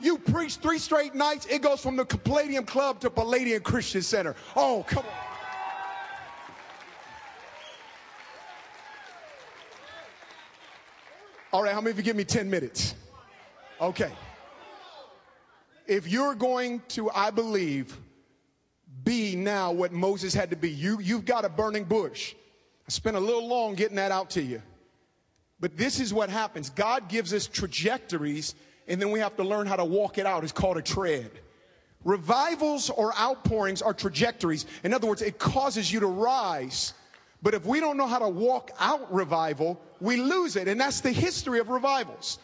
You 0.00 0.18
preach 0.18 0.56
three 0.56 0.78
straight 0.78 1.14
nights, 1.14 1.46
it 1.46 1.62
goes 1.62 1.80
from 1.80 1.96
the 1.96 2.04
Palladium 2.04 2.64
Club 2.64 3.00
to 3.00 3.10
Palladium 3.10 3.62
Christian 3.62 4.02
Center. 4.02 4.34
Oh, 4.56 4.84
come 4.86 5.04
on. 5.04 5.34
All 11.52 11.62
right, 11.62 11.72
how 11.72 11.80
many 11.80 11.92
of 11.92 11.96
you 11.98 12.02
give 12.02 12.16
me 12.16 12.24
10 12.24 12.50
minutes? 12.50 12.96
Okay. 13.80 14.10
If 15.86 16.08
you're 16.08 16.34
going 16.34 16.82
to, 16.88 17.10
I 17.10 17.30
believe, 17.30 17.96
be 19.04 19.36
now 19.36 19.70
what 19.70 19.92
Moses 19.92 20.34
had 20.34 20.50
to 20.50 20.56
be, 20.56 20.70
you, 20.70 20.98
you've 21.00 21.24
got 21.24 21.44
a 21.44 21.48
burning 21.48 21.84
bush. 21.84 22.34
I 22.88 22.90
spent 22.90 23.16
a 23.16 23.20
little 23.20 23.46
long 23.46 23.74
getting 23.74 23.96
that 23.96 24.10
out 24.10 24.30
to 24.30 24.42
you. 24.42 24.62
But 25.60 25.76
this 25.76 26.00
is 26.00 26.12
what 26.12 26.28
happens 26.28 26.70
God 26.70 27.08
gives 27.08 27.32
us 27.32 27.46
trajectories, 27.46 28.56
and 28.88 29.00
then 29.00 29.10
we 29.10 29.20
have 29.20 29.36
to 29.36 29.44
learn 29.44 29.66
how 29.66 29.76
to 29.76 29.84
walk 29.84 30.18
it 30.18 30.26
out. 30.26 30.42
It's 30.42 30.52
called 30.52 30.76
a 30.76 30.82
tread. 30.82 31.30
Revivals 32.04 32.90
or 32.90 33.14
outpourings 33.18 33.80
are 33.80 33.94
trajectories. 33.94 34.66
In 34.82 34.92
other 34.92 35.06
words, 35.06 35.22
it 35.22 35.38
causes 35.38 35.90
you 35.90 36.00
to 36.00 36.06
rise 36.06 36.92
but 37.44 37.52
if 37.52 37.66
we 37.66 37.78
don't 37.78 37.98
know 37.98 38.06
how 38.06 38.20
to 38.20 38.28
walk 38.28 38.70
out 38.78 39.12
revival, 39.12 39.78
we 40.00 40.16
lose 40.16 40.56
it. 40.56 40.66
And 40.66 40.80
that's 40.80 41.02
the 41.02 41.12
history 41.12 41.58
of 41.58 41.68
revivals. 41.68 42.38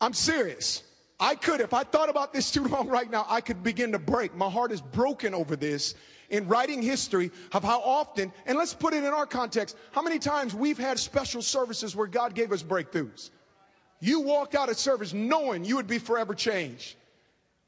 I'm 0.00 0.14
serious. 0.14 0.84
I 1.18 1.34
could, 1.34 1.60
if 1.60 1.74
I 1.74 1.82
thought 1.82 2.08
about 2.08 2.32
this 2.32 2.52
too 2.52 2.62
long 2.68 2.86
right 2.86 3.10
now, 3.10 3.26
I 3.28 3.40
could 3.40 3.64
begin 3.64 3.90
to 3.90 3.98
break. 3.98 4.36
My 4.36 4.48
heart 4.48 4.70
is 4.70 4.80
broken 4.80 5.34
over 5.34 5.56
this 5.56 5.96
in 6.30 6.46
writing 6.46 6.80
history 6.80 7.32
of 7.50 7.64
how 7.64 7.80
often, 7.80 8.32
and 8.46 8.56
let's 8.56 8.72
put 8.72 8.94
it 8.94 9.02
in 9.02 9.12
our 9.12 9.26
context, 9.26 9.76
how 9.90 10.02
many 10.02 10.20
times 10.20 10.54
we've 10.54 10.78
had 10.78 10.96
special 11.00 11.42
services 11.42 11.96
where 11.96 12.06
God 12.06 12.36
gave 12.36 12.52
us 12.52 12.62
breakthroughs. 12.62 13.30
You 14.00 14.20
walked 14.20 14.54
out 14.54 14.68
of 14.68 14.78
service 14.78 15.12
knowing 15.12 15.64
you 15.64 15.76
would 15.76 15.86
be 15.86 15.98
forever 15.98 16.34
changed. 16.34 16.96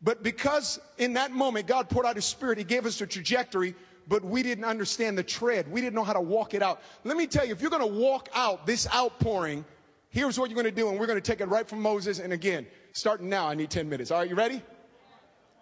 But 0.02 0.22
because 0.22 0.80
in 0.98 1.14
that 1.14 1.32
moment 1.32 1.66
God 1.66 1.88
poured 1.90 2.06
out 2.06 2.16
his 2.16 2.24
spirit, 2.24 2.58
he 2.58 2.64
gave 2.64 2.86
us 2.86 3.00
a 3.00 3.06
trajectory 3.06 3.74
but 4.10 4.24
we 4.24 4.42
didn't 4.42 4.64
understand 4.64 5.16
the 5.16 5.22
tread. 5.22 5.70
We 5.70 5.80
didn't 5.80 5.94
know 5.94 6.02
how 6.02 6.14
to 6.14 6.20
walk 6.20 6.52
it 6.52 6.62
out. 6.62 6.82
Let 7.04 7.16
me 7.16 7.28
tell 7.28 7.46
you, 7.46 7.52
if 7.52 7.60
you're 7.60 7.70
going 7.70 7.88
to 7.88 8.00
walk 8.00 8.28
out 8.34 8.66
this 8.66 8.88
outpouring, 8.92 9.64
here's 10.08 10.36
what 10.36 10.50
you're 10.50 10.56
going 10.60 10.64
to 10.64 10.72
do. 10.72 10.88
And 10.88 10.98
we're 10.98 11.06
going 11.06 11.20
to 11.20 11.24
take 11.24 11.40
it 11.40 11.46
right 11.46 11.66
from 11.66 11.80
Moses. 11.80 12.18
And 12.18 12.32
again, 12.32 12.66
starting 12.92 13.28
now, 13.28 13.46
I 13.46 13.54
need 13.54 13.70
10 13.70 13.88
minutes. 13.88 14.10
All 14.10 14.18
right, 14.18 14.28
you 14.28 14.34
ready? 14.34 14.62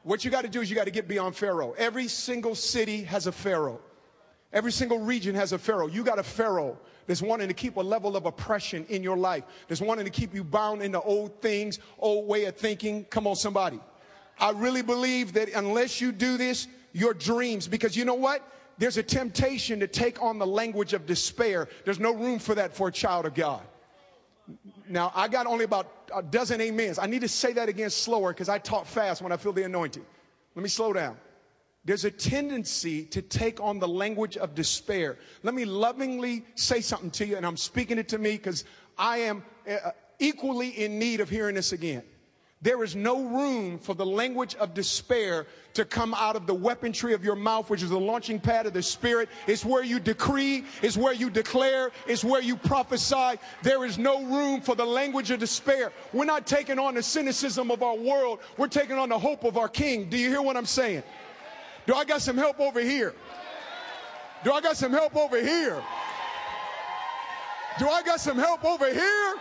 What 0.02 0.24
you 0.24 0.30
got 0.30 0.42
to 0.42 0.48
do 0.48 0.62
is 0.62 0.70
you 0.70 0.76
got 0.76 0.86
to 0.86 0.90
get 0.90 1.06
beyond 1.06 1.36
Pharaoh. 1.36 1.74
Every 1.76 2.08
single 2.08 2.54
city 2.54 3.02
has 3.02 3.26
a 3.26 3.32
Pharaoh. 3.32 3.80
Every 4.50 4.72
single 4.72 5.00
region 5.00 5.34
has 5.34 5.52
a 5.52 5.58
Pharaoh. 5.58 5.86
You 5.86 6.02
got 6.02 6.18
a 6.18 6.22
Pharaoh 6.22 6.78
that's 7.08 7.22
wanting 7.22 7.48
to 7.48 7.54
keep 7.54 7.76
a 7.76 7.80
level 7.80 8.16
of 8.16 8.26
oppression 8.26 8.86
in 8.88 9.02
your 9.02 9.16
life, 9.16 9.42
that's 9.66 9.80
wanting 9.80 10.04
to 10.04 10.10
keep 10.10 10.32
you 10.32 10.44
bound 10.44 10.82
into 10.82 11.00
old 11.00 11.40
things, 11.40 11.80
old 11.98 12.28
way 12.28 12.44
of 12.44 12.56
thinking. 12.56 13.04
Come 13.06 13.26
on, 13.26 13.34
somebody. 13.34 13.80
I 14.38 14.50
really 14.50 14.82
believe 14.82 15.32
that 15.32 15.48
unless 15.54 16.00
you 16.00 16.12
do 16.12 16.36
this, 16.36 16.68
your 16.92 17.14
dreams 17.14 17.66
because 17.66 17.96
you 17.96 18.04
know 18.04 18.14
what? 18.14 18.42
There's 18.76 18.98
a 18.98 19.02
temptation 19.02 19.80
to 19.80 19.88
take 19.88 20.22
on 20.22 20.38
the 20.38 20.46
language 20.46 20.92
of 20.92 21.06
despair. 21.06 21.68
There's 21.84 21.98
no 21.98 22.14
room 22.14 22.38
for 22.38 22.54
that 22.54 22.76
for 22.76 22.88
a 22.88 22.92
child 22.92 23.26
of 23.26 23.34
God. 23.34 23.62
Now, 24.88 25.10
I 25.14 25.28
got 25.28 25.46
only 25.46 25.64
about 25.64 25.92
a 26.14 26.22
dozen 26.22 26.60
amens. 26.60 26.98
I 26.98 27.06
need 27.06 27.22
to 27.22 27.28
say 27.28 27.52
that 27.54 27.68
again 27.68 27.90
slower 27.90 28.32
because 28.32 28.48
I 28.48 28.58
talk 28.58 28.86
fast 28.86 29.20
when 29.20 29.32
I 29.32 29.36
feel 29.36 29.52
the 29.52 29.64
anointing. 29.64 30.06
Let 30.54 30.62
me 30.62 30.68
slow 30.68 30.92
down. 30.92 31.16
There's 31.88 32.04
a 32.04 32.10
tendency 32.10 33.04
to 33.04 33.22
take 33.22 33.62
on 33.62 33.78
the 33.78 33.88
language 33.88 34.36
of 34.36 34.54
despair. 34.54 35.16
Let 35.42 35.54
me 35.54 35.64
lovingly 35.64 36.44
say 36.54 36.82
something 36.82 37.10
to 37.12 37.26
you, 37.26 37.38
and 37.38 37.46
I'm 37.46 37.56
speaking 37.56 37.96
it 37.96 38.08
to 38.08 38.18
me 38.18 38.32
because 38.32 38.66
I 38.98 39.20
am 39.20 39.42
uh, 39.66 39.92
equally 40.18 40.68
in 40.68 40.98
need 40.98 41.20
of 41.20 41.30
hearing 41.30 41.54
this 41.54 41.72
again. 41.72 42.02
There 42.60 42.84
is 42.84 42.94
no 42.94 43.24
room 43.24 43.78
for 43.78 43.94
the 43.94 44.04
language 44.04 44.54
of 44.56 44.74
despair 44.74 45.46
to 45.72 45.86
come 45.86 46.12
out 46.12 46.36
of 46.36 46.46
the 46.46 46.52
weaponry 46.52 47.14
of 47.14 47.24
your 47.24 47.36
mouth, 47.36 47.70
which 47.70 47.82
is 47.82 47.88
the 47.88 47.98
launching 47.98 48.38
pad 48.38 48.66
of 48.66 48.74
the 48.74 48.82
Spirit. 48.82 49.30
It's 49.46 49.64
where 49.64 49.82
you 49.82 49.98
decree, 49.98 50.66
it's 50.82 50.98
where 50.98 51.14
you 51.14 51.30
declare, 51.30 51.90
it's 52.06 52.22
where 52.22 52.42
you 52.42 52.56
prophesy. 52.56 53.40
There 53.62 53.86
is 53.86 53.96
no 53.96 54.22
room 54.24 54.60
for 54.60 54.74
the 54.74 54.84
language 54.84 55.30
of 55.30 55.40
despair. 55.40 55.92
We're 56.12 56.26
not 56.26 56.46
taking 56.46 56.78
on 56.78 56.96
the 56.96 57.02
cynicism 57.02 57.70
of 57.70 57.82
our 57.82 57.96
world, 57.96 58.40
we're 58.58 58.68
taking 58.68 58.98
on 58.98 59.08
the 59.08 59.18
hope 59.18 59.44
of 59.44 59.56
our 59.56 59.70
King. 59.70 60.10
Do 60.10 60.18
you 60.18 60.28
hear 60.28 60.42
what 60.42 60.58
I'm 60.58 60.66
saying? 60.66 61.02
Do 61.88 61.94
I 61.94 62.04
got 62.04 62.20
some 62.20 62.36
help 62.36 62.60
over 62.60 62.80
here? 62.80 63.14
Do 64.44 64.52
I 64.52 64.60
got 64.60 64.76
some 64.76 64.92
help 64.92 65.16
over 65.16 65.40
here? 65.40 65.82
Do 67.78 67.88
I 67.88 68.02
got 68.02 68.20
some 68.20 68.36
help 68.36 68.62
over 68.62 68.92
here? 68.92 69.34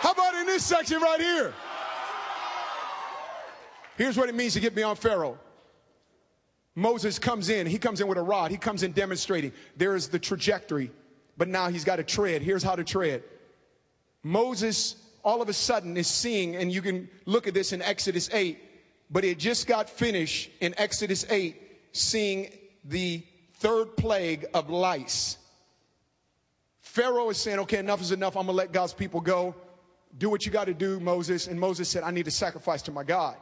How 0.00 0.12
about 0.12 0.34
in 0.34 0.44
this 0.44 0.62
section 0.62 1.00
right 1.00 1.18
here? 1.18 1.54
Here's 3.96 4.18
what 4.18 4.28
it 4.28 4.34
means 4.34 4.52
to 4.52 4.60
get 4.60 4.74
beyond 4.74 4.98
Pharaoh. 4.98 5.38
Moses 6.74 7.18
comes 7.18 7.48
in, 7.48 7.66
he 7.66 7.78
comes 7.78 8.02
in 8.02 8.06
with 8.06 8.18
a 8.18 8.22
rod, 8.22 8.50
he 8.50 8.58
comes 8.58 8.82
in 8.82 8.92
demonstrating 8.92 9.52
there 9.78 9.96
is 9.96 10.08
the 10.08 10.18
trajectory, 10.18 10.90
but 11.38 11.48
now 11.48 11.70
he's 11.70 11.84
got 11.84 11.96
to 11.96 12.04
tread. 12.04 12.42
Here's 12.42 12.62
how 12.62 12.76
to 12.76 12.84
tread. 12.84 13.22
Moses 14.22 14.96
all 15.24 15.40
of 15.40 15.48
a 15.48 15.54
sudden 15.54 15.96
is 15.96 16.06
seeing, 16.06 16.54
and 16.56 16.70
you 16.70 16.82
can 16.82 17.08
look 17.24 17.46
at 17.46 17.54
this 17.54 17.72
in 17.72 17.80
Exodus 17.80 18.28
8, 18.30 18.58
but 19.14 19.24
it 19.24 19.38
just 19.38 19.66
got 19.66 19.88
finished 19.88 20.50
in 20.60 20.74
Exodus 20.76 21.24
8, 21.30 21.56
seeing 21.92 22.50
the 22.84 23.22
third 23.54 23.96
plague 23.96 24.44
of 24.52 24.68
lice. 24.68 25.38
Pharaoh 26.82 27.30
is 27.30 27.38
saying, 27.38 27.60
okay, 27.60 27.78
enough 27.78 28.02
is 28.02 28.12
enough. 28.12 28.36
I'm 28.36 28.46
going 28.46 28.54
to 28.54 28.58
let 28.58 28.72
God's 28.72 28.92
people 28.92 29.22
go. 29.22 29.54
Do 30.18 30.28
what 30.28 30.44
you 30.44 30.52
got 30.52 30.66
to 30.66 30.74
do, 30.74 31.00
Moses. 31.00 31.46
And 31.46 31.58
Moses 31.58 31.88
said, 31.88 32.02
I 32.02 32.10
need 32.10 32.26
to 32.26 32.30
sacrifice 32.30 32.82
to 32.82 32.92
my 32.92 33.04
God 33.04 33.36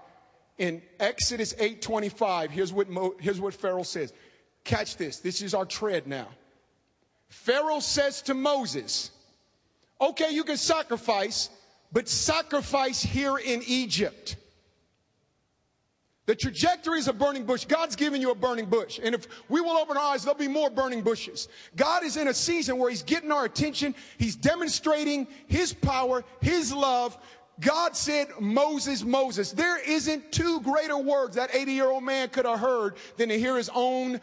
in 0.58 0.82
Exodus 1.00 1.54
8:25, 1.54 2.50
here's 2.50 2.72
what 2.72 2.88
Mo, 2.88 3.14
here's 3.18 3.40
what 3.40 3.54
Pharaoh 3.54 3.82
says. 3.82 4.12
Catch 4.64 4.96
this. 4.96 5.18
This 5.18 5.42
is 5.42 5.54
our 5.54 5.66
tread 5.66 6.06
now. 6.06 6.28
Pharaoh 7.28 7.80
says 7.80 8.22
to 8.22 8.34
Moses, 8.34 9.10
"Okay, 10.00 10.30
you 10.30 10.44
can 10.44 10.56
sacrifice, 10.56 11.50
but 11.90 12.08
sacrifice 12.08 13.02
here 13.02 13.38
in 13.38 13.62
Egypt." 13.66 14.36
The 16.26 16.36
trajectory 16.36 16.98
is 16.98 17.08
a 17.08 17.12
burning 17.12 17.44
bush. 17.44 17.64
God's 17.64 17.96
given 17.96 18.20
you 18.20 18.30
a 18.30 18.34
burning 18.34 18.66
bush. 18.66 19.00
And 19.02 19.14
if 19.14 19.26
we 19.48 19.60
will 19.60 19.76
open 19.76 19.96
our 19.96 20.14
eyes, 20.14 20.22
there'll 20.22 20.38
be 20.38 20.46
more 20.46 20.70
burning 20.70 21.02
bushes. 21.02 21.48
God 21.74 22.04
is 22.04 22.16
in 22.16 22.28
a 22.28 22.34
season 22.34 22.78
where 22.78 22.90
He's 22.90 23.02
getting 23.02 23.32
our 23.32 23.44
attention. 23.44 23.94
He's 24.18 24.36
demonstrating 24.36 25.26
His 25.48 25.72
power, 25.72 26.24
His 26.40 26.72
love, 26.72 27.18
God 27.60 27.96
said, 27.96 28.28
Moses, 28.40 29.04
Moses. 29.04 29.52
There 29.52 29.78
isn't 29.78 30.32
two 30.32 30.60
greater 30.60 30.96
words 30.96 31.36
that 31.36 31.54
80 31.54 31.72
year 31.72 31.90
old 31.90 32.02
man 32.02 32.28
could 32.28 32.46
have 32.46 32.58
heard 32.58 32.96
than 33.16 33.28
to 33.28 33.38
hear 33.38 33.56
his 33.56 33.70
own 33.74 34.20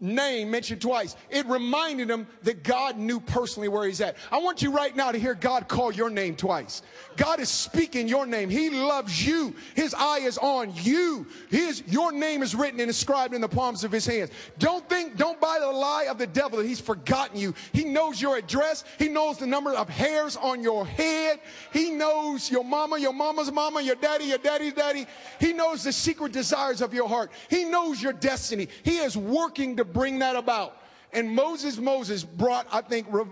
name 0.00 0.50
mentioned 0.50 0.80
twice, 0.80 1.16
it 1.28 1.46
reminded 1.46 2.10
him 2.10 2.26
that 2.42 2.62
God 2.62 2.96
knew 2.96 3.20
personally 3.20 3.68
where 3.68 3.86
he's 3.86 4.00
at. 4.00 4.16
I 4.32 4.38
want 4.38 4.62
you 4.62 4.70
right 4.70 4.94
now 4.94 5.12
to 5.12 5.18
hear 5.18 5.34
God 5.34 5.68
call 5.68 5.92
your 5.92 6.10
name 6.10 6.36
twice. 6.36 6.82
God 7.16 7.40
is 7.40 7.48
speaking 7.48 8.08
your 8.08 8.26
name. 8.26 8.48
He 8.48 8.70
loves 8.70 9.26
you. 9.26 9.54
His 9.74 9.94
eye 9.94 10.20
is 10.20 10.38
on 10.38 10.72
you. 10.76 11.26
His, 11.50 11.82
your 11.86 12.12
name 12.12 12.42
is 12.42 12.54
written 12.54 12.80
and 12.80 12.88
inscribed 12.88 13.34
in 13.34 13.40
the 13.40 13.48
palms 13.48 13.84
of 13.84 13.92
his 13.92 14.06
hands. 14.06 14.30
Don't 14.58 14.88
think, 14.88 15.16
don't 15.16 15.40
buy 15.40 15.58
the 15.60 15.70
lie 15.70 16.06
of 16.08 16.18
the 16.18 16.26
devil 16.26 16.58
that 16.58 16.66
he's 16.66 16.80
forgotten 16.80 17.38
you. 17.38 17.54
He 17.72 17.84
knows 17.84 18.20
your 18.22 18.36
address. 18.36 18.84
He 18.98 19.08
knows 19.08 19.36
the 19.36 19.46
number 19.46 19.74
of 19.74 19.88
hairs 19.88 20.36
on 20.36 20.62
your 20.62 20.86
head. 20.86 21.40
He 21.72 21.90
knows 21.90 22.50
your 22.50 22.64
mama, 22.64 22.98
your 22.98 23.12
mama's 23.12 23.52
mama, 23.52 23.82
your 23.82 23.96
daddy, 23.96 24.24
your 24.24 24.38
daddy's 24.38 24.72
daddy. 24.72 25.06
He 25.38 25.52
knows 25.52 25.84
the 25.84 25.92
secret 25.92 26.32
desires 26.32 26.80
of 26.80 26.94
your 26.94 27.08
heart. 27.08 27.30
He 27.50 27.64
knows 27.64 28.02
your 28.02 28.12
destiny. 28.14 28.68
He 28.82 28.96
is 28.98 29.16
working 29.16 29.76
to 29.76 29.84
bring 29.92 30.18
that 30.20 30.36
about. 30.36 30.76
And 31.12 31.30
Moses, 31.30 31.78
Moses 31.78 32.24
brought, 32.24 32.66
I 32.72 32.80
think, 32.80 33.06
re- 33.10 33.24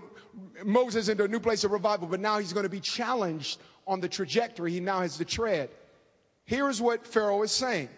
Moses 0.63 1.07
into 1.07 1.23
a 1.23 1.27
new 1.27 1.39
place 1.39 1.63
of 1.63 1.71
revival, 1.71 2.07
but 2.07 2.19
now 2.19 2.39
he's 2.39 2.53
going 2.53 2.63
to 2.63 2.69
be 2.69 2.81
challenged 2.81 3.59
on 3.87 3.99
the 3.99 4.09
trajectory 4.09 4.71
he 4.71 4.79
now 4.79 5.01
has 5.01 5.17
to 5.17 5.25
tread. 5.25 5.69
Here's 6.45 6.81
what 6.81 7.05
Pharaoh 7.05 7.41
is 7.43 7.51
saying 7.51 7.89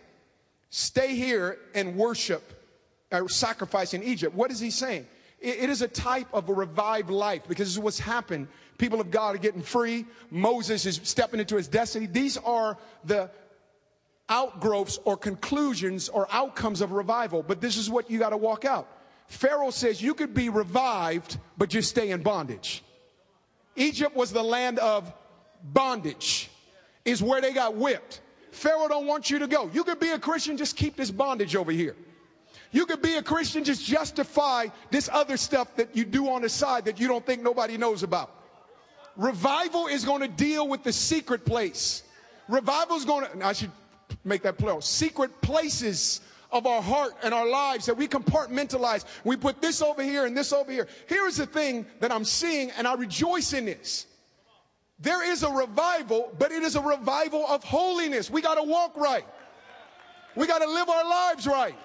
Stay 0.70 1.16
here 1.16 1.58
and 1.74 1.96
worship, 1.96 2.44
or 3.12 3.26
uh, 3.26 3.28
sacrifice 3.28 3.94
in 3.94 4.04
Egypt. 4.04 4.36
What 4.36 4.52
is 4.52 4.60
he 4.60 4.72
saying? 4.72 5.08
it 5.42 5.72
is 5.72 5.82
a 5.82 5.88
type 5.88 6.28
of 6.34 6.50
a 6.50 6.54
revived 6.54 7.10
life 7.10 7.42
because 7.48 7.68
this 7.68 7.74
is 7.74 7.80
what's 7.80 8.00
happened. 8.00 8.48
People 8.78 9.02
of 9.02 9.10
God 9.10 9.36
are 9.36 9.40
getting 9.40 9.62
free. 9.62 10.06
Moses 10.30 10.86
is 10.86 11.02
stepping 11.04 11.40
into 11.40 11.56
his 11.56 11.68
destiny. 11.68 12.06
These 12.06 12.38
are 12.38 12.78
the 13.04 13.30
outgrowths 14.32 14.98
or 15.04 15.18
conclusions 15.18 16.10
or 16.10 16.28
outcomes 16.32 16.82
of 16.82 16.94
revival, 16.94 17.44
but 17.44 17.62
this 17.62 17.78
is 17.78 17.90
what 17.90 18.10
you 18.10 18.18
got 18.18 18.30
to 18.30 18.38
walk 18.38 18.66
out. 18.66 18.88
Pharaoh 19.28 19.70
says 19.70 20.02
you 20.02 20.14
could 20.14 20.34
be 20.34 20.50
revived, 20.50 21.38
but 21.58 21.70
just 21.70 21.90
stay 21.90 22.10
in 22.10 22.24
bondage. 22.24 22.84
Egypt 23.76 24.16
was 24.16 24.34
the 24.34 24.42
land 24.42 24.80
of 24.80 25.14
bondage, 25.64 26.50
is 27.06 27.22
where 27.22 27.42
they 27.42 27.54
got 27.54 27.76
whipped. 27.76 28.22
Pharaoh 28.52 28.88
don't 28.88 29.06
want 29.06 29.30
you 29.30 29.40
to 29.40 29.48
go. 29.48 29.70
You 29.74 29.84
could 29.84 30.00
be 30.00 30.10
a 30.10 30.20
Christian, 30.20 30.58
just 30.58 30.76
keep 30.76 30.96
this 30.96 31.12
bondage 31.12 31.56
over 31.56 31.72
here. 31.72 31.96
You 32.72 32.86
could 32.86 33.02
be 33.02 33.16
a 33.16 33.22
Christian, 33.22 33.64
just 33.64 33.86
justify 33.86 34.68
this 34.92 35.10
other 35.12 35.36
stuff 35.36 35.76
that 35.76 35.96
you 35.96 36.06
do 36.06 36.30
on 36.30 36.42
the 36.42 36.50
side 36.50 36.86
that 36.86 37.00
you 37.00 37.08
don't 37.08 37.26
think 37.26 37.42
nobody 37.42 37.78
knows 37.78 38.04
about. 38.04 38.32
Revival 39.18 39.88
is 39.88 40.06
going 40.06 40.22
to 40.22 40.28
deal 40.28 40.68
with 40.68 40.84
the 40.84 40.94
secret 40.94 41.46
place. 41.46 42.04
Revival 42.48 42.96
is 42.96 43.06
going 43.06 43.26
to, 43.26 43.46
I 43.46 43.54
should 43.54 43.72
make 44.24 44.42
that 44.44 44.58
plural, 44.58 44.82
secret 44.82 45.42
places 45.42 46.22
of 46.52 46.68
our 46.68 46.82
heart 46.82 47.14
and 47.24 47.34
our 47.34 47.48
lives 47.48 47.86
that 47.86 47.96
we 47.96 48.08
compartmentalize. 48.08 49.06
We 49.24 49.38
put 49.38 49.62
this 49.62 49.82
over 49.82 50.04
here 50.04 50.26
and 50.26 50.36
this 50.36 50.52
over 50.52 50.72
here. 50.72 50.88
Here 51.08 51.28
is 51.28 51.38
the 51.38 51.46
thing 51.46 51.86
that 52.00 52.12
I'm 52.12 52.26
seeing, 52.26 52.72
and 52.72 52.88
I 52.88 52.96
rejoice 52.96 53.54
in 53.54 53.66
this. 53.66 54.08
There 55.00 55.24
is 55.30 55.44
a 55.44 55.50
revival, 55.50 56.32
but 56.38 56.52
it 56.52 56.62
is 56.62 56.76
a 56.76 56.82
revival 56.82 57.46
of 57.48 57.64
holiness. 57.64 58.30
We 58.30 58.42
got 58.42 58.56
to 58.56 58.64
walk 58.64 58.96
right. 58.98 59.26
We 60.36 60.46
got 60.46 60.60
to 60.60 60.70
live 60.70 60.90
our 60.90 61.10
lives 61.10 61.48
right. 61.48 61.76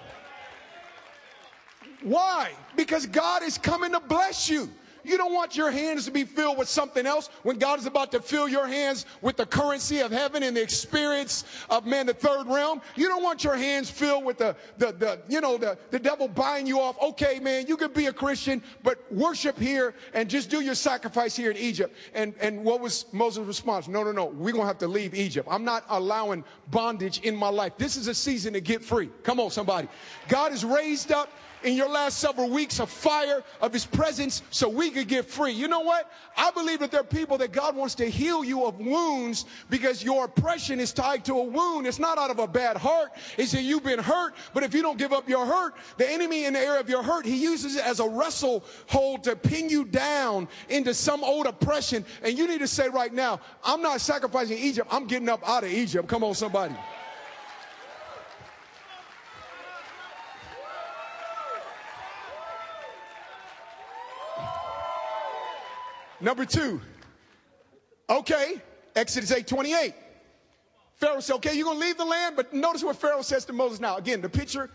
Why? 2.03 2.51
Because 2.75 3.07
God 3.07 3.41
is 3.43 3.57
coming 3.57 3.91
to 3.93 3.99
bless 3.99 4.49
you. 4.49 4.69
You 5.07 5.17
don't 5.17 5.33
want 5.33 5.55
your 5.55 5.71
hands 5.71 6.05
to 6.05 6.11
be 6.11 6.25
filled 6.25 6.57
with 6.57 6.67
something 6.67 7.05
else 7.05 7.29
when 7.43 7.57
God 7.57 7.79
is 7.79 7.85
about 7.85 8.11
to 8.11 8.21
fill 8.21 8.47
your 8.47 8.67
hands 8.67 9.05
with 9.21 9.37
the 9.37 9.45
currency 9.45 9.99
of 9.99 10.11
heaven 10.11 10.43
and 10.43 10.55
the 10.55 10.61
experience 10.61 11.45
of 11.69 11.85
man, 11.85 12.05
the 12.05 12.13
third 12.13 12.47
realm. 12.47 12.81
You 12.95 13.07
don't 13.07 13.23
want 13.23 13.43
your 13.43 13.55
hands 13.55 13.89
filled 13.89 14.25
with 14.25 14.37
the, 14.37 14.55
the, 14.77 14.91
the 14.91 15.19
you 15.29 15.39
know, 15.39 15.57
the, 15.57 15.77
the 15.91 15.99
devil 15.99 16.27
buying 16.27 16.67
you 16.67 16.79
off. 16.81 17.01
Okay, 17.01 17.39
man, 17.39 17.67
you 17.67 17.77
can 17.77 17.91
be 17.93 18.07
a 18.07 18.13
Christian, 18.13 18.61
but 18.83 18.99
worship 19.11 19.57
here 19.57 19.93
and 20.13 20.29
just 20.29 20.49
do 20.49 20.61
your 20.61 20.75
sacrifice 20.75 21.35
here 21.35 21.51
in 21.51 21.57
Egypt. 21.57 21.95
And, 22.13 22.33
and 22.41 22.63
what 22.63 22.81
was 22.81 23.05
Moses' 23.13 23.47
response? 23.47 23.87
No, 23.87 24.03
no, 24.03 24.11
no. 24.11 24.25
We're 24.25 24.51
going 24.51 24.63
to 24.63 24.67
have 24.67 24.77
to 24.79 24.87
leave 24.87 25.13
Egypt. 25.13 25.47
I'm 25.49 25.63
not 25.63 25.85
allowing 25.89 26.43
bondage 26.69 27.19
in 27.21 27.35
my 27.35 27.49
life. 27.49 27.73
This 27.77 27.95
is 27.95 28.07
a 28.07 28.13
season 28.13 28.53
to 28.53 28.61
get 28.61 28.83
free. 28.83 29.09
Come 29.23 29.39
on, 29.39 29.51
somebody. 29.51 29.87
God 30.27 30.51
has 30.51 30.65
raised 30.65 31.11
up 31.11 31.29
in 31.67 31.75
your 31.75 31.89
last 31.89 32.19
several 32.19 32.49
weeks 32.49 32.79
a 32.79 32.87
fire 32.87 33.43
of 33.61 33.73
his 33.73 33.85
presence 33.85 34.41
so 34.51 34.69
we 34.69 34.89
could 34.89 35.07
get 35.07 35.25
free. 35.25 35.51
You 35.51 35.67
know 35.67 35.81
what? 35.81 36.09
I 36.37 36.49
believe 36.51 36.79
that 36.79 36.91
there 36.91 37.01
are 37.01 37.03
people 37.03 37.37
that 37.39 37.51
God 37.51 37.75
wants 37.75 37.93
to 37.95 38.09
heal 38.09 38.43
you 38.43 38.65
of 38.65 38.79
wounds 38.79 39.45
because 39.69 40.01
your 40.01 40.25
oppression 40.25 40.79
is 40.79 40.93
tied 40.93 41.25
to 41.25 41.33
a 41.33 41.43
wound. 41.43 41.85
It's 41.85 41.99
not 41.99 42.17
out 42.17 42.31
of 42.31 42.39
a 42.39 42.47
bad 42.47 42.77
heart. 42.77 43.11
It's 43.37 43.51
that 43.51 43.63
you've 43.63 43.83
been 43.83 43.99
hurt, 43.99 44.33
but 44.53 44.63
if 44.63 44.73
you 44.73 44.81
don't 44.81 44.97
give 44.97 45.11
up 45.11 45.27
your 45.27 45.45
hurt, 45.45 45.75
the 45.97 46.09
enemy 46.09 46.45
in 46.45 46.53
the 46.53 46.59
area 46.59 46.79
of 46.79 46.89
your 46.89 47.03
hurt, 47.03 47.25
he 47.25 47.35
uses 47.35 47.75
it 47.75 47.85
as 47.85 47.99
a 47.99 48.07
wrestle 48.07 48.63
hold 48.87 49.25
to 49.25 49.35
pin 49.35 49.69
you 49.69 49.83
down 49.83 50.47
into 50.69 50.93
some 50.93 51.23
old 51.23 51.47
oppression. 51.47 52.05
And 52.23 52.37
you 52.37 52.47
need 52.47 52.59
to 52.59 52.67
say 52.67 52.87
right 52.87 53.13
now, 53.13 53.41
I'm 53.63 53.81
not 53.81 53.99
sacrificing 53.99 54.57
Egypt. 54.57 54.87
I'm 54.89 55.05
getting 55.05 55.27
up 55.27 55.47
out 55.47 55.65
of 55.65 55.71
Egypt. 55.71 56.07
Come 56.07 56.23
on, 56.23 56.33
somebody. 56.33 56.75
Number 66.19 66.45
two, 66.45 66.81
okay, 68.09 68.61
Exodus 68.95 69.31
8 69.31 69.47
28. 69.47 69.93
Pharaoh 70.95 71.19
said, 71.19 71.35
okay, 71.35 71.55
you're 71.55 71.65
going 71.65 71.79
to 71.79 71.85
leave 71.85 71.97
the 71.97 72.05
land, 72.05 72.35
but 72.35 72.53
notice 72.53 72.83
what 72.83 72.95
Pharaoh 72.95 73.21
says 73.21 73.45
to 73.45 73.53
Moses 73.53 73.79
now. 73.79 73.97
Again, 73.97 74.19
the 74.19 74.29
picture 74.29 74.71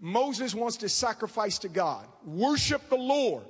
Moses 0.00 0.54
wants 0.54 0.78
to 0.78 0.88
sacrifice 0.88 1.58
to 1.58 1.68
God, 1.68 2.06
worship 2.24 2.88
the 2.88 2.96
Lord. 2.96 3.44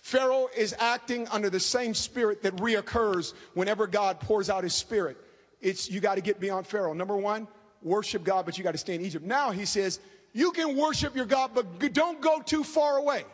Pharaoh 0.00 0.48
is 0.56 0.74
acting 0.80 1.28
under 1.28 1.48
the 1.48 1.60
same 1.60 1.94
spirit 1.94 2.42
that 2.42 2.56
reoccurs 2.56 3.34
whenever 3.54 3.86
God 3.86 4.18
pours 4.18 4.50
out 4.50 4.64
his 4.64 4.74
spirit. 4.74 5.16
It's 5.60 5.88
you 5.88 6.00
got 6.00 6.16
to 6.16 6.20
get 6.20 6.40
beyond 6.40 6.66
Pharaoh. 6.66 6.92
Number 6.92 7.16
one, 7.16 7.46
worship 7.80 8.24
God, 8.24 8.44
but 8.44 8.58
you 8.58 8.64
got 8.64 8.72
to 8.72 8.78
stay 8.78 8.96
in 8.96 9.00
Egypt. 9.00 9.24
Now 9.24 9.52
he 9.52 9.64
says, 9.64 10.00
you 10.32 10.50
can 10.50 10.76
worship 10.76 11.14
your 11.14 11.26
God, 11.26 11.52
but 11.54 11.92
don't 11.92 12.20
go 12.20 12.40
too 12.40 12.64
far 12.64 12.96
away. 12.98 13.24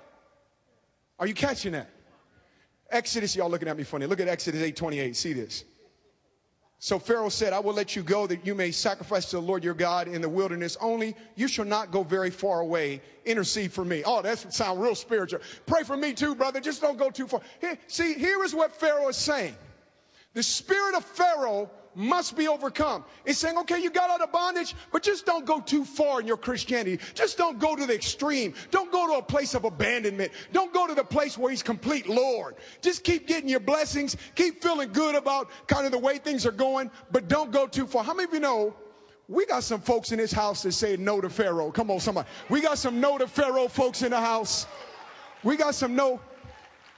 Are 1.19 1.27
you 1.27 1.35
catching 1.35 1.73
that? 1.73 1.89
Exodus, 2.91 3.37
y'all 3.37 3.51
looking 3.51 3.69
at 3.69 3.77
me 3.77 3.85
funny. 3.85 4.07
Look 4.07 4.21
at 4.21 4.29
Exodus 4.29 4.63
8 4.63 4.77
28. 4.77 5.17
See 5.17 5.33
this. 5.33 5.65
So 6.81 6.99
Pharaoh 6.99 7.29
said, 7.29 7.53
I 7.53 7.59
will 7.59 7.75
let 7.75 7.97
you 7.97 8.05
go 8.05 8.29
that 8.29 8.47
you 8.47 8.55
may 8.55 8.71
sacrifice 8.71 9.27
to 9.31 9.37
the 9.37 9.43
Lord 9.43 9.65
your 9.65 9.75
God 9.75 10.07
in 10.07 10.23
the 10.23 10.29
wilderness. 10.29 10.77
Only 10.81 11.17
you 11.35 11.49
shall 11.49 11.65
not 11.65 11.91
go 11.91 12.05
very 12.05 12.31
far 12.31 12.61
away. 12.61 13.03
Intercede 13.25 13.73
for 13.73 13.85
me. 13.85 14.05
Oh, 14.07 14.23
that 14.23 14.39
sounds 14.53 14.79
real 14.79 14.95
spiritual. 14.95 15.41
Pray 15.67 15.83
for 15.83 15.97
me 15.97 16.13
too, 16.13 16.37
brother. 16.37 16.61
Just 16.61 16.81
don't 16.81 16.97
go 16.97 17.11
too 17.11 17.27
far. 17.27 17.41
Here, 17.61 17.77
see, 17.89 18.15
here 18.15 18.45
is 18.45 18.55
what 18.55 18.73
Pharaoh 18.73 19.09
is 19.09 19.17
saying. 19.17 19.57
The 20.35 20.43
spirit 20.43 20.95
of 20.95 21.05
Pharaoh 21.05 21.69
must 21.99 22.37
be 22.37 22.47
overcome. 22.47 23.05
It's 23.25 23.41
saying, 23.41 23.59
okay, 23.59 23.83
you 23.83 23.91
got 23.91 24.09
out 24.09 24.21
of 24.21 24.31
bondage, 24.31 24.77
but 24.93 25.03
just 25.03 25.27
don't 25.27 25.45
go 25.45 25.61
too 25.61 25.85
far 25.85 26.21
in 26.21 26.29
your 26.29 26.37
Christianity. 26.37 27.01
Just 27.13 27.37
don't 27.37 27.59
go 27.59 27.75
to 27.75 27.85
the 27.87 27.95
extreme. 27.95 28.55
Don't 28.71 28.93
go 28.93 29.09
to 29.09 29.15
a 29.15 29.23
place 29.23 29.55
of 29.55 29.65
abandonment. 29.65 30.31
Don't 30.53 30.73
go 30.73 30.87
to 30.87 30.95
the 30.95 31.03
place 31.03 31.37
where 31.37 31.51
he's 31.51 31.63
complete 31.63 32.09
Lord. 32.09 32.55
Just 32.81 33.03
keep 33.03 33.27
getting 33.27 33.49
your 33.49 33.59
blessings. 33.59 34.17
Keep 34.37 34.63
feeling 34.63 34.93
good 34.93 35.17
about 35.17 35.51
kind 35.67 35.87
of 35.87 35.93
the 35.93 35.99
way 35.99 36.19
things 36.19 36.47
are 36.47 36.53
going, 36.53 36.89
but 37.11 37.27
don't 37.27 37.51
go 37.51 37.67
too 37.67 37.85
far. 37.85 38.05
How 38.05 38.15
many 38.15 38.29
of 38.29 38.33
you 38.33 38.41
know 38.41 38.77
we 39.27 39.45
got 39.45 39.65
some 39.65 39.81
folks 39.81 40.13
in 40.13 40.19
this 40.19 40.33
house 40.33 40.63
that 40.63 40.73
say 40.73 40.97
no 40.97 41.21
to 41.21 41.29
Pharaoh? 41.29 41.73
Come 41.73 41.91
on, 41.91 41.99
somebody. 41.99 42.29
We 42.49 42.61
got 42.61 42.79
some 42.79 43.01
no 43.01 43.19
to 43.19 43.27
Pharaoh 43.27 43.67
folks 43.67 44.03
in 44.03 44.13
the 44.13 44.21
house. 44.21 44.69
We 45.43 45.57
got 45.57 45.75
some 45.75 45.97
no. 45.97 46.21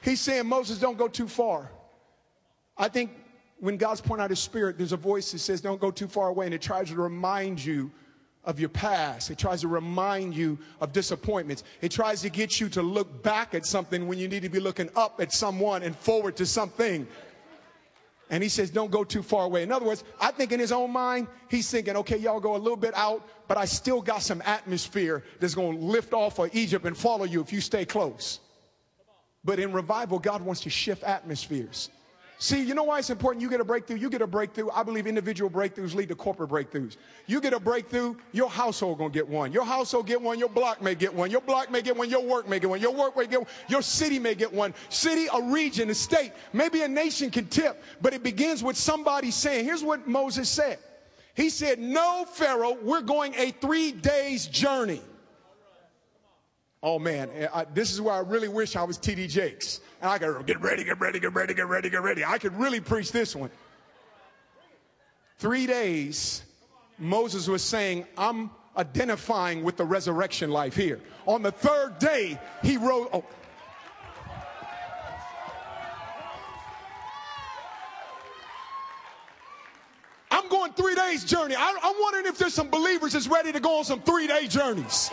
He's 0.03 0.21
saying, 0.21 0.47
Moses, 0.47 0.79
don't 0.79 0.99
go 0.99 1.09
too 1.09 1.27
far. 1.27 1.71
I 2.77 2.89
think 2.89 3.13
when 3.61 3.77
God's 3.77 4.01
pouring 4.01 4.23
out 4.23 4.31
his 4.31 4.41
spirit, 4.41 4.79
there's 4.79 4.93
a 4.93 4.97
voice 4.97 5.33
that 5.33 5.39
says, 5.39 5.61
don't 5.61 5.81
go 5.81 5.91
too 5.91 6.09
far 6.09 6.29
away. 6.29 6.47
And 6.47 6.55
it 6.55 6.63
tries 6.63 6.89
to 6.89 6.97
remind 6.97 7.63
you 7.63 7.91
of 8.45 8.59
your 8.59 8.71
past. 8.71 9.31
It 9.31 9.39
tries 9.39 9.61
to 9.61 9.69
remind 9.69 10.35
you 10.35 10.59
of 10.81 10.93
disappointments. 10.93 11.63
It 11.83 11.91
tries 11.91 12.23
to 12.23 12.31
get 12.31 12.59
you 12.59 12.69
to 12.71 12.83
look 12.83 13.23
back 13.23 13.55
at 13.55 13.67
something 13.67 14.09
when 14.09 14.19
you 14.19 14.29
need 14.29 14.43
to 14.43 14.49
be 14.49 14.61
looking 14.61 14.89
up 14.97 15.21
at 15.21 15.33
someone 15.33 15.83
and 15.83 15.95
forward 15.95 16.37
to 16.37 16.47
something. 16.47 17.07
And 18.31 18.43
he 18.43 18.49
says, 18.49 18.71
don't 18.71 18.91
go 18.91 19.05
too 19.05 19.23
far 19.23 19.45
away. 19.45 19.63
In 19.63 19.73
other 19.73 19.85
words, 19.85 20.05
I 20.21 20.31
think 20.31 20.53
in 20.53 20.61
his 20.61 20.73
own 20.73 20.91
mind, 20.91 21.27
he's 21.49 21.71
thinking, 21.71 21.97
okay, 21.97 22.17
y'all 22.17 22.41
go 22.41 22.57
a 22.57 22.59
little 22.59 22.77
bit 22.77 22.95
out, 22.95 23.29
but 23.49 23.59
I 23.59 23.65
still 23.67 24.01
got 24.01 24.23
some 24.23 24.41
atmosphere 24.47 25.25
that's 25.39 25.55
going 25.55 25.79
to 25.79 25.85
lift 25.85 26.15
off 26.15 26.39
of 26.39 26.55
Egypt 26.55 26.87
and 26.87 26.97
follow 26.97 27.25
you 27.25 27.41
if 27.41 27.53
you 27.53 27.61
stay 27.61 27.85
close. 27.85 28.41
But 29.45 29.59
in 29.59 29.73
revival, 29.73 30.19
God 30.19 30.43
wants 30.43 30.63
to 30.63 30.71
shift 30.71 31.03
atmospheres. 31.03 31.91
See, 32.43 32.63
you 32.63 32.73
know 32.73 32.85
why 32.85 32.99
it's 32.99 33.11
important 33.11 33.43
you 33.43 33.51
get 33.51 33.61
a 33.61 33.65
breakthrough? 33.65 33.99
You 33.99 34.09
get 34.09 34.23
a 34.23 34.27
breakthrough. 34.27 34.71
I 34.71 34.83
believe 34.83 35.07
individual 35.07 35.51
breakthroughs 35.51 35.95
lead 35.95 36.09
to 36.09 36.15
corporate 36.15 36.49
breakthroughs. 36.49 36.97
You 37.27 37.39
get 37.39 37.53
a 37.53 37.61
breakthrough, 37.61 38.15
your 38.33 38.49
household 38.49 38.97
gonna 38.97 39.11
get 39.11 39.29
one. 39.29 39.53
Your 39.53 39.67
household 39.67 40.07
get 40.07 40.23
one, 40.23 40.39
your 40.39 40.49
block 40.49 40.81
may 40.81 40.95
get 40.95 41.13
one. 41.13 41.31
Your 41.31 41.43
block 41.43 41.71
may 41.71 41.83
get 41.83 41.95
one, 41.95 42.09
your 42.09 42.23
work 42.23 42.49
may 42.49 42.59
get 42.59 42.71
one. 42.71 42.81
Your 42.81 42.95
work 42.95 43.15
may 43.15 43.27
get 43.27 43.41
one, 43.41 43.49
your 43.69 43.83
city 43.83 44.19
may 44.19 44.35
get 44.35 44.51
one. 44.51 44.73
City, 44.89 45.27
a 45.35 45.43
region, 45.53 45.91
a 45.91 45.95
state, 45.95 46.33
maybe 46.55 46.81
a 46.81 46.89
nation 46.89 47.31
can 47.31 47.47
tip, 47.47 47.83
but 48.01 48.15
it 48.15 48.23
begins 48.23 48.65
with 48.65 48.79
somebody 48.79 49.31
saying, 49.31 49.67
here's 49.67 49.85
what 49.85 50.09
Moses 50.09 50.49
said. 50.49 50.79
He 51.35 51.51
said, 51.51 51.79
no, 51.79 52.25
Pharaoh, 52.25 52.79
we're 52.81 53.03
going 53.03 53.35
a 53.35 53.51
three 53.51 53.93
days 53.93 54.47
journey. 54.47 55.03
Oh 56.83 56.99
man, 56.99 57.29
eh, 57.35 57.47
I, 57.53 57.65
this 57.65 57.93
is 57.93 58.01
where 58.01 58.15
I 58.15 58.21
really 58.21 58.49
wish 58.49 58.75
I 58.75 58.85
was 58.85 58.97
TD 58.99 59.29
Jakes. 59.29 59.81
And 60.01 60.11
I 60.11 60.19
could 60.19 60.47
get 60.47 60.61
ready, 60.61 60.83
get 60.83 60.99
ready, 60.99 61.21
get 61.21 61.35
ready, 61.35 61.53
get 61.53 61.69
ready, 61.69 61.91
get 61.91 62.03
ready. 62.03 62.25
I 62.25 62.39
could 62.39 62.59
really 62.59 62.81
preach 62.81 63.13
this 63.13 63.37
one. 63.37 63.51
Three 65.39 65.67
days, 65.67 66.43
Moses 66.99 67.49
was 67.49 67.63
saying, 67.63 68.07
I'm 68.17 68.51
identifying 68.77 69.63
with 69.63 69.77
the 69.77 69.85
resurrection 69.85 70.51
life 70.51 70.75
here. 70.75 71.01
On 71.27 71.43
the 71.43 71.53
third 71.53 71.99
day, 71.99 72.39
he 72.63 72.79
rose. 72.79 73.09
Oh. 73.13 73.25
I'm 80.31 80.49
going 80.49 80.73
three 80.73 80.95
days 80.95 81.25
journey. 81.25 81.55
I, 81.59 81.77
I'm 81.83 81.97
wondering 82.01 82.25
if 82.25 82.39
there's 82.39 82.55
some 82.55 82.71
believers 82.71 83.13
that's 83.13 83.29
ready 83.29 83.53
to 83.53 83.61
go 83.61 83.79
on 83.79 83.85
some 83.85 84.01
three 84.01 84.27
day 84.27 84.47
journeys. 84.47 85.11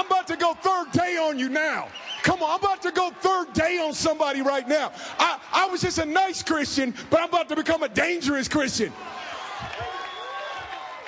I'm 0.00 0.06
about 0.06 0.26
to 0.28 0.36
go 0.36 0.54
third 0.54 0.92
day 0.92 1.18
on 1.18 1.38
you 1.38 1.50
now. 1.50 1.88
Come 2.22 2.42
on, 2.42 2.52
I'm 2.52 2.58
about 2.58 2.80
to 2.82 2.90
go 2.90 3.10
third 3.10 3.52
day 3.52 3.76
on 3.76 3.92
somebody 3.92 4.40
right 4.40 4.66
now. 4.66 4.92
I, 5.18 5.38
I 5.52 5.66
was 5.66 5.82
just 5.82 5.98
a 5.98 6.06
nice 6.06 6.42
Christian, 6.42 6.94
but 7.10 7.20
I'm 7.20 7.28
about 7.28 7.50
to 7.50 7.56
become 7.56 7.82
a 7.82 7.88
dangerous 7.88 8.48
Christian. 8.48 8.94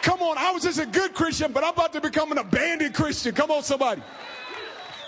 Come 0.03 0.21
on, 0.21 0.37
I 0.37 0.51
was 0.51 0.65
just 0.65 0.79
a 0.79 0.85
good 0.85 1.15
Christian, 1.15 1.53
but 1.53 1.65
I'm 1.65 1.73
about 1.73 1.95
to 1.95 2.03
become 2.03 2.33
an 2.33 2.39
abandoned 2.39 2.95
Christian. 2.95 3.35
Come 3.35 3.51
on, 3.51 3.63
somebody. 3.63 4.03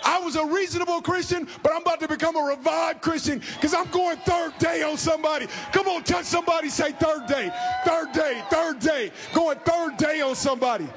I 0.03 0.17
was 0.17 0.35
a 0.35 0.45
reasonable 0.45 1.03
Christian, 1.03 1.47
but 1.61 1.71
I'm 1.71 1.83
about 1.83 1.99
to 1.99 2.07
become 2.07 2.35
a 2.35 2.41
revived 2.41 3.03
Christian 3.03 3.39
because 3.53 3.75
I'm 3.75 3.89
going 3.91 4.17
third 4.17 4.57
day 4.57 4.81
on 4.81 4.97
somebody. 4.97 5.45
Come 5.71 5.87
on, 5.87 6.01
touch 6.01 6.25
somebody, 6.25 6.69
say 6.69 6.91
third 6.93 7.27
day, 7.27 7.51
third 7.85 8.13
day, 8.13 8.43
third 8.49 8.79
day, 8.79 9.11
going 9.31 9.59
third 9.59 9.97
day 9.97 10.21
on 10.21 10.33
somebody. 10.33 10.87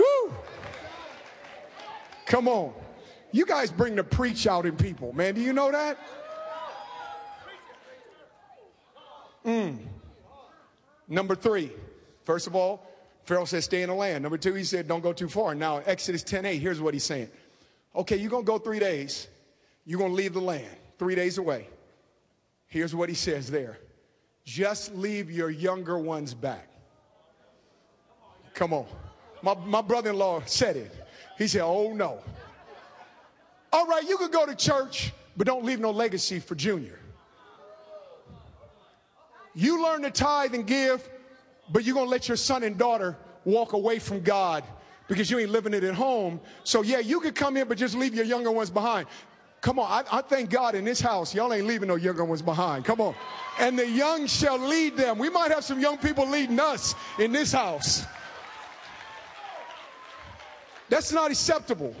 Woo! 0.00 0.34
Come 2.26 2.48
on. 2.48 2.74
You 3.32 3.46
guys 3.46 3.70
bring 3.70 3.96
the 3.96 4.04
preach 4.04 4.46
out 4.46 4.66
in 4.66 4.76
people, 4.76 5.12
man. 5.12 5.34
Do 5.34 5.40
you 5.40 5.52
know 5.52 5.70
that? 5.70 5.98
Mm. 9.44 9.78
Number 11.08 11.36
three, 11.36 11.70
first 12.24 12.46
of 12.46 12.56
all, 12.56 12.84
Pharaoh 13.24 13.44
says, 13.44 13.64
stay 13.64 13.82
in 13.82 13.88
the 13.88 13.94
land. 13.94 14.22
Number 14.22 14.38
two, 14.38 14.54
he 14.54 14.64
said, 14.64 14.88
don't 14.88 15.02
go 15.02 15.12
too 15.12 15.28
far. 15.28 15.54
Now, 15.54 15.78
Exodus 15.86 16.22
10 16.22 16.44
8, 16.44 16.58
here's 16.58 16.80
what 16.80 16.94
he's 16.94 17.04
saying. 17.04 17.28
Okay, 17.94 18.16
you're 18.16 18.30
going 18.30 18.44
to 18.44 18.46
go 18.46 18.58
three 18.58 18.78
days. 18.78 19.28
You're 19.84 19.98
going 19.98 20.10
to 20.10 20.16
leave 20.16 20.32
the 20.32 20.40
land 20.40 20.66
three 20.98 21.14
days 21.14 21.38
away. 21.38 21.68
Here's 22.66 22.94
what 22.94 23.08
he 23.08 23.14
says 23.14 23.50
there 23.50 23.78
just 24.44 24.94
leave 24.94 25.30
your 25.30 25.50
younger 25.50 25.98
ones 25.98 26.32
back. 26.32 26.68
Come 28.54 28.72
on. 28.72 28.86
My, 29.42 29.54
my 29.54 29.82
brother 29.82 30.10
in 30.10 30.16
law 30.16 30.40
said 30.46 30.76
it. 30.76 31.05
He 31.38 31.48
said, 31.48 31.62
Oh 31.62 31.92
no. 31.92 32.18
All 33.72 33.86
right, 33.86 34.04
you 34.04 34.16
could 34.16 34.32
go 34.32 34.46
to 34.46 34.54
church, 34.54 35.12
but 35.36 35.46
don't 35.46 35.64
leave 35.64 35.80
no 35.80 35.90
legacy 35.90 36.38
for 36.38 36.54
Junior. 36.54 36.98
You 39.54 39.82
learn 39.82 40.02
to 40.02 40.10
tithe 40.10 40.54
and 40.54 40.66
give, 40.66 41.08
but 41.70 41.84
you're 41.84 41.94
going 41.94 42.06
to 42.06 42.10
let 42.10 42.28
your 42.28 42.36
son 42.36 42.62
and 42.62 42.76
daughter 42.76 43.16
walk 43.44 43.72
away 43.72 43.98
from 43.98 44.20
God 44.20 44.64
because 45.08 45.30
you 45.30 45.38
ain't 45.38 45.50
living 45.50 45.72
it 45.72 45.82
at 45.84 45.94
home. 45.94 46.40
So, 46.64 46.82
yeah, 46.82 46.98
you 46.98 47.20
could 47.20 47.34
come 47.34 47.56
in, 47.56 47.66
but 47.66 47.78
just 47.78 47.94
leave 47.94 48.14
your 48.14 48.24
younger 48.24 48.50
ones 48.50 48.70
behind. 48.70 49.06
Come 49.62 49.78
on, 49.78 49.90
I, 49.90 50.18
I, 50.18 50.20
thank 50.20 50.50
God 50.50 50.74
in 50.74 50.84
this 50.84 51.00
house, 51.00 51.34
y'all 51.34 51.52
ain't 51.52 51.66
leaving 51.66 51.88
no 51.88 51.96
younger 51.96 52.24
ones 52.24 52.42
behind. 52.42 52.84
Come 52.84 53.00
on. 53.00 53.14
And 53.58 53.78
the 53.78 53.88
young 53.88 54.26
shall 54.26 54.58
lead 54.58 54.96
them. 54.96 55.18
We 55.18 55.30
might 55.30 55.50
have 55.50 55.64
some 55.64 55.80
young 55.80 55.96
people 55.96 56.28
leading 56.28 56.60
us 56.60 56.94
in 57.18 57.32
this 57.32 57.52
house. 57.52 58.04
That's 60.88 61.12
not 61.12 61.30
acceptable. 61.30 61.94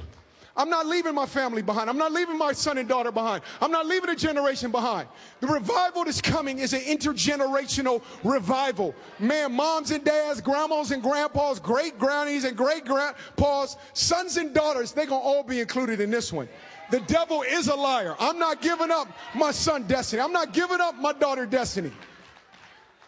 I'm 0.56 0.70
not 0.70 0.86
leaving 0.86 1.14
my 1.14 1.26
family 1.26 1.60
behind. 1.60 1.90
I'm 1.90 1.98
not 1.98 2.12
leaving 2.12 2.38
my 2.38 2.52
son 2.52 2.78
and 2.78 2.88
daughter 2.88 3.12
behind. 3.12 3.42
I'm 3.60 3.70
not 3.70 3.86
leaving 3.86 4.08
a 4.08 4.16
generation 4.16 4.70
behind. 4.70 5.06
The 5.40 5.48
revival 5.48 6.04
that's 6.04 6.22
coming 6.22 6.60
is 6.60 6.72
an 6.72 6.80
intergenerational 6.80 8.02
revival. 8.24 8.94
Man, 9.18 9.52
moms 9.52 9.90
and 9.90 10.02
dads, 10.02 10.40
grandmas 10.40 10.92
and 10.92 11.02
grandpas, 11.02 11.60
great 11.60 11.98
grannies 11.98 12.44
and 12.44 12.56
great 12.56 12.86
grandpas, 12.86 13.76
sons 13.92 14.38
and 14.38 14.54
daughters, 14.54 14.92
they're 14.92 15.04
going 15.06 15.20
to 15.20 15.26
all 15.26 15.42
be 15.42 15.60
included 15.60 16.00
in 16.00 16.10
this 16.10 16.32
one. 16.32 16.48
The 16.90 17.00
devil 17.00 17.42
is 17.42 17.68
a 17.68 17.74
liar. 17.74 18.14
I'm 18.18 18.38
not 18.38 18.62
giving 18.62 18.90
up 18.90 19.08
my 19.34 19.50
son 19.50 19.82
destiny. 19.82 20.22
I'm 20.22 20.32
not 20.32 20.54
giving 20.54 20.80
up 20.80 20.96
my 20.96 21.12
daughter 21.12 21.44
destiny. 21.44 21.92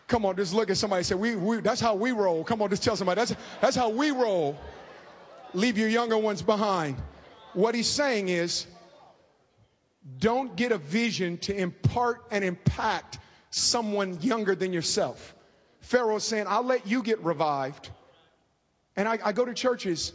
Come 0.06 0.26
on, 0.26 0.36
just 0.36 0.52
look 0.52 0.70
at 0.70 0.76
somebody 0.76 1.02
say, 1.02 1.14
we, 1.14 1.36
we, 1.36 1.60
that's 1.60 1.80
how 1.80 1.94
we 1.94 2.12
roll. 2.12 2.42
Come 2.42 2.60
on, 2.60 2.70
just 2.70 2.82
tell 2.82 2.96
somebody, 2.96 3.20
that's, 3.20 3.34
that's 3.60 3.76
how 3.76 3.88
we 3.88 4.10
roll. 4.10 4.58
Leave 5.54 5.78
your 5.78 5.88
younger 5.88 6.18
ones 6.18 6.42
behind. 6.42 6.96
What 7.54 7.74
he's 7.74 7.88
saying 7.88 8.28
is, 8.28 8.66
don't 10.18 10.56
get 10.56 10.72
a 10.72 10.78
vision 10.78 11.38
to 11.38 11.54
impart 11.54 12.24
and 12.30 12.44
impact 12.44 13.18
someone 13.50 14.20
younger 14.20 14.54
than 14.54 14.72
yourself. 14.72 15.34
Pharaoh's 15.80 16.24
saying, 16.24 16.46
I'll 16.48 16.64
let 16.64 16.86
you 16.86 17.02
get 17.02 17.18
revived. 17.20 17.90
And 18.96 19.08
I, 19.08 19.18
I 19.24 19.32
go 19.32 19.44
to 19.44 19.54
churches 19.54 20.12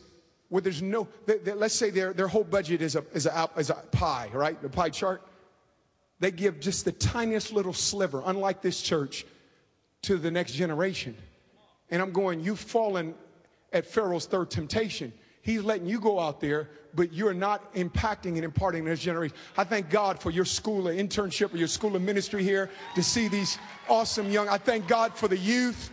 where 0.50 0.62
there's 0.62 0.82
no, 0.82 1.08
they, 1.26 1.38
they, 1.38 1.54
let's 1.54 1.74
say 1.74 1.90
their, 1.90 2.14
their 2.14 2.28
whole 2.28 2.44
budget 2.44 2.82
is 2.82 2.96
a, 2.96 3.04
is, 3.14 3.26
a, 3.26 3.50
is 3.58 3.70
a 3.70 3.76
pie, 3.92 4.30
right? 4.34 4.62
The 4.62 4.70
pie 4.70 4.90
chart. 4.90 5.24
They 6.20 6.32
give 6.32 6.60
just 6.60 6.86
the 6.86 6.92
tiniest 6.92 7.52
little 7.52 7.74
sliver, 7.74 8.22
unlike 8.26 8.62
this 8.62 8.82
church, 8.82 9.26
to 10.04 10.18
the 10.18 10.30
next 10.30 10.54
generation. 10.54 11.18
And 11.90 12.02
I'm 12.02 12.12
going, 12.12 12.40
you've 12.40 12.60
fallen 12.60 13.16
at 13.72 13.86
Pharaoh's 13.86 14.26
third 14.26 14.52
temptation. 14.52 15.12
He's 15.44 15.62
letting 15.62 15.86
you 15.86 16.00
go 16.00 16.22
out 16.22 16.40
there, 16.40 16.70
but 16.96 17.12
you're 17.12 17.34
not 17.34 17.74
impacting 17.76 18.36
and 18.36 18.46
imparting 18.46 18.86
this 18.86 19.02
generation. 19.02 19.36
I 19.58 19.66
thank 19.66 19.90
God 19.90 20.22
for 20.22 20.32
your 20.32 20.46
school 20.46 20.88
of 20.88 20.96
internship 20.96 21.54
or 21.54 21.58
your 21.58 21.68
school 21.68 21.98
of 21.98 22.02
ministry 22.02 22.44
here 22.44 22.70
to 22.96 23.04
see 23.04 23.28
these 23.28 23.58
awesome 23.90 24.32
young. 24.32 24.48
I 24.48 24.58
thank 24.58 24.88
God 24.88 25.16
for 25.16 25.28
the 25.28 25.38
youth. 25.38 25.92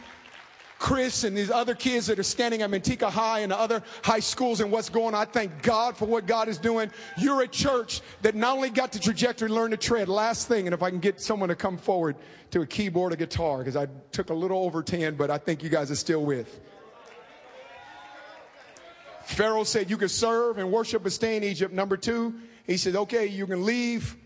Chris 0.79 1.25
and 1.25 1.37
these 1.37 1.51
other 1.51 1.75
kids 1.75 2.07
that 2.07 2.19
are 2.19 2.23
standing 2.23 2.63
at 2.63 2.71
Manteca 2.71 3.11
High 3.11 3.41
and 3.41 3.53
the 3.53 3.59
other 3.59 3.83
high 4.03 4.21
schools 4.21 4.61
and 4.61 4.71
what's 4.71 4.89
going 4.89 5.15
on. 5.15 5.21
I 5.21 5.25
thank 5.27 5.63
God 5.63 5.97
for 5.97 6.07
what 6.07 6.27
God 6.27 6.49
is 6.49 6.57
doing. 6.57 6.91
You're 7.19 7.43
a 7.43 7.49
church 7.49 8.01
that 8.23 8.35
not 8.37 8.57
only 8.57 8.71
got 8.71 8.93
the 8.93 8.99
trajectory, 9.01 9.49
learn 9.49 9.73
to 9.73 9.77
tread. 9.77 10.09
Last 10.09 10.49
thing, 10.49 10.67
and 10.67 10.73
if 10.73 10.83
I 10.83 10.91
can 10.91 11.01
get 11.01 11.21
someone 11.21 11.51
to 11.51 11.57
come 11.57 11.77
forward 11.77 12.17
to 12.53 12.63
a 12.63 12.67
keyboard 12.67 13.13
or 13.13 13.17
guitar, 13.17 13.59
because 13.59 13.77
I 13.77 13.89
took 14.13 14.31
a 14.31 14.35
little 14.35 14.65
over 14.65 14.83
10, 14.83 15.17
but 15.17 15.29
I 15.29 15.37
think 15.39 15.63
you 15.63 15.69
guys 15.69 15.91
are 15.91 15.97
still 15.97 16.25
with. 16.25 16.61
Pharaoh 19.31 19.65
said 19.65 19.89
you 19.89 19.97
can 19.97 20.09
serve 20.09 20.59
and 20.59 20.73
worship 20.73 21.05
and 21.05 21.13
stay 21.13 21.37
in 21.37 21.45
Egypt. 21.45 21.73
Number 21.73 21.97
two, 21.97 22.35
he 22.67 22.77
said, 22.77 22.97
okay, 22.97 23.27
you 23.27 23.47
can 23.47 23.65
leave, 23.65 24.17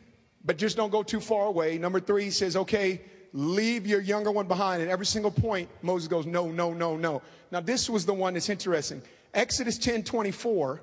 but 0.44 0.56
just 0.56 0.76
don't 0.76 0.90
go 0.90 1.02
too 1.02 1.20
far 1.20 1.46
away. 1.46 1.76
Number 1.78 2.00
three, 2.00 2.24
he 2.24 2.30
says, 2.30 2.56
okay, 2.56 3.02
leave 3.32 3.86
your 3.86 4.00
younger 4.00 4.30
one 4.30 4.48
behind. 4.48 4.80
And 4.80 4.90
every 4.90 5.06
single 5.06 5.30
point, 5.30 5.68
Moses 5.82 6.08
goes, 6.08 6.24
no, 6.24 6.48
no, 6.48 6.72
no, 6.72 6.96
no. 6.96 7.20
Now, 7.50 7.60
this 7.60 7.90
was 7.90 8.06
the 8.06 8.14
one 8.14 8.34
that's 8.34 8.48
interesting. 8.48 9.02
Exodus 9.34 9.76
10 9.78 10.04
24, 10.04 10.80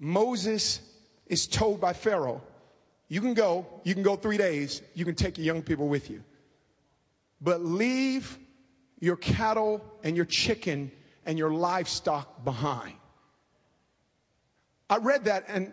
Moses 0.00 0.80
is 1.26 1.46
told 1.46 1.80
by 1.80 1.92
Pharaoh, 1.92 2.42
you 3.08 3.20
can 3.20 3.34
go, 3.34 3.66
you 3.84 3.94
can 3.94 4.02
go 4.02 4.16
three 4.16 4.36
days, 4.36 4.82
you 4.94 5.04
can 5.04 5.14
take 5.14 5.38
your 5.38 5.46
young 5.46 5.62
people 5.62 5.88
with 5.88 6.10
you. 6.10 6.22
But 7.40 7.64
leave 7.64 8.36
your 8.98 9.16
cattle 9.16 9.84
and 10.02 10.16
your 10.16 10.24
chicken 10.24 10.90
and 11.24 11.38
your 11.38 11.52
livestock 11.52 12.44
behind. 12.44 12.94
I 14.90 14.96
read 14.96 15.24
that, 15.24 15.44
and 15.48 15.72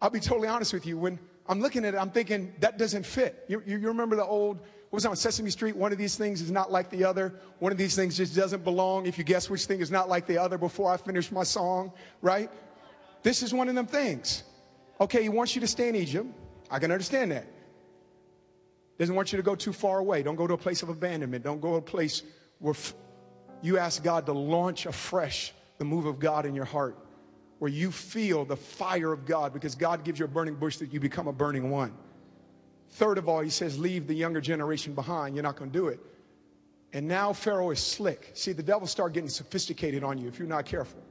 I'll 0.00 0.10
be 0.10 0.20
totally 0.20 0.48
honest 0.48 0.72
with 0.72 0.86
you. 0.86 0.96
When 0.96 1.18
I'm 1.46 1.60
looking 1.60 1.84
at 1.84 1.94
it, 1.94 1.98
I'm 1.98 2.10
thinking 2.10 2.54
that 2.60 2.78
doesn't 2.78 3.04
fit. 3.04 3.44
You, 3.48 3.62
you, 3.66 3.78
you 3.78 3.88
remember 3.88 4.16
the 4.16 4.24
old, 4.24 4.58
what 4.58 4.92
was 4.92 5.04
it 5.04 5.08
on 5.08 5.16
Sesame 5.16 5.50
Street? 5.50 5.76
One 5.76 5.92
of 5.92 5.98
these 5.98 6.16
things 6.16 6.40
is 6.40 6.50
not 6.50 6.72
like 6.72 6.88
the 6.88 7.04
other. 7.04 7.34
One 7.58 7.72
of 7.72 7.78
these 7.78 7.94
things 7.94 8.16
just 8.16 8.34
doesn't 8.34 8.64
belong. 8.64 9.06
If 9.06 9.18
you 9.18 9.24
guess 9.24 9.50
which 9.50 9.66
thing 9.66 9.80
is 9.80 9.90
not 9.90 10.08
like 10.08 10.26
the 10.26 10.38
other 10.38 10.56
before 10.56 10.92
I 10.92 10.96
finish 10.96 11.30
my 11.30 11.42
song, 11.42 11.92
right? 12.22 12.50
This 13.22 13.42
is 13.42 13.52
one 13.52 13.68
of 13.68 13.74
them 13.74 13.86
things. 13.86 14.44
Okay, 15.00 15.22
he 15.22 15.28
wants 15.28 15.54
you 15.54 15.60
to 15.60 15.66
stay 15.66 15.88
in 15.88 15.96
Egypt. 15.96 16.26
I 16.70 16.78
can 16.78 16.90
understand 16.90 17.32
that. 17.32 17.46
Doesn't 18.98 19.14
want 19.14 19.32
you 19.32 19.36
to 19.36 19.42
go 19.42 19.54
too 19.54 19.72
far 19.72 19.98
away. 19.98 20.22
Don't 20.22 20.36
go 20.36 20.46
to 20.46 20.54
a 20.54 20.58
place 20.58 20.82
of 20.82 20.88
abandonment. 20.88 21.44
Don't 21.44 21.60
go 21.60 21.72
to 21.72 21.76
a 21.76 21.82
place 21.82 22.22
where 22.60 22.74
f- 22.74 22.94
you 23.60 23.76
ask 23.76 24.02
God 24.02 24.24
to 24.26 24.32
launch 24.32 24.86
afresh 24.86 25.52
the 25.78 25.84
move 25.84 26.06
of 26.06 26.20
God 26.20 26.46
in 26.46 26.54
your 26.54 26.64
heart 26.64 26.96
where 27.64 27.72
you 27.72 27.90
feel 27.90 28.44
the 28.44 28.54
fire 28.54 29.10
of 29.10 29.24
God 29.24 29.54
because 29.54 29.74
God 29.74 30.04
gives 30.04 30.18
you 30.18 30.26
a 30.26 30.28
burning 30.28 30.54
bush 30.54 30.76
that 30.76 30.92
you 30.92 31.00
become 31.00 31.28
a 31.28 31.32
burning 31.32 31.70
one. 31.70 31.94
Third 32.90 33.16
of 33.16 33.26
all, 33.26 33.40
he 33.40 33.48
says, 33.48 33.78
leave 33.78 34.06
the 34.06 34.12
younger 34.12 34.42
generation 34.42 34.92
behind. 34.92 35.34
You're 35.34 35.44
not 35.44 35.56
going 35.56 35.70
to 35.70 35.78
do 35.78 35.86
it. 35.86 35.98
And 36.92 37.08
now 37.08 37.32
Pharaoh 37.32 37.70
is 37.70 37.80
slick. 37.80 38.32
See, 38.34 38.52
the 38.52 38.62
devil 38.62 38.86
start 38.86 39.14
getting 39.14 39.30
sophisticated 39.30 40.04
on 40.04 40.18
you 40.18 40.28
if 40.28 40.38
you're 40.38 40.46
not 40.46 40.66
careful. 40.66 41.02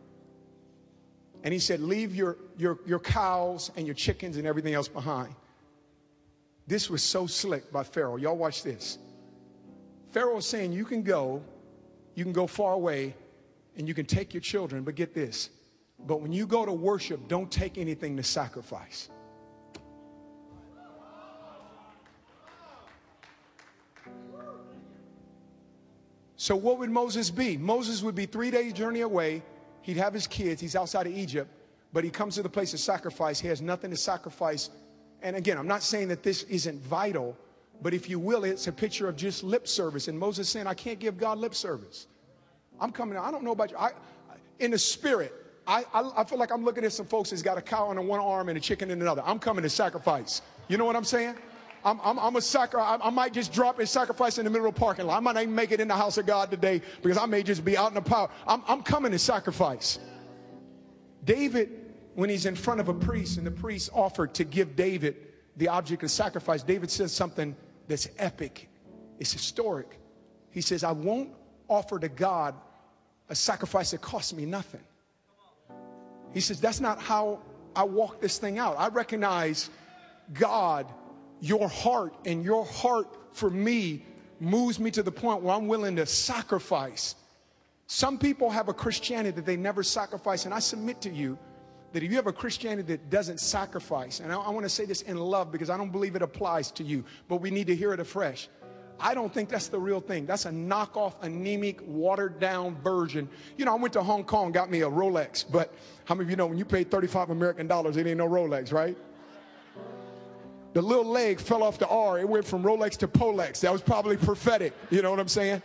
And 1.42 1.52
he 1.52 1.60
said, 1.60 1.80
leave 1.80 2.14
your, 2.14 2.38
your, 2.56 2.78
your 2.86 3.00
cows 3.00 3.72
and 3.76 3.88
your 3.88 3.96
chickens 3.96 4.38
and 4.38 4.46
everything 4.46 4.76
else 4.76 4.88
behind. 4.88 5.34
This 6.68 6.88
was 6.88 7.02
so 7.02 7.26
slick 7.26 7.72
by 7.72 7.82
Pharaoh. 7.82 8.18
Y'all 8.18 8.38
watch 8.38 8.62
this. 8.62 9.00
Pharaoh 10.12 10.38
is 10.38 10.46
saying, 10.46 10.72
you 10.72 10.86
can 10.86 11.02
go, 11.02 11.42
you 12.14 12.24
can 12.24 12.32
go 12.32 12.46
far 12.46 12.74
away, 12.74 13.16
and 13.76 13.88
you 13.88 13.96
can 13.96 14.06
take 14.06 14.36
your 14.36 14.42
children, 14.42 14.84
but 14.84 14.94
get 14.94 15.16
this 15.16 15.50
But 16.06 16.22
when 16.22 16.34
you 16.34 16.46
go 16.46 16.66
to 16.66 16.74
worship, 16.74 17.28
don't 17.28 17.52
take 17.52 17.78
anything 17.78 18.18
to 18.18 18.24
sacrifice. 18.24 19.10
So, 26.36 26.58
what 26.58 26.78
would 26.80 26.90
Moses 26.90 27.30
be? 27.30 27.56
Moses 27.56 28.04
would 28.04 28.16
be 28.16 28.26
three 28.26 28.52
days' 28.52 28.74
journey 28.74 29.00
away. 29.00 29.42
He'd 29.82 29.96
have 29.96 30.14
his 30.14 30.28
kids. 30.28 30.60
He's 30.60 30.76
outside 30.76 31.08
of 31.08 31.16
Egypt, 31.16 31.50
but 31.94 32.04
he 32.04 32.10
comes 32.10 32.36
to 32.36 32.44
the 32.44 32.50
place 32.50 32.74
of 32.74 32.82
sacrifice. 32.82 33.40
He 33.40 33.48
has 33.48 33.62
nothing 33.62 33.92
to 33.92 33.98
sacrifice. 33.98 34.70
And 35.22 35.38
again, 35.38 35.58
I'm 35.58 35.68
not 35.68 35.84
saying 35.84 36.10
that 36.10 36.22
this 36.22 36.44
isn't 36.44 36.82
vital, 36.84 37.38
but 37.82 37.94
if 37.94 38.10
you 38.10 38.20
will, 38.20 38.44
it's 38.44 38.68
a 38.68 38.74
picture 38.74 39.08
of 39.08 39.16
just 39.16 39.42
lip 39.42 39.70
service. 39.70 40.10
And 40.10 40.20
Moses 40.20 40.50
saying, 40.50 40.68
I 40.68 40.74
can't 40.74 41.00
give 41.00 41.18
God 41.18 41.38
lip 41.38 41.56
service. 41.56 42.08
I'm 42.78 42.92
coming, 42.92 43.18
I 43.18 43.32
don't 43.32 43.46
know 43.46 43.52
about 43.52 43.72
you. 43.72 43.78
I, 43.78 43.92
in 44.60 44.72
the 44.72 44.78
spirit, 44.78 45.34
I, 45.66 45.86
I, 45.94 46.12
I 46.18 46.24
feel 46.24 46.38
like 46.38 46.52
I'm 46.52 46.64
looking 46.64 46.84
at 46.84 46.92
some 46.92 47.06
folks 47.06 47.30
that's 47.30 47.42
got 47.42 47.58
a 47.58 47.62
cow 47.62 47.88
on 47.88 48.08
one 48.08 48.20
arm 48.20 48.50
and 48.50 48.58
a 48.58 48.62
chicken 48.62 48.92
in 48.92 49.02
another. 49.02 49.24
I'm 49.26 49.40
coming 49.40 49.64
to 49.64 49.70
sacrifice. 49.70 50.42
You 50.68 50.78
know 50.78 50.86
what 50.86 50.96
I'm 50.96 51.04
saying? 51.04 51.36
I'm, 51.86 52.00
I'm, 52.04 52.18
I'm 52.18 52.36
a 52.36 52.42
sacri- 52.42 52.82
I, 52.82 52.98
I, 53.02 53.10
might 53.10 53.34
just 53.34 53.52
drop 53.52 53.80
a 53.80 53.86
sacrifice 53.86 54.38
in 54.38 54.46
the 54.46 54.52
middle 54.52 54.68
of 54.68 54.74
the 54.74 54.80
parking 54.80 55.06
lot. 55.06 55.18
I 55.18 55.20
might 55.20 55.34
not 55.34 55.44
even 55.44 55.56
make 55.56 55.72
it 55.72 55.80
in 55.80 55.88
the 55.88 55.96
house 55.96 56.18
of 56.18 56.26
God 56.26 56.50
today 56.50 56.82
because 57.02 57.18
I 57.18 57.26
may 57.26 57.44
just 57.44 57.66
be 57.66 57.78
out 57.78 57.90
in 57.90 57.94
the 57.94 58.02
power. 58.02 58.30
I'm, 58.48 58.64
I'm 58.68 58.82
coming 58.82 59.12
to 59.12 59.20
sacrifice. 59.20 60.00
David, 61.26 61.94
when 62.16 62.30
he's 62.30 62.46
in 62.46 62.56
front 62.56 62.80
of 62.80 62.90
a 62.90 62.94
priest 62.94 63.38
and 63.38 63.46
the 63.46 63.52
priest 63.52 63.90
offered 63.94 64.34
to 64.36 64.44
give 64.44 64.76
David 64.76 65.16
the 65.58 65.68
object 65.68 66.04
of 66.04 66.12
sacrifice, 66.12 66.64
David 66.64 66.90
says 66.90 67.12
something 67.12 67.56
that's 67.88 68.08
epic. 68.18 68.70
It's 69.20 69.34
historic. 69.34 70.00
He 70.52 70.62
says, 70.62 70.84
I 70.84 70.92
won't 70.92 71.32
offer 71.68 72.00
to 72.00 72.10
God 72.10 72.56
a 73.30 73.36
sacrifice 73.36 73.92
that 73.92 74.02
costs 74.02 74.34
me 74.34 74.46
nothing. 74.46 74.82
He 76.34 76.40
says, 76.40 76.60
That's 76.60 76.80
not 76.80 77.00
how 77.00 77.40
I 77.76 77.84
walk 77.84 78.22
this 78.22 78.38
thing 78.38 78.60
out. 78.60 78.76
I 78.78 78.88
recognize 78.90 79.70
God 80.34 80.88
your 81.44 81.68
heart 81.68 82.16
and 82.26 82.44
your 82.44 82.66
heart 82.66 83.08
for 83.34 83.50
me 83.50 84.06
moves 84.40 84.80
me 84.80 84.90
to 84.92 85.04
the 85.04 85.12
point 85.12 85.42
where 85.42 85.54
I'm 85.54 85.68
willing 85.68 85.98
to 85.98 86.06
sacrifice. 86.06 87.16
Some 87.88 88.18
people 88.18 88.50
have 88.50 88.70
a 88.70 88.74
Christianity 88.74 89.36
that 89.36 89.46
they 89.46 89.58
never 89.58 89.84
sacrifice, 89.84 90.46
and 90.46 90.54
I 90.54 90.60
submit 90.60 91.02
to 91.02 91.10
you 91.10 91.38
that 91.92 92.02
if 92.02 92.10
you 92.10 92.16
have 92.16 92.28
a 92.28 92.34
Christianity 92.34 92.88
that 92.94 93.10
doesn't 93.10 93.40
sacrifice, 93.40 94.20
and 94.20 94.32
I, 94.32 94.38
I 94.38 94.50
want 94.52 94.64
to 94.66 94.70
say 94.70 94.86
this 94.86 95.02
in 95.02 95.18
love 95.18 95.52
because 95.52 95.70
I 95.70 95.78
don't 95.78 95.92
believe 95.92 96.16
it 96.16 96.22
applies 96.22 96.72
to 96.72 96.84
you, 96.84 97.04
but 97.28 97.38
we 97.38 97.52
need 97.52 97.68
to 97.68 97.76
hear 97.76 97.94
it 97.94 98.00
afresh. 98.00 98.48
I 99.00 99.14
don't 99.14 99.34
think 99.34 99.50
that's 99.50 99.68
the 99.68 99.80
real 99.80 100.00
thing. 100.00 100.26
That's 100.26 100.46
a 100.46 100.52
knockoff, 100.52 101.14
anemic, 101.22 101.80
watered 101.86 102.40
down 102.40 102.76
version. 102.82 103.28
You 103.58 103.66
know, 103.66 103.74
I 103.74 103.76
went 103.76 103.94
to 103.94 104.04
Hong 104.04 104.24
Kong, 104.24 104.52
got 104.52 104.70
me 104.70 104.82
a 104.82 104.90
Rolex, 104.90 105.44
but 105.50 105.74
how 106.06 106.16
many 106.16 106.26
of 106.26 106.30
you 106.30 106.36
know 106.36 106.48
when 106.48 106.58
you 106.58 106.66
pay 106.66 106.84
35 106.84 107.32
American 107.32 107.68
dollars, 107.68 107.98
it 107.98 108.08
ain't 108.08 108.18
no 108.18 108.28
Rolex, 108.30 108.72
right? 108.72 108.98
the 110.74 110.82
little 110.82 111.06
leg 111.06 111.40
fell 111.40 111.64
off 111.64 111.78
the 111.78 111.88
R. 111.88 112.20
It 112.20 112.28
went 112.28 112.46
from 112.46 112.64
Rolex 112.64 112.98
to 112.98 113.08
Polex. 113.08 113.62
That 113.62 113.72
was 113.72 113.82
probably 113.82 114.18
prophetic. 114.18 114.74
You 114.90 115.02
know 115.02 115.12
what 115.12 115.20
I'm 115.20 115.28
saying? 115.28 115.62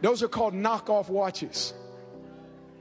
Those 0.00 0.22
are 0.22 0.28
called 0.28 0.54
knockoff 0.54 1.08
watches. 1.08 1.74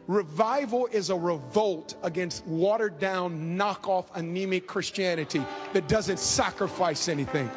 Revival 0.08 0.88
is 0.88 1.10
a 1.10 1.16
revolt 1.16 1.95
against 2.04 2.45
watered 2.45 2.99
down, 2.99 3.58
knockoff, 3.58 4.06
anemic 4.16 4.68
Christianity 4.68 5.43
that 5.72 5.88
doesn't 5.88 6.20
sacrifice 6.20 7.08
anything. 7.08 7.49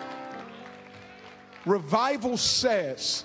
Revival 1.66 2.36
says, 2.36 3.24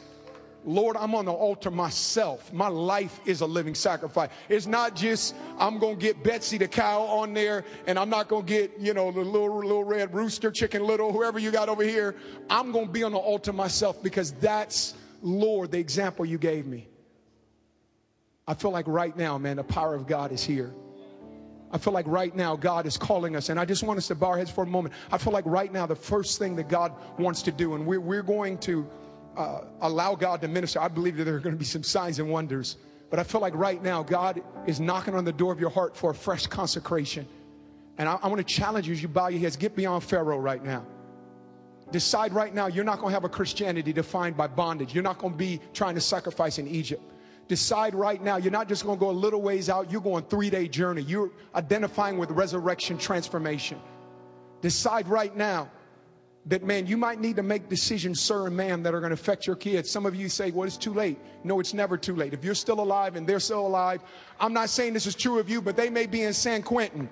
Lord, 0.66 0.98
I'm 0.98 1.16
on 1.16 1.26
the 1.26 1.32
altar 1.32 1.72
myself. 1.72 2.52
My 2.52 2.68
life 2.68 3.20
is 3.26 3.42
a 3.42 3.46
living 3.46 3.76
sacrifice. 3.76 4.30
It's 4.50 4.66
not 4.66 4.96
just 4.96 5.36
I'm 5.58 5.80
gonna 5.80 5.96
get 5.96 6.24
Betsy 6.24 6.58
the 6.58 6.68
cow 6.68 7.02
on 7.04 7.34
there, 7.34 7.64
and 7.88 7.98
I'm 7.98 8.10
not 8.10 8.28
gonna 8.28 8.44
get 8.44 8.74
you 8.80 8.94
know 8.94 9.12
the 9.12 9.22
little 9.22 9.60
little 9.60 9.84
red 9.84 10.14
rooster, 10.14 10.52
chicken 10.52 10.84
little, 10.84 11.12
whoever 11.12 11.40
you 11.40 11.52
got 11.52 11.70
over 11.70 11.84
here. 11.84 12.16
I'm 12.50 12.72
gonna 12.72 12.88
be 12.88 13.04
on 13.04 13.12
the 13.12 13.18
altar 13.18 13.54
myself 13.54 14.02
because 14.04 14.34
that's 14.34 14.96
Lord 15.22 15.72
the 15.72 15.80
example 15.80 16.26
you 16.26 16.38
gave 16.38 16.66
me. 16.66 16.88
I 18.48 18.54
feel 18.54 18.72
like 18.72 18.88
right 18.88 19.16
now, 19.16 19.38
man, 19.38 19.58
the 19.58 19.64
power 19.64 19.96
of 19.96 20.08
God 20.08 20.32
is 20.32 20.44
here. 20.44 20.74
I 21.74 21.78
feel 21.78 21.94
like 21.94 22.06
right 22.08 22.36
now 22.36 22.56
God 22.56 22.86
is 22.86 22.98
calling 22.98 23.36
us, 23.36 23.50
and 23.50 23.60
I 23.60 23.66
just 23.66 23.84
want 23.84 23.98
us 23.98 24.08
to 24.08 24.16
bow 24.16 24.28
our 24.28 24.38
heads 24.38 24.52
for 24.52 24.64
a 24.64 24.68
moment. 24.68 24.94
I 25.12 25.18
feel 25.18 25.32
like 25.32 25.46
right 25.46 25.72
now 25.72 25.86
the 25.86 25.96
first 25.96 26.38
thing 26.38 26.56
that 26.58 26.68
God 26.68 26.94
wants 27.18 27.42
to 27.44 27.52
do, 27.52 27.76
and 27.76 27.86
we're, 27.86 28.02
we're 28.02 28.24
going 28.24 28.58
to 28.60 28.88
uh, 29.38 29.62
allow 29.82 30.16
God 30.16 30.42
to 30.42 30.48
minister, 30.48 30.82
I 30.82 30.88
believe 30.90 31.18
that 31.18 31.24
there 31.24 31.36
are 31.36 31.40
going 31.40 31.56
to 31.56 31.60
be 31.60 31.66
some 31.66 31.84
signs 31.84 32.20
and 32.20 32.30
wonders. 32.30 32.78
But 33.10 33.20
I 33.20 33.24
feel 33.24 33.42
like 33.42 33.56
right 33.56 33.82
now, 33.82 34.04
God 34.04 34.42
is 34.68 34.80
knocking 34.80 35.16
on 35.16 35.26
the 35.26 35.34
door 35.34 35.52
of 35.52 35.60
your 35.60 35.70
heart 35.70 35.96
for 35.96 36.12
a 36.12 36.16
fresh 36.16 36.48
consecration. 36.48 37.28
And 37.98 38.08
I, 38.08 38.18
I 38.22 38.28
want 38.28 38.46
to 38.46 38.54
challenge 38.54 38.88
you 38.88 38.94
as 38.94 39.02
you 39.02 39.08
bow 39.08 39.28
your 39.28 39.40
heads, 39.40 39.56
get 39.56 39.76
beyond 39.76 40.04
Pharaoh 40.04 40.40
right 40.40 40.64
now. 40.64 40.86
Decide 41.92 42.32
right 42.32 42.54
now 42.54 42.68
you're 42.68 42.86
not 42.86 43.00
going 43.00 43.12
to 43.12 43.14
have 43.14 43.26
a 43.26 43.30
Christianity 43.30 43.92
defined 43.92 44.38
by 44.38 44.48
bondage. 44.48 44.94
You're 44.94 45.04
not 45.04 45.18
going 45.18 45.34
to 45.34 45.38
be 45.38 45.60
trying 45.74 45.96
to 45.96 46.02
sacrifice 46.02 46.58
in 46.58 46.68
Egypt. 46.68 47.04
Decide 47.52 47.96
right 47.96 48.24
now 48.24 48.38
you're 48.38 48.50
not 48.50 48.70
just 48.70 48.86
going 48.86 48.98
to 48.98 49.00
go 49.02 49.10
a 49.10 49.12
little 49.12 49.42
ways 49.42 49.70
out, 49.70 49.92
you're 49.92 50.00
going 50.00 50.24
three 50.24 50.50
day 50.50 50.70
journey. 50.70 51.02
You're 51.02 51.32
identifying 51.54 52.18
with 52.18 52.32
resurrection 52.32 52.98
transformation. 52.98 53.78
Decide 54.62 55.10
right 55.10 55.36
now 55.36 55.70
that 56.46 56.64
man, 56.64 56.88
you 56.88 56.96
might 56.96 57.20
need 57.20 57.36
to 57.36 57.44
make 57.44 57.68
decisions, 57.68 58.22
sir 58.22 58.48
and 58.48 58.56
ma'am, 58.56 58.84
that 58.84 58.94
are 58.94 59.02
going 59.02 59.10
to 59.10 59.16
affect 59.16 59.46
your 59.46 59.58
kids. 59.58 59.92
Some 59.92 60.06
of 60.06 60.16
you 60.16 60.30
say, 60.30 60.52
well, 60.52 60.66
it's 60.66 60.78
too 60.78 60.94
late. 60.94 61.20
No, 61.44 61.60
it's 61.60 61.74
never 61.74 61.98
too 61.98 62.16
late. 62.16 62.34
If 62.34 62.46
you're 62.46 62.56
still 62.56 62.80
alive 62.80 63.18
and 63.18 63.28
they're 63.28 63.42
still 63.42 63.68
alive, 63.68 64.02
I'm 64.40 64.54
not 64.54 64.70
saying 64.70 64.94
this 64.94 65.06
is 65.06 65.14
true 65.14 65.38
of 65.38 65.50
you, 65.50 65.62
but 65.62 65.76
they 65.76 65.90
may 65.90 66.06
be 66.06 66.22
in 66.22 66.32
San 66.32 66.64
Quentin. 66.64 67.10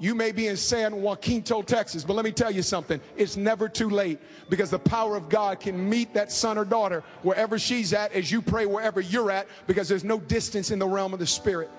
You 0.00 0.14
may 0.14 0.32
be 0.32 0.46
in 0.46 0.56
San 0.56 1.02
Jacinto, 1.02 1.62
Texas, 1.62 2.04
but 2.04 2.14
let 2.14 2.24
me 2.24 2.30
tell 2.30 2.50
you 2.50 2.62
something. 2.62 3.00
It's 3.16 3.36
never 3.36 3.68
too 3.68 3.90
late 3.90 4.20
because 4.48 4.70
the 4.70 4.78
power 4.78 5.16
of 5.16 5.28
God 5.28 5.58
can 5.58 5.88
meet 5.88 6.14
that 6.14 6.30
son 6.30 6.56
or 6.56 6.64
daughter 6.64 7.02
wherever 7.22 7.58
she's 7.58 7.92
at 7.92 8.12
as 8.12 8.30
you 8.30 8.40
pray 8.40 8.66
wherever 8.66 9.00
you're 9.00 9.30
at 9.30 9.48
because 9.66 9.88
there's 9.88 10.04
no 10.04 10.20
distance 10.20 10.70
in 10.70 10.78
the 10.78 10.86
realm 10.86 11.12
of 11.12 11.18
the 11.18 11.26
spirit. 11.26 11.70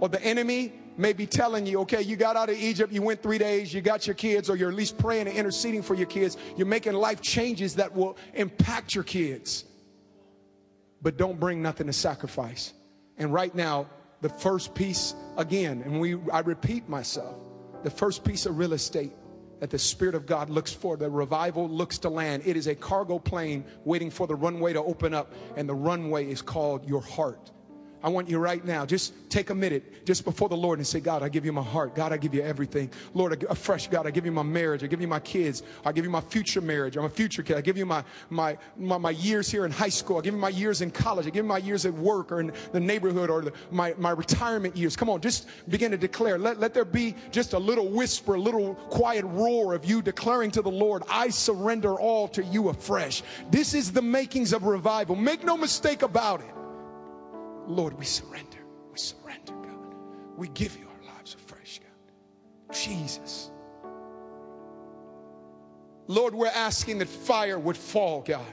Or 0.00 0.08
the 0.08 0.22
enemy 0.22 0.72
may 0.96 1.12
be 1.12 1.26
telling 1.26 1.66
you, 1.66 1.80
okay, 1.80 2.02
you 2.02 2.16
got 2.16 2.36
out 2.36 2.48
of 2.48 2.56
Egypt, 2.56 2.92
you 2.92 3.02
went 3.02 3.22
three 3.22 3.38
days, 3.38 3.72
you 3.72 3.80
got 3.80 4.06
your 4.06 4.14
kids, 4.14 4.48
or 4.48 4.56
you're 4.56 4.70
at 4.70 4.74
least 4.74 4.98
praying 4.98 5.28
and 5.28 5.36
interceding 5.36 5.82
for 5.82 5.94
your 5.94 6.06
kids. 6.06 6.36
You're 6.56 6.66
making 6.66 6.94
life 6.94 7.20
changes 7.20 7.74
that 7.76 7.94
will 7.94 8.16
impact 8.34 8.94
your 8.94 9.04
kids. 9.04 9.64
But 11.02 11.16
don't 11.16 11.38
bring 11.38 11.62
nothing 11.62 11.86
to 11.86 11.92
sacrifice. 11.92 12.72
And 13.18 13.32
right 13.32 13.54
now, 13.54 13.88
the 14.22 14.28
first 14.28 14.74
piece, 14.74 15.14
again, 15.36 15.82
and 15.84 16.00
we 16.00 16.16
I 16.32 16.40
repeat 16.40 16.88
myself, 16.88 17.36
the 17.82 17.90
first 17.90 18.24
piece 18.24 18.46
of 18.46 18.58
real 18.58 18.72
estate 18.72 19.12
that 19.60 19.70
the 19.70 19.78
Spirit 19.78 20.14
of 20.16 20.26
God 20.26 20.50
looks 20.50 20.72
for, 20.72 20.96
the 20.96 21.08
revival 21.08 21.68
looks 21.68 21.98
to 21.98 22.08
land. 22.08 22.42
It 22.44 22.56
is 22.56 22.66
a 22.66 22.74
cargo 22.74 23.18
plane 23.18 23.64
waiting 23.84 24.10
for 24.10 24.26
the 24.26 24.34
runway 24.34 24.72
to 24.72 24.82
open 24.82 25.14
up, 25.14 25.32
and 25.56 25.68
the 25.68 25.74
runway 25.74 26.28
is 26.28 26.42
called 26.42 26.88
your 26.88 27.00
heart. 27.00 27.52
I 28.02 28.08
want 28.08 28.28
you 28.28 28.38
right 28.38 28.64
now, 28.64 28.84
just 28.84 29.14
take 29.30 29.50
a 29.50 29.54
minute 29.54 30.04
just 30.04 30.24
before 30.24 30.48
the 30.48 30.56
Lord 30.56 30.78
and 30.78 30.86
say, 30.86 31.00
God, 31.00 31.22
I 31.22 31.28
give 31.28 31.44
you 31.44 31.52
my 31.52 31.62
heart. 31.62 31.94
God, 31.94 32.12
I 32.12 32.16
give 32.16 32.34
you 32.34 32.42
everything. 32.42 32.90
Lord, 33.14 33.44
a 33.48 33.54
fresh 33.54 33.88
God, 33.88 34.06
I 34.06 34.10
give 34.10 34.26
you 34.26 34.32
my 34.32 34.42
marriage. 34.42 34.82
I 34.82 34.88
give 34.88 35.00
you 35.00 35.08
my 35.08 35.20
kids. 35.20 35.62
I 35.84 35.92
give 35.92 36.04
you 36.04 36.10
my 36.10 36.20
future 36.20 36.60
marriage. 36.60 36.96
I'm 36.96 37.04
a 37.04 37.10
future 37.10 37.42
kid. 37.42 37.56
I 37.56 37.60
give 37.60 37.76
you 37.76 37.86
my, 37.86 38.02
my, 38.30 38.58
my, 38.76 38.98
my 38.98 39.10
years 39.10 39.50
here 39.50 39.64
in 39.64 39.70
high 39.70 39.88
school. 39.88 40.18
I 40.18 40.20
give 40.20 40.34
you 40.34 40.40
my 40.40 40.48
years 40.48 40.82
in 40.82 40.90
college. 40.90 41.26
I 41.26 41.30
give 41.30 41.44
you 41.44 41.48
my 41.48 41.58
years 41.58 41.86
at 41.86 41.94
work 41.94 42.32
or 42.32 42.40
in 42.40 42.52
the 42.72 42.80
neighborhood 42.80 43.30
or 43.30 43.42
the, 43.42 43.52
my, 43.70 43.94
my 43.98 44.10
retirement 44.10 44.76
years. 44.76 44.96
Come 44.96 45.08
on, 45.08 45.20
just 45.20 45.48
begin 45.68 45.90
to 45.92 45.96
declare. 45.96 46.38
Let, 46.38 46.58
let 46.58 46.74
there 46.74 46.84
be 46.84 47.14
just 47.30 47.52
a 47.52 47.58
little 47.58 47.88
whisper, 47.88 48.34
a 48.34 48.40
little 48.40 48.74
quiet 48.74 49.24
roar 49.26 49.74
of 49.74 49.84
you 49.84 50.02
declaring 50.02 50.50
to 50.52 50.62
the 50.62 50.70
Lord, 50.70 51.04
I 51.08 51.28
surrender 51.28 51.94
all 51.94 52.28
to 52.28 52.42
you 52.42 52.68
afresh. 52.68 53.22
This 53.50 53.74
is 53.74 53.92
the 53.92 54.02
makings 54.02 54.52
of 54.52 54.64
revival. 54.64 55.16
Make 55.16 55.44
no 55.44 55.56
mistake 55.56 56.02
about 56.02 56.40
it. 56.40 56.61
Lord, 57.72 57.98
we 57.98 58.04
surrender. 58.04 58.58
We 58.92 58.98
surrender, 58.98 59.52
God. 59.52 59.94
We 60.36 60.48
give 60.48 60.76
you 60.78 60.86
our 60.86 61.14
lives 61.14 61.34
afresh, 61.34 61.80
God. 61.80 62.74
Jesus. 62.74 63.50
Lord, 66.06 66.34
we're 66.34 66.48
asking 66.48 66.98
that 66.98 67.08
fire 67.08 67.58
would 67.58 67.76
fall, 67.76 68.20
God. 68.20 68.44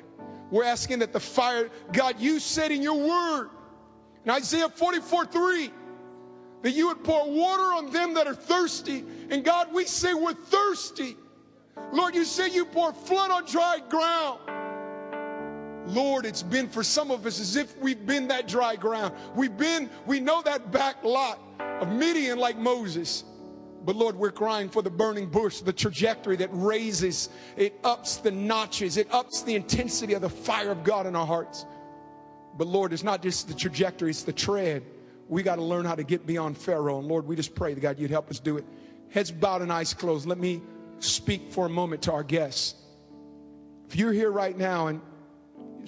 We're 0.49 0.63
asking 0.63 0.99
that 0.99 1.13
the 1.13 1.19
fire, 1.19 1.69
God, 1.91 2.15
you 2.19 2.39
said 2.39 2.71
in 2.71 2.81
your 2.81 2.97
word, 2.97 3.49
in 4.23 4.31
Isaiah 4.31 4.69
44 4.69 5.25
3, 5.25 5.71
that 6.61 6.71
you 6.71 6.87
would 6.87 7.03
pour 7.03 7.29
water 7.29 7.63
on 7.63 7.91
them 7.91 8.13
that 8.13 8.27
are 8.27 8.35
thirsty. 8.35 9.03
And 9.29 9.43
God, 9.43 9.73
we 9.73 9.85
say 9.85 10.13
we're 10.13 10.33
thirsty. 10.33 11.17
Lord, 11.91 12.15
you 12.15 12.25
say 12.25 12.49
you 12.49 12.65
pour 12.65 12.93
flood 12.93 13.31
on 13.31 13.45
dry 13.45 13.79
ground. 13.89 14.39
Lord, 15.89 16.25
it's 16.25 16.43
been 16.43 16.69
for 16.69 16.83
some 16.83 17.11
of 17.11 17.25
us 17.25 17.39
as 17.39 17.55
if 17.55 17.77
we've 17.79 18.05
been 18.05 18.27
that 18.27 18.47
dry 18.47 18.75
ground. 18.75 19.13
We've 19.35 19.55
been, 19.57 19.89
we 20.05 20.19
know 20.19 20.41
that 20.43 20.71
back 20.71 21.03
lot 21.03 21.39
of 21.79 21.89
Midian 21.91 22.37
like 22.37 22.57
Moses. 22.57 23.23
But 23.83 23.95
Lord, 23.95 24.15
we're 24.15 24.31
crying 24.31 24.69
for 24.69 24.81
the 24.81 24.89
burning 24.89 25.27
bush, 25.27 25.61
the 25.61 25.73
trajectory 25.73 26.35
that 26.37 26.49
raises, 26.51 27.29
it 27.55 27.79
ups 27.83 28.17
the 28.17 28.29
notches, 28.29 28.97
it 28.97 29.11
ups 29.11 29.41
the 29.41 29.55
intensity 29.55 30.13
of 30.13 30.21
the 30.21 30.29
fire 30.29 30.71
of 30.71 30.83
God 30.83 31.07
in 31.07 31.15
our 31.15 31.25
hearts. 31.25 31.65
But 32.57 32.67
Lord, 32.67 32.91
it's 32.91 33.03
not 33.03 33.23
just 33.23 33.47
the 33.47 33.53
trajectory, 33.53 34.09
it's 34.09 34.23
the 34.23 34.33
tread. 34.33 34.83
we 35.29 35.43
got 35.43 35.55
to 35.55 35.61
learn 35.63 35.85
how 35.85 35.95
to 35.95 36.03
get 36.03 36.25
beyond 36.25 36.57
Pharaoh. 36.57 36.99
And 36.99 37.07
Lord, 37.07 37.25
we 37.25 37.35
just 37.35 37.55
pray 37.55 37.73
that 37.73 37.79
God, 37.79 37.99
you'd 37.99 38.11
help 38.11 38.29
us 38.29 38.39
do 38.39 38.57
it. 38.57 38.65
Heads 39.11 39.31
bowed 39.31 39.61
and 39.61 39.71
eyes 39.71 39.93
closed. 39.93 40.27
Let 40.27 40.39
me 40.39 40.61
speak 40.99 41.51
for 41.51 41.67
a 41.67 41.69
moment 41.69 42.01
to 42.03 42.11
our 42.11 42.23
guests. 42.23 42.75
If 43.87 43.95
you're 43.95 44.11
here 44.11 44.31
right 44.31 44.57
now 44.57 44.87
and 44.87 45.01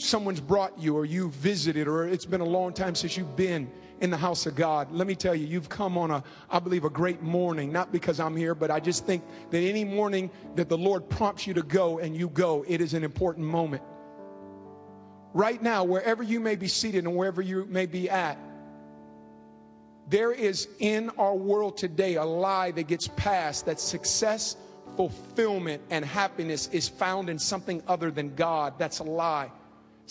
someone's 0.01 0.41
brought 0.41 0.77
you 0.79 0.97
or 0.97 1.05
you 1.05 1.29
visited 1.31 1.87
or 1.87 2.07
it's 2.07 2.25
been 2.25 2.41
a 2.41 2.45
long 2.45 2.73
time 2.73 2.95
since 2.95 3.15
you've 3.15 3.35
been 3.35 3.71
in 4.01 4.09
the 4.09 4.17
house 4.17 4.47
of 4.47 4.55
God. 4.55 4.91
Let 4.91 5.05
me 5.05 5.13
tell 5.15 5.35
you, 5.35 5.45
you've 5.45 5.69
come 5.69 5.97
on 5.97 6.09
a, 6.09 6.23
I 6.49 6.59
believe, 6.59 6.85
a 6.85 6.89
great 6.89 7.21
morning, 7.21 7.71
not 7.71 7.91
because 7.91 8.19
I'm 8.19 8.35
here, 8.35 8.55
but 8.55 8.71
I 8.71 8.79
just 8.79 9.05
think 9.05 9.23
that 9.51 9.59
any 9.59 9.85
morning 9.85 10.31
that 10.55 10.69
the 10.69 10.77
Lord 10.77 11.07
prompts 11.07 11.45
you 11.45 11.53
to 11.53 11.61
go 11.61 11.99
and 11.99 12.15
you 12.15 12.29
go, 12.29 12.65
it 12.67 12.81
is 12.81 12.95
an 12.95 13.03
important 13.03 13.45
moment. 13.45 13.83
Right 15.33 15.61
now, 15.61 15.83
wherever 15.83 16.23
you 16.23 16.39
may 16.39 16.55
be 16.55 16.67
seated 16.67 17.05
and 17.05 17.15
wherever 17.15 17.41
you 17.41 17.65
may 17.65 17.85
be 17.85 18.09
at, 18.09 18.39
there 20.09 20.31
is 20.31 20.67
in 20.79 21.09
our 21.11 21.35
world 21.35 21.77
today 21.77 22.15
a 22.15 22.25
lie 22.25 22.71
that 22.71 22.87
gets 22.87 23.07
passed 23.07 23.67
that 23.67 23.79
success, 23.79 24.57
fulfillment, 24.97 25.81
and 25.89 26.03
happiness 26.03 26.67
is 26.69 26.89
found 26.89 27.29
in 27.29 27.37
something 27.37 27.81
other 27.87 28.09
than 28.09 28.35
God. 28.35 28.73
That's 28.79 28.99
a 28.99 29.03
lie. 29.03 29.51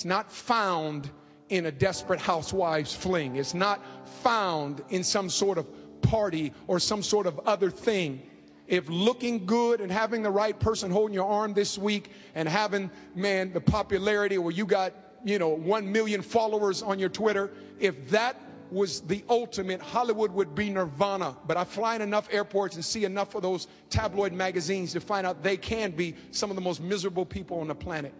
It's 0.01 0.07
not 0.07 0.33
found 0.33 1.11
in 1.51 1.67
a 1.67 1.71
desperate 1.71 2.21
housewife's 2.21 2.95
fling. 2.95 3.37
It's 3.37 3.53
not 3.53 3.85
found 4.23 4.83
in 4.89 5.05
some 5.05 5.29
sort 5.29 5.59
of 5.59 5.67
party 6.01 6.55
or 6.69 6.81
some 6.81 7.03
sort 7.03 7.27
of 7.27 7.39
other 7.41 7.71
thing. 7.71 8.23
If 8.67 8.89
looking 8.89 9.45
good 9.45 9.83
and 9.83 9.93
having 9.93 10.23
the 10.23 10.31
right 10.31 10.59
person 10.59 10.91
holding 10.91 11.13
your 11.13 11.29
arm 11.29 11.53
this 11.53 11.77
week 11.77 12.13
and 12.35 12.49
having, 12.49 12.91
man, 13.15 13.53
the 13.53 13.61
popularity 13.61 14.39
where 14.39 14.53
you 14.53 14.65
got, 14.65 14.95
you 15.23 15.39
know, 15.39 15.51
one 15.51 15.93
million 15.93 16.23
followers 16.23 16.83
on 16.83 16.99
your 16.99 17.11
Twitter, 17.11 17.51
if 17.79 18.09
that 18.09 18.41
was 18.71 19.03
the 19.03 19.23
ultimate, 19.29 19.83
Hollywood 19.83 20.33
would 20.33 20.55
be 20.55 20.71
nirvana. 20.71 21.37
But 21.47 21.59
I 21.59 21.65
fly 21.65 21.97
in 21.97 22.01
enough 22.01 22.27
airports 22.33 22.75
and 22.75 22.83
see 22.83 23.05
enough 23.05 23.35
of 23.35 23.43
those 23.43 23.69
tabloid 23.91 24.33
magazines 24.33 24.95
to 24.95 25.01
find 25.01 25.27
out 25.27 25.43
they 25.43 25.59
can 25.59 25.91
be 25.91 26.15
some 26.31 26.49
of 26.49 26.57
the 26.57 26.63
most 26.63 26.81
miserable 26.81 27.27
people 27.27 27.61
on 27.61 27.69
the 27.69 27.75
planet. 27.75 28.15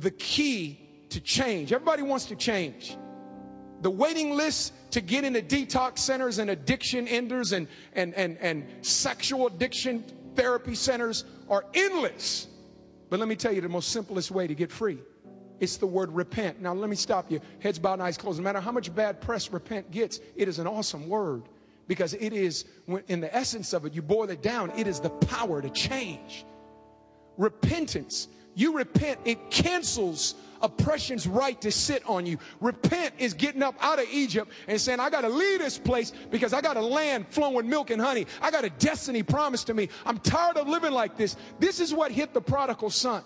The 0.00 0.10
key 0.10 0.80
to 1.10 1.20
change. 1.20 1.72
Everybody 1.72 2.02
wants 2.02 2.26
to 2.26 2.36
change. 2.36 2.96
The 3.82 3.90
waiting 3.90 4.34
list 4.34 4.72
to 4.92 5.00
get 5.00 5.24
into 5.24 5.42
detox 5.42 5.98
centers 5.98 6.38
and 6.38 6.50
addiction 6.50 7.06
enders 7.06 7.52
and, 7.52 7.68
and, 7.92 8.14
and, 8.14 8.38
and 8.38 8.66
sexual 8.84 9.46
addiction 9.46 10.04
therapy 10.34 10.74
centers 10.74 11.24
are 11.48 11.64
endless. 11.74 12.48
But 13.10 13.20
let 13.20 13.28
me 13.28 13.36
tell 13.36 13.52
you 13.52 13.60
the 13.60 13.68
most 13.68 13.90
simplest 13.90 14.30
way 14.30 14.46
to 14.46 14.54
get 14.54 14.72
free. 14.72 14.98
It's 15.60 15.76
the 15.76 15.86
word 15.86 16.10
repent. 16.10 16.60
Now, 16.60 16.74
let 16.74 16.90
me 16.90 16.96
stop 16.96 17.30
you. 17.30 17.40
Heads 17.60 17.78
bowed 17.78 17.94
and 17.94 18.02
eyes 18.02 18.16
closed. 18.16 18.38
No 18.38 18.44
matter 18.44 18.60
how 18.60 18.72
much 18.72 18.94
bad 18.94 19.20
press 19.20 19.50
repent 19.50 19.90
gets, 19.90 20.20
it 20.34 20.48
is 20.48 20.58
an 20.58 20.66
awesome 20.66 21.08
word 21.08 21.42
because 21.86 22.14
it 22.14 22.32
is, 22.32 22.64
in 23.08 23.20
the 23.20 23.34
essence 23.34 23.72
of 23.72 23.84
it, 23.84 23.94
you 23.94 24.02
boil 24.02 24.28
it 24.30 24.42
down, 24.42 24.70
it 24.76 24.86
is 24.86 25.00
the 25.00 25.10
power 25.10 25.60
to 25.60 25.70
change. 25.70 26.44
Repentance. 27.36 28.28
You 28.54 28.76
repent, 28.76 29.20
it 29.24 29.50
cancels 29.50 30.34
oppression's 30.64 31.26
right 31.26 31.60
to 31.60 31.70
sit 31.70 32.02
on 32.08 32.26
you. 32.26 32.38
Repent 32.60 33.14
is 33.18 33.34
getting 33.34 33.62
up 33.62 33.76
out 33.80 33.98
of 33.98 34.06
Egypt 34.10 34.50
and 34.66 34.80
saying, 34.80 34.98
I 34.98 35.10
got 35.10 35.20
to 35.20 35.28
leave 35.28 35.60
this 35.60 35.78
place 35.78 36.12
because 36.30 36.52
I 36.52 36.60
got 36.60 36.76
a 36.76 36.80
land 36.80 37.26
flowing 37.28 37.68
milk 37.68 37.90
and 37.90 38.00
honey. 38.00 38.26
I 38.40 38.50
got 38.50 38.64
a 38.64 38.70
destiny 38.70 39.22
promised 39.22 39.66
to 39.68 39.74
me. 39.74 39.90
I'm 40.06 40.18
tired 40.18 40.56
of 40.56 40.66
living 40.66 40.92
like 40.92 41.16
this. 41.16 41.36
This 41.58 41.80
is 41.80 41.92
what 41.92 42.10
hit 42.10 42.32
the 42.32 42.40
prodigal 42.40 42.90
son. 42.90 43.22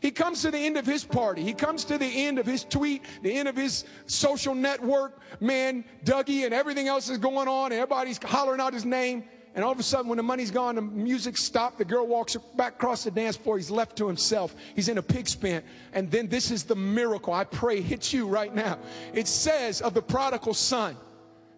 He 0.00 0.10
comes 0.10 0.42
to 0.42 0.50
the 0.50 0.58
end 0.58 0.76
of 0.76 0.84
his 0.84 1.04
party. 1.04 1.44
He 1.44 1.52
comes 1.52 1.84
to 1.84 1.96
the 1.96 2.06
end 2.06 2.40
of 2.40 2.46
his 2.46 2.64
tweet, 2.64 3.04
the 3.22 3.32
end 3.32 3.46
of 3.46 3.56
his 3.56 3.84
social 4.06 4.52
network. 4.52 5.20
Man, 5.40 5.84
Dougie 6.04 6.44
and 6.44 6.52
everything 6.52 6.88
else 6.88 7.08
is 7.08 7.18
going 7.18 7.46
on. 7.46 7.66
And 7.66 7.74
everybody's 7.74 8.18
hollering 8.18 8.60
out 8.60 8.74
his 8.74 8.84
name. 8.84 9.22
And 9.54 9.62
all 9.62 9.72
of 9.72 9.78
a 9.78 9.82
sudden, 9.82 10.08
when 10.08 10.16
the 10.16 10.22
money's 10.22 10.50
gone, 10.50 10.76
the 10.76 10.82
music 10.82 11.36
stopped, 11.36 11.76
the 11.78 11.84
girl 11.84 12.06
walks 12.06 12.36
back 12.56 12.74
across 12.74 13.04
the 13.04 13.10
dance 13.10 13.36
floor. 13.36 13.58
He's 13.58 13.70
left 13.70 13.96
to 13.96 14.06
himself. 14.06 14.56
He's 14.74 14.88
in 14.88 14.96
a 14.96 15.02
pig 15.02 15.28
pen. 15.40 15.62
And 15.92 16.10
then 16.10 16.28
this 16.28 16.50
is 16.50 16.64
the 16.64 16.74
miracle 16.74 17.34
I 17.34 17.44
pray 17.44 17.82
hits 17.82 18.12
you 18.12 18.26
right 18.26 18.54
now. 18.54 18.78
It 19.12 19.28
says 19.28 19.82
of 19.82 19.92
the 19.92 20.00
prodigal 20.00 20.54
son, 20.54 20.96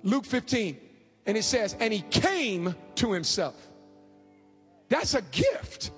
Luke 0.02 0.26
15, 0.26 0.76
and 1.26 1.36
it 1.36 1.44
says, 1.44 1.76
and 1.78 1.92
he 1.92 2.00
came 2.10 2.74
to 2.96 3.12
himself. 3.12 3.54
That's 4.88 5.14
a 5.14 5.22
gift. 5.22 5.92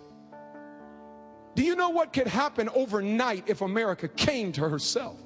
Do 1.55 1.65
you 1.65 1.75
know 1.75 1.89
what 1.89 2.13
could 2.13 2.27
happen 2.27 2.69
overnight 2.75 3.45
if 3.49 3.63
America 3.63 4.09
came 4.09 4.53
to 4.53 4.69
herself? 4.69 5.19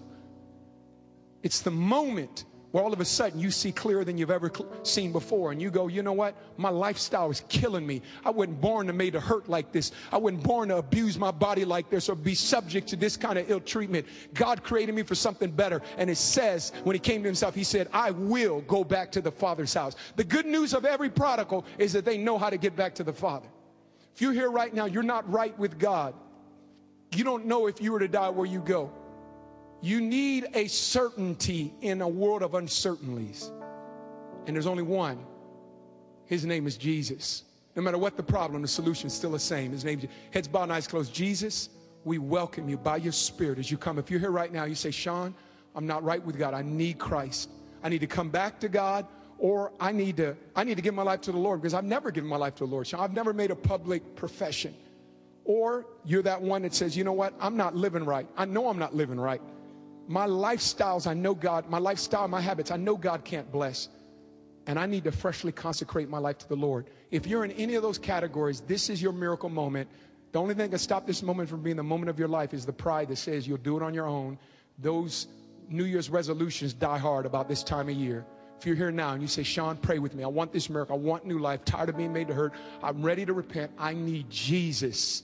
It's 1.42 1.60
the 1.60 1.72
moment 1.72 2.44
where 2.72 2.84
all 2.84 2.92
of 2.92 3.00
a 3.00 3.04
sudden 3.04 3.40
you 3.40 3.50
see 3.50 3.72
clearer 3.72 4.04
than 4.04 4.16
you've 4.16 4.30
ever 4.30 4.50
seen 4.82 5.12
before 5.12 5.52
and 5.52 5.60
you 5.60 5.70
go 5.70 5.88
you 5.88 6.02
know 6.02 6.12
what? 6.12 6.34
My 6.56 6.68
lifestyle 6.68 7.30
is 7.30 7.42
killing 7.48 7.86
me. 7.86 8.02
I 8.24 8.30
wasn't 8.30 8.60
born 8.60 8.86
to 8.86 8.92
made 8.92 9.14
to 9.14 9.20
hurt 9.20 9.48
like 9.48 9.72
this. 9.72 9.92
I 10.12 10.18
wasn't 10.18 10.42
born 10.42 10.68
to 10.68 10.76
abuse 10.76 11.18
my 11.18 11.30
body 11.30 11.64
like 11.64 11.90
this 11.90 12.08
or 12.08 12.14
be 12.14 12.34
subject 12.34 12.88
to 12.88 12.96
this 12.96 13.16
kind 13.16 13.38
of 13.38 13.50
ill 13.50 13.60
treatment. 13.60 14.06
God 14.34 14.62
created 14.62 14.94
me 14.94 15.02
for 15.02 15.14
something 15.14 15.50
better. 15.50 15.82
And 15.98 16.08
it 16.08 16.16
says 16.16 16.72
when 16.84 16.94
he 16.94 17.00
came 17.00 17.22
to 17.22 17.28
himself 17.28 17.54
he 17.54 17.64
said 17.64 17.88
i 17.92 18.10
will 18.10 18.60
go 18.62 18.84
back 18.84 19.10
to 19.12 19.20
the 19.20 19.32
father's 19.32 19.74
house. 19.74 19.96
The 20.16 20.24
good 20.24 20.46
news 20.46 20.74
of 20.74 20.84
every 20.84 21.10
prodigal 21.10 21.64
is 21.78 21.92
that 21.92 22.04
they 22.04 22.18
know 22.18 22.38
how 22.38 22.50
to 22.50 22.56
get 22.56 22.76
back 22.76 22.94
to 22.96 23.04
the 23.04 23.12
father. 23.12 23.48
If 24.14 24.20
you're 24.20 24.32
here 24.32 24.50
right 24.50 24.72
now 24.72 24.84
you're 24.84 25.02
not 25.02 25.30
right 25.30 25.58
with 25.58 25.78
god. 25.78 26.14
You 27.12 27.24
don't 27.24 27.46
know 27.46 27.66
if 27.66 27.80
you 27.80 27.90
were 27.90 27.98
to 27.98 28.06
die 28.06 28.28
where 28.28 28.46
you 28.46 28.60
go 28.60 28.92
you 29.82 30.00
need 30.00 30.48
a 30.54 30.66
certainty 30.66 31.72
in 31.80 32.02
a 32.02 32.08
world 32.08 32.42
of 32.42 32.54
uncertainties. 32.54 33.50
And 34.46 34.54
there's 34.54 34.66
only 34.66 34.82
one. 34.82 35.24
His 36.26 36.44
name 36.44 36.66
is 36.66 36.76
Jesus. 36.76 37.44
No 37.76 37.82
matter 37.82 37.98
what 37.98 38.16
the 38.16 38.22
problem, 38.22 38.62
the 38.62 38.68
solution 38.68 39.06
is 39.06 39.14
still 39.14 39.30
the 39.30 39.38
same. 39.38 39.72
His 39.72 39.84
name, 39.84 40.06
heads 40.32 40.48
bowed, 40.48 40.70
eyes 40.70 40.86
closed. 40.86 41.14
Jesus, 41.14 41.70
we 42.04 42.18
welcome 42.18 42.68
you 42.68 42.76
by 42.76 42.96
your 42.96 43.12
spirit 43.12 43.58
as 43.58 43.70
you 43.70 43.78
come. 43.78 43.98
If 43.98 44.10
you're 44.10 44.20
here 44.20 44.30
right 44.30 44.52
now, 44.52 44.64
you 44.64 44.74
say, 44.74 44.90
Sean, 44.90 45.34
I'm 45.74 45.86
not 45.86 46.02
right 46.02 46.24
with 46.24 46.38
God. 46.38 46.52
I 46.52 46.62
need 46.62 46.98
Christ. 46.98 47.48
I 47.82 47.88
need 47.88 48.00
to 48.00 48.06
come 48.06 48.28
back 48.28 48.60
to 48.60 48.68
God 48.68 49.06
or 49.38 49.72
I 49.80 49.92
need 49.92 50.18
to 50.18 50.36
I 50.54 50.64
need 50.64 50.76
to 50.76 50.82
give 50.82 50.92
my 50.92 51.02
life 51.02 51.22
to 51.22 51.32
the 51.32 51.38
Lord 51.38 51.62
because 51.62 51.72
I've 51.72 51.84
never 51.84 52.10
given 52.10 52.28
my 52.28 52.36
life 52.36 52.56
to 52.56 52.66
the 52.66 52.70
Lord. 52.70 52.86
Sean, 52.86 53.00
I've 53.00 53.14
never 53.14 53.32
made 53.32 53.50
a 53.50 53.56
public 53.56 54.14
profession. 54.16 54.74
Or 55.44 55.86
you're 56.04 56.22
that 56.22 56.42
one 56.42 56.62
that 56.62 56.74
says, 56.74 56.96
you 56.96 57.04
know 57.04 57.14
what? 57.14 57.32
I'm 57.40 57.56
not 57.56 57.74
living 57.74 58.04
right. 58.04 58.26
I 58.36 58.44
know 58.44 58.68
I'm 58.68 58.78
not 58.78 58.94
living 58.94 59.18
right 59.18 59.40
my 60.10 60.26
lifestyles, 60.26 61.06
I 61.06 61.14
know 61.14 61.36
God, 61.36 61.70
my 61.70 61.78
lifestyle, 61.78 62.26
my 62.26 62.40
habits, 62.40 62.72
I 62.72 62.76
know 62.76 62.96
God 62.96 63.24
can't 63.24 63.50
bless. 63.52 63.88
And 64.66 64.76
I 64.76 64.84
need 64.84 65.04
to 65.04 65.12
freshly 65.12 65.52
consecrate 65.52 66.08
my 66.08 66.18
life 66.18 66.36
to 66.38 66.48
the 66.48 66.56
Lord. 66.56 66.90
If 67.12 67.28
you're 67.28 67.44
in 67.44 67.52
any 67.52 67.76
of 67.76 67.84
those 67.84 67.96
categories, 67.96 68.60
this 68.62 68.90
is 68.90 69.00
your 69.00 69.12
miracle 69.12 69.48
moment. 69.48 69.88
The 70.32 70.40
only 70.40 70.54
thing 70.54 70.64
that 70.64 70.70
can 70.70 70.78
stop 70.80 71.06
this 71.06 71.22
moment 71.22 71.48
from 71.48 71.62
being 71.62 71.76
the 71.76 71.84
moment 71.84 72.10
of 72.10 72.18
your 72.18 72.26
life 72.26 72.52
is 72.52 72.66
the 72.66 72.72
pride 72.72 73.06
that 73.06 73.16
says 73.16 73.46
you'll 73.46 73.58
do 73.58 73.76
it 73.76 73.84
on 73.84 73.94
your 73.94 74.08
own. 74.08 74.36
Those 74.80 75.28
New 75.68 75.84
Year's 75.84 76.10
resolutions 76.10 76.74
die 76.74 76.98
hard 76.98 77.24
about 77.24 77.48
this 77.48 77.62
time 77.62 77.88
of 77.88 77.94
year. 77.94 78.26
If 78.58 78.66
you're 78.66 78.74
here 78.74 78.90
now 78.90 79.12
and 79.12 79.22
you 79.22 79.28
say, 79.28 79.44
Sean, 79.44 79.76
pray 79.76 80.00
with 80.00 80.16
me. 80.16 80.24
I 80.24 80.28
want 80.28 80.52
this 80.52 80.68
miracle. 80.68 80.96
I 80.96 80.98
want 80.98 81.24
new 81.24 81.38
life. 81.38 81.64
Tired 81.64 81.88
of 81.88 81.96
being 81.96 82.12
made 82.12 82.26
to 82.26 82.34
hurt. 82.34 82.52
I'm 82.82 83.00
ready 83.00 83.24
to 83.26 83.32
repent. 83.32 83.70
I 83.78 83.94
need 83.94 84.28
Jesus 84.28 85.22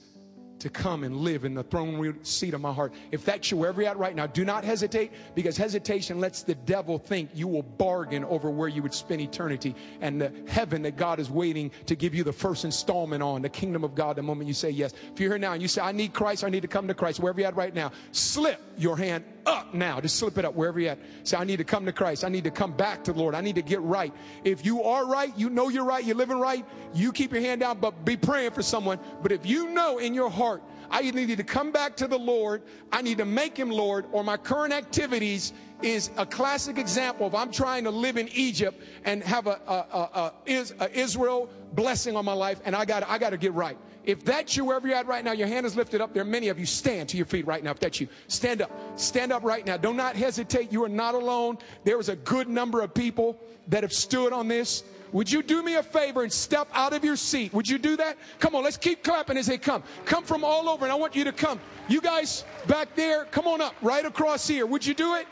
to 0.59 0.71
come 0.71 1.05
and 1.05 1.17
live 1.17 1.45
in 1.45 1.55
the 1.55 1.63
throne 1.63 2.19
seat 2.25 2.55
of 2.55 2.61
my 2.61 2.73
heart. 2.73 2.93
If 3.13 3.25
that's 3.25 3.51
you, 3.51 3.57
wherever 3.57 3.83
you're 3.83 3.91
at 3.91 3.99
right 3.99 4.15
now, 4.15 4.27
do 4.27 4.45
not 4.45 4.65
hesitate 4.65 5.13
because 5.35 5.57
hesitation 5.57 6.21
lets 6.21 6.43
the 6.43 6.55
devil 6.55 6.99
think 6.99 7.31
you 7.35 7.49
will 7.49 7.63
bargain 7.63 8.25
over 8.25 8.51
where 8.51 8.69
you 8.69 8.83
would 8.83 8.95
spend 8.95 9.21
eternity 9.21 9.75
and 10.01 10.21
the 10.21 10.33
heaven 10.49 10.83
that 10.83 10.97
God 10.97 11.21
is 11.21 11.31
waiting 11.31 11.71
to 11.87 11.95
give 11.95 12.15
you 12.15 12.25
the 12.25 12.33
first 12.33 12.65
installment 12.65 13.23
on, 13.23 13.43
the 13.43 13.49
kingdom 13.49 13.85
of 13.85 13.95
God, 13.95 14.17
the 14.17 14.23
moment 14.23 14.49
you 14.49 14.55
say 14.55 14.71
yes. 14.71 14.93
If 15.13 15.21
you're 15.21 15.31
here 15.31 15.39
now 15.39 15.53
and 15.53 15.63
you 15.63 15.69
say, 15.69 15.83
I 15.83 15.93
need 15.93 16.13
Christ, 16.13 16.45
I 16.45 16.49
need 16.49 16.63
to 16.63 16.69
come 16.69 16.89
to 16.89 16.95
Christ, 16.95 17.21
wherever 17.21 17.41
you're 17.41 17.49
at 17.49 17.57
right 17.57 17.75
now, 17.75 17.93
slip 18.13 18.61
your 18.77 18.97
hand 18.97 19.25
up 19.47 19.75
now. 19.75 20.01
Just 20.01 20.17
slip 20.17 20.39
it 20.39 20.45
up 20.45 20.55
wherever 20.55 20.79
you're 20.79 20.93
at. 20.93 20.99
Say, 21.25 21.37
I 21.37 21.45
need 21.45 21.59
to 21.59 21.65
come 21.65 21.87
to 21.87 21.93
Christ. 21.93 22.25
I 22.25 22.29
need 22.29 22.45
to 22.45 22.51
come 22.51 22.73
back 22.73 23.05
to 23.05 23.13
the 23.13 23.19
Lord. 23.19 23.35
I 23.35 23.41
need 23.41 23.57
to 23.57 23.63
get 23.63 23.81
right. 23.81 24.13
If 24.45 24.65
you 24.65 24.83
are 24.83 25.07
right, 25.07 25.33
you 25.37 25.51
know 25.51 25.69
you're 25.69 25.85
right, 25.85 26.05
you're 26.05 26.17
living 26.17 26.39
right, 26.39 26.65
you 26.95 27.13
keep 27.13 27.33
your 27.33 27.43
hand 27.43 27.61
down, 27.61 27.79
but 27.79 28.05
be 28.05 28.17
praying 28.17 28.51
for 28.51 28.63
someone. 28.63 28.99
But 29.23 29.33
if 29.33 29.47
you 29.47 29.71
know 29.71 29.99
in 29.99 30.15
your 30.15 30.31
heart, 30.31 30.63
I 30.91 31.11
need 31.11 31.37
to 31.37 31.45
come 31.45 31.73
back 31.73 31.97
to 31.97 32.07
the 32.07 32.19
Lord, 32.19 32.63
I 32.93 33.03
need 33.03 33.19
to 33.19 33.25
make 33.25 33.57
him 33.57 33.71
Lord, 33.71 34.07
or 34.13 34.23
my 34.23 34.37
current 34.37 34.73
activities 34.73 35.53
is 35.83 36.11
a 36.17 36.25
classic 36.25 36.79
example 36.79 37.27
of 37.27 37.35
I'm 37.35 37.51
trying 37.51 37.85
to 37.85 37.91
live 37.91 38.17
in 38.17 38.29
Egypt 38.29 38.83
and 39.05 39.23
have 39.23 39.47
a, 39.47 39.61
a, 39.67 39.73
a, 39.73 40.33
a 40.81 40.91
Israel 40.99 41.51
blessing 41.73 42.17
on 42.17 42.25
my 42.25 42.33
life, 42.33 42.61
and 42.65 42.75
I 42.75 42.85
got 42.85 43.09
I 43.09 43.19
got 43.19 43.31
to 43.31 43.37
get 43.37 43.53
right. 43.53 43.77
If 44.07 44.25
that's 44.25 44.57
you, 44.57 44.65
wherever 44.65 44.87
you're 44.87 44.97
at 44.97 45.09
right 45.09 45.25
now, 45.25 45.33
your 45.33 45.49
hand 45.49 45.67
is 45.67 45.75
lifted 45.75 46.01
up. 46.01 46.15
There 46.15 46.23
are 46.23 46.25
many 46.25 46.49
of 46.49 46.61
you. 46.61 46.65
Stand 46.65 47.09
to 47.09 47.17
your 47.17 47.27
feet 47.27 47.45
right 47.45 47.63
now. 47.63 47.73
If 47.73 47.81
that's 47.81 48.01
you, 48.01 48.09
stand 48.29 48.63
up. 48.63 48.71
Stand 48.99 49.33
up 49.33 49.43
right 49.43 49.67
now. 49.67 49.77
Do 49.77 49.93
not 49.93 50.15
hesitate. 50.15 50.73
You 50.73 50.85
are 50.85 50.89
not 50.89 51.17
alone. 51.17 51.59
There 51.85 51.99
is 51.99 52.09
a 52.09 52.17
good 52.17 52.49
number 52.49 52.83
of 52.83 52.95
people 52.95 53.41
that 53.67 53.83
have 53.83 53.93
stood 53.93 54.33
on 54.33 54.47
this. 54.47 54.85
Would 55.13 55.31
you 55.31 55.43
do 55.43 55.63
me 55.63 55.75
a 55.75 55.83
favor 55.83 56.23
and 56.23 56.33
step 56.33 56.69
out 56.73 56.93
of 56.93 57.05
your 57.05 57.17
seat? 57.17 57.53
Would 57.53 57.69
you 57.69 57.79
do 57.79 57.97
that? 57.97 58.17
Come 58.39 58.55
on, 58.55 58.63
let's 58.63 58.77
keep 58.77 59.03
clapping 59.03 59.37
as 59.37 59.47
they 59.47 59.59
come. 59.59 59.83
Come 60.05 60.25
from 60.25 60.45
all 60.45 60.69
over, 60.69 60.85
and 60.85 60.93
I 60.93 60.97
want 60.97 61.17
you 61.17 61.25
to 61.25 61.33
come. 61.33 61.59
You 61.89 62.01
guys 62.01 62.45
back 62.67 62.95
there, 62.95 63.25
come 63.27 63.47
on 63.47 63.61
up, 63.61 63.75
right 63.83 64.05
across 64.05 64.47
here. 64.47 64.67
Would 64.67 64.85
you 64.85 64.95
do 64.95 65.15
it? 65.15 65.27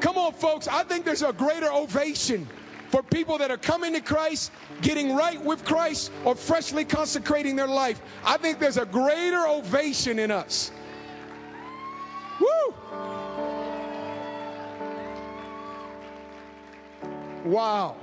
Come 0.00 0.18
on, 0.18 0.32
folks. 0.32 0.68
I 0.68 0.82
think 0.84 1.04
there's 1.04 1.22
a 1.22 1.32
greater 1.32 1.72
ovation 1.72 2.48
for 2.94 3.02
people 3.02 3.38
that 3.38 3.50
are 3.50 3.56
coming 3.56 3.92
to 3.92 4.00
Christ, 4.00 4.52
getting 4.80 5.16
right 5.16 5.44
with 5.44 5.64
Christ, 5.64 6.12
or 6.24 6.36
freshly 6.36 6.84
consecrating 6.84 7.56
their 7.56 7.66
life. 7.66 8.00
I 8.24 8.36
think 8.36 8.60
there's 8.60 8.76
a 8.76 8.86
greater 8.86 9.48
ovation 9.48 10.20
in 10.20 10.30
us. 10.30 10.70
Woo! 12.38 12.74
Wow. 17.44 17.96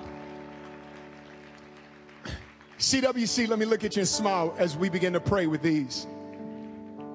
CWC, 2.78 3.48
let 3.48 3.60
me 3.60 3.66
look 3.66 3.86
at 3.86 3.96
you 3.96 4.02
and 4.02 4.10
smile 4.10 4.54
as 4.58 4.76
we 4.76 4.90
begin 4.90 5.14
to 5.14 5.22
pray 5.22 5.48
with 5.48 5.62
these. 5.62 6.06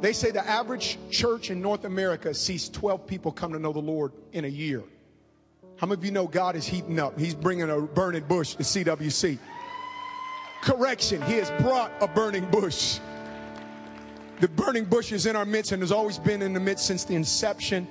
They 0.00 0.14
say 0.14 0.30
the 0.30 0.48
average 0.48 0.96
church 1.10 1.50
in 1.50 1.60
North 1.60 1.84
America 1.84 2.32
sees 2.32 2.70
12 2.70 3.06
people 3.06 3.32
come 3.32 3.52
to 3.52 3.58
know 3.58 3.74
the 3.74 3.80
Lord 3.80 4.12
in 4.32 4.46
a 4.46 4.48
year. 4.48 4.82
How 5.78 5.86
many 5.86 6.00
of 6.00 6.04
you 6.04 6.10
know 6.10 6.26
God 6.26 6.56
is 6.56 6.66
heating 6.66 6.98
up? 6.98 7.18
He's 7.18 7.34
bringing 7.34 7.68
a 7.68 7.80
burning 7.80 8.24
bush 8.24 8.54
to 8.54 8.62
CWC. 8.62 9.38
Correction, 10.62 11.20
He 11.22 11.34
has 11.34 11.50
brought 11.62 11.92
a 12.00 12.08
burning 12.08 12.46
bush. 12.50 12.98
The 14.40 14.48
burning 14.48 14.84
bush 14.84 15.12
is 15.12 15.26
in 15.26 15.36
our 15.36 15.44
midst 15.44 15.72
and 15.72 15.82
has 15.82 15.92
always 15.92 16.18
been 16.18 16.40
in 16.42 16.52
the 16.52 16.60
midst 16.60 16.86
since 16.86 17.04
the 17.04 17.14
inception 17.14 17.86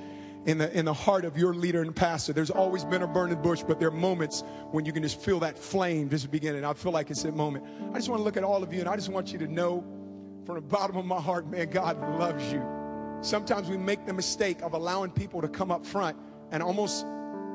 in 0.45 0.57
the, 0.57 0.75
in 0.77 0.85
the 0.85 0.93
heart 0.93 1.25
of 1.25 1.37
your 1.37 1.53
leader 1.53 1.81
and 1.81 1.95
pastor. 1.95 2.33
There's 2.33 2.51
always 2.51 2.83
been 2.85 3.01
a 3.01 3.07
burning 3.07 3.41
bush, 3.41 3.63
but 3.67 3.79
there 3.79 3.87
are 3.87 3.91
moments 3.91 4.43
when 4.71 4.85
you 4.85 4.91
can 4.91 5.01
just 5.03 5.19
feel 5.19 5.39
that 5.39 5.57
flame 5.57 6.09
just 6.09 6.29
beginning. 6.31 6.65
I 6.65 6.73
feel 6.73 6.91
like 6.91 7.09
it's 7.09 7.23
that 7.23 7.35
moment. 7.35 7.65
I 7.91 7.97
just 7.97 8.09
want 8.09 8.19
to 8.19 8.23
look 8.23 8.37
at 8.37 8.43
all 8.43 8.63
of 8.63 8.73
you 8.73 8.79
and 8.79 8.89
I 8.89 8.95
just 8.95 9.09
want 9.09 9.31
you 9.31 9.39
to 9.39 9.47
know 9.47 9.83
from 10.45 10.55
the 10.55 10.61
bottom 10.61 10.97
of 10.97 11.05
my 11.05 11.19
heart, 11.19 11.47
man, 11.47 11.69
God 11.69 11.99
loves 12.19 12.51
you. 12.51 12.63
Sometimes 13.21 13.69
we 13.69 13.77
make 13.77 14.05
the 14.05 14.13
mistake 14.13 14.61
of 14.61 14.73
allowing 14.73 15.09
people 15.09 15.41
to 15.41 15.47
come 15.47 15.71
up 15.71 15.83
front 15.85 16.15
and 16.51 16.61
almost 16.61 17.05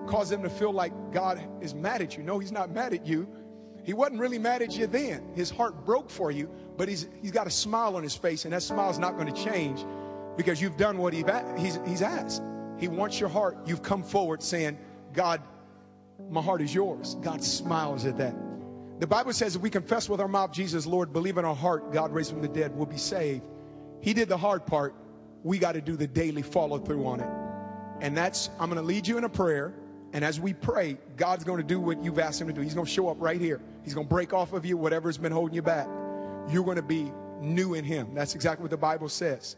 cause 0.06 0.30
them 0.30 0.42
to 0.42 0.50
feel 0.50 0.72
like 0.72 0.92
God 1.12 1.40
is 1.60 1.74
mad 1.74 2.02
at 2.02 2.16
you. 2.16 2.22
No, 2.22 2.38
He's 2.38 2.52
not 2.52 2.70
mad 2.70 2.94
at 2.94 3.06
you. 3.06 3.28
He 3.82 3.94
wasn't 3.94 4.20
really 4.20 4.38
mad 4.38 4.62
at 4.62 4.76
you 4.76 4.86
then. 4.86 5.32
His 5.34 5.50
heart 5.50 5.84
broke 5.84 6.10
for 6.10 6.30
you, 6.30 6.50
but 6.76 6.88
he's, 6.88 7.08
he's 7.22 7.30
got 7.30 7.46
a 7.46 7.50
smile 7.50 7.96
on 7.96 8.02
his 8.02 8.14
face, 8.14 8.44
and 8.44 8.52
that 8.52 8.62
smile 8.62 8.90
is 8.90 8.98
not 8.98 9.16
going 9.16 9.32
to 9.32 9.44
change 9.44 9.84
because 10.36 10.60
you've 10.60 10.76
done 10.76 10.98
what 10.98 11.12
he's, 11.12 11.78
he's 11.86 12.02
asked. 12.02 12.42
He 12.78 12.88
wants 12.88 13.20
your 13.20 13.28
heart. 13.28 13.58
You've 13.66 13.82
come 13.82 14.02
forward 14.02 14.42
saying, 14.42 14.78
God, 15.12 15.42
my 16.30 16.42
heart 16.42 16.62
is 16.62 16.74
yours. 16.74 17.16
God 17.16 17.42
smiles 17.42 18.06
at 18.06 18.16
that. 18.18 18.34
The 19.00 19.06
Bible 19.06 19.32
says 19.32 19.56
if 19.56 19.62
we 19.62 19.70
confess 19.70 20.08
with 20.08 20.20
our 20.20 20.28
mouth 20.28 20.52
Jesus, 20.52 20.86
Lord, 20.86 21.12
believe 21.12 21.38
in 21.38 21.44
our 21.44 21.54
heart, 21.54 21.92
God 21.92 22.12
raised 22.12 22.30
from 22.30 22.42
the 22.42 22.48
dead, 22.48 22.76
we'll 22.76 22.86
be 22.86 22.98
saved. 22.98 23.42
He 24.00 24.12
did 24.12 24.28
the 24.28 24.36
hard 24.36 24.66
part. 24.66 24.94
We 25.42 25.58
got 25.58 25.72
to 25.72 25.80
do 25.80 25.96
the 25.96 26.06
daily 26.06 26.42
follow 26.42 26.78
through 26.78 27.06
on 27.06 27.20
it. 27.20 27.30
And 28.02 28.16
that's, 28.16 28.50
I'm 28.58 28.70
going 28.70 28.80
to 28.80 28.86
lead 28.86 29.06
you 29.06 29.16
in 29.18 29.24
a 29.24 29.28
prayer. 29.28 29.74
And 30.12 30.24
as 30.24 30.40
we 30.40 30.52
pray, 30.52 30.96
God's 31.16 31.44
going 31.44 31.58
to 31.58 31.66
do 31.66 31.78
what 31.78 32.02
you've 32.02 32.18
asked 32.18 32.40
Him 32.40 32.48
to 32.48 32.52
do. 32.52 32.60
He's 32.60 32.74
going 32.74 32.86
to 32.86 32.92
show 32.92 33.08
up 33.08 33.16
right 33.20 33.40
here. 33.40 33.60
He's 33.84 33.94
going 33.94 34.06
to 34.06 34.12
break 34.12 34.32
off 34.32 34.52
of 34.52 34.66
you 34.66 34.76
whatever's 34.76 35.18
been 35.18 35.32
holding 35.32 35.54
you 35.54 35.62
back. 35.62 35.86
You're 36.48 36.64
going 36.64 36.76
to 36.76 36.82
be 36.82 37.12
new 37.40 37.74
in 37.74 37.84
Him. 37.84 38.14
That's 38.14 38.34
exactly 38.34 38.62
what 38.62 38.70
the 38.70 38.76
Bible 38.76 39.08
says. 39.08 39.56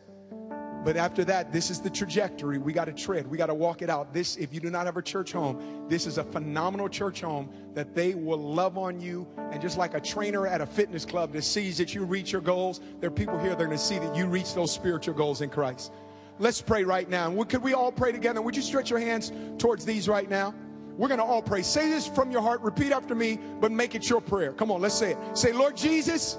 But 0.85 0.97
after 0.97 1.25
that, 1.27 1.53
this 1.53 1.71
is 1.71 1.81
the 1.81 1.91
trajectory 1.91 2.59
we 2.59 2.73
got 2.73 2.87
to 2.87 2.93
tread. 2.93 3.29
We 3.29 3.39
got 3.39 3.47
to 3.47 3.55
walk 3.55 3.83
it 3.83 3.91
out. 3.91 4.13
This, 4.13 4.37
if 4.37 4.53
you 4.53 4.59
do 4.59 4.69
not 4.69 4.87
have 4.87 4.97
a 4.97 5.03
church 5.03 5.31
home, 5.31 5.87
this 5.89 6.07
is 6.07 6.19
a 6.19 6.25
phenomenal 6.25 6.89
church 6.89 7.21
home 7.21 7.51
that 7.75 7.95
they 7.95 8.15
will 8.15 8.39
love 8.39 8.77
on 8.77 9.01
you. 9.01 9.29
And 9.53 9.63
just 9.63 9.79
like 9.79 9.95
a 9.95 10.01
trainer 10.01 10.47
at 10.47 10.61
a 10.61 10.67
fitness 10.67 11.05
club 11.05 11.33
that 11.33 11.43
sees 11.43 11.79
that 11.79 11.95
you 11.95 12.05
reach 12.05 12.33
your 12.33 12.41
goals, 12.41 12.81
there 13.01 13.09
are 13.09 13.13
people 13.13 13.39
here 13.39 13.51
that 13.51 13.61
are 13.61 13.67
going 13.67 13.79
to 13.79 13.83
see 13.83 13.99
that 14.01 14.17
you 14.17 14.27
reach 14.27 14.55
those 14.55 14.73
spiritual 14.73 15.15
goals 15.15 15.41
in 15.41 15.51
Christ. 15.51 15.93
Let's 16.39 16.61
pray 16.61 16.85
right 16.85 17.09
now. 17.09 17.43
Could 17.45 17.63
we 17.63 17.75
all 17.75 17.93
pray 17.93 18.13
together? 18.13 18.43
Would 18.43 18.57
you 18.57 18.63
stretch 18.63 18.91
your 18.91 18.99
hands 18.99 19.33
towards 19.59 19.85
these 19.85 20.09
right 20.09 20.29
now? 20.29 20.55
We're 20.97 21.09
going 21.09 21.21
to 21.21 21.25
all 21.25 21.43
pray. 21.43 21.63
Say 21.63 21.89
this 21.89 22.07
from 22.07 22.31
your 22.31 22.43
heart. 22.43 22.61
Repeat 22.61 22.93
after 22.93 23.15
me, 23.15 23.39
but 23.61 23.73
make 23.73 23.95
it 23.95 24.09
your 24.09 24.21
prayer. 24.21 24.53
Come 24.53 24.71
on, 24.71 24.81
let's 24.81 24.95
say 24.95 25.13
it. 25.13 25.19
Say, 25.39 25.53
Lord 25.53 25.77
Jesus, 25.77 26.37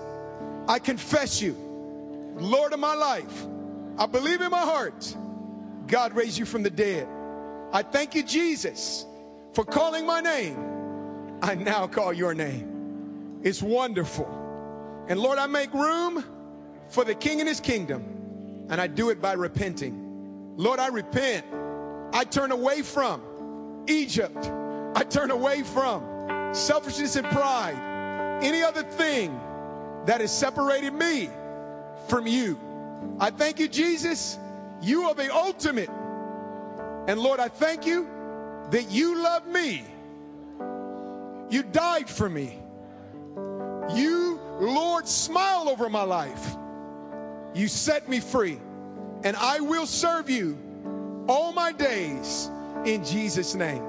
I 0.68 0.80
confess 0.80 1.42
you, 1.42 1.54
Lord 2.36 2.74
of 2.74 2.80
my 2.80 2.94
life. 2.94 3.46
I 3.98 4.06
believe 4.06 4.42
in 4.42 4.52
my 4.52 4.62
heart 4.62 5.16
God 5.88 6.14
raised 6.16 6.38
you 6.38 6.46
from 6.46 6.64
the 6.64 6.70
dead. 6.70 7.08
I 7.72 7.82
thank 7.82 8.16
you, 8.16 8.24
Jesus, 8.24 9.06
for 9.54 9.66
calling 9.66 10.06
my 10.06 10.22
name. 10.22 10.58
I 11.42 11.56
now 11.56 11.88
call 11.88 12.14
your 12.14 12.34
name. 12.34 13.40
It's 13.44 13.62
wonderful. 13.62 14.28
And 15.08 15.20
Lord, 15.20 15.38
I 15.38 15.48
make 15.48 15.74
room 15.74 16.24
for 16.90 17.04
the 17.04 17.16
King 17.16 17.40
and 17.40 17.50
his 17.50 17.60
kingdom. 17.60 18.13
And 18.70 18.80
I 18.80 18.88
do 18.88 19.10
it 19.10 19.22
by 19.22 19.34
repenting. 19.34 20.54
Lord, 20.58 20.80
I 20.80 20.88
repent. 20.88 21.46
I 22.14 22.24
turn 22.24 22.52
away 22.52 22.82
from 22.82 23.22
Egypt. 23.88 24.52
I 24.96 25.04
turn 25.04 25.32
away 25.32 25.64
from 25.64 26.54
selfishness 26.54 27.16
and 27.16 27.28
pride. 27.28 28.40
Any 28.44 28.62
other 28.62 28.84
thing 28.84 29.40
that 30.06 30.22
has 30.22 30.38
separated 30.38 30.94
me 30.94 31.30
from 32.08 32.28
you. 32.28 32.60
I 33.20 33.32
thank 33.32 33.60
you, 33.60 33.68
Jesus. 33.68 34.38
You 34.82 35.04
are 35.04 35.16
the 35.16 35.34
ultimate. 35.34 35.90
And 37.08 37.20
Lord, 37.20 37.40
I 37.40 37.48
thank 37.48 37.86
you 37.86 38.08
that 38.70 38.92
you 38.92 39.22
love 39.22 39.48
me. 39.48 39.84
You 41.50 41.64
died 41.64 42.10
for 42.10 42.30
me. 42.30 42.60
You, 43.94 44.40
Lord, 44.60 45.08
smile 45.08 45.70
over 45.70 45.90
my 45.90 46.04
life. 46.04 46.56
You 47.56 47.68
set 47.68 48.10
me 48.10 48.20
free, 48.20 48.60
and 49.24 49.36
I 49.36 49.60
will 49.60 49.86
serve 49.86 50.30
you 50.30 50.58
all 51.28 51.54
my 51.54 51.72
days 51.72 52.50
in 52.86 53.04
Jesus' 53.04 53.56
name. 53.56 53.84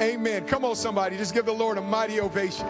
Amen. 0.00 0.46
Come 0.46 0.64
on, 0.64 0.76
somebody. 0.76 1.16
Just 1.16 1.34
give 1.34 1.46
the 1.46 1.52
Lord 1.52 1.76
a 1.78 1.80
mighty 1.80 2.20
ovation. 2.20 2.66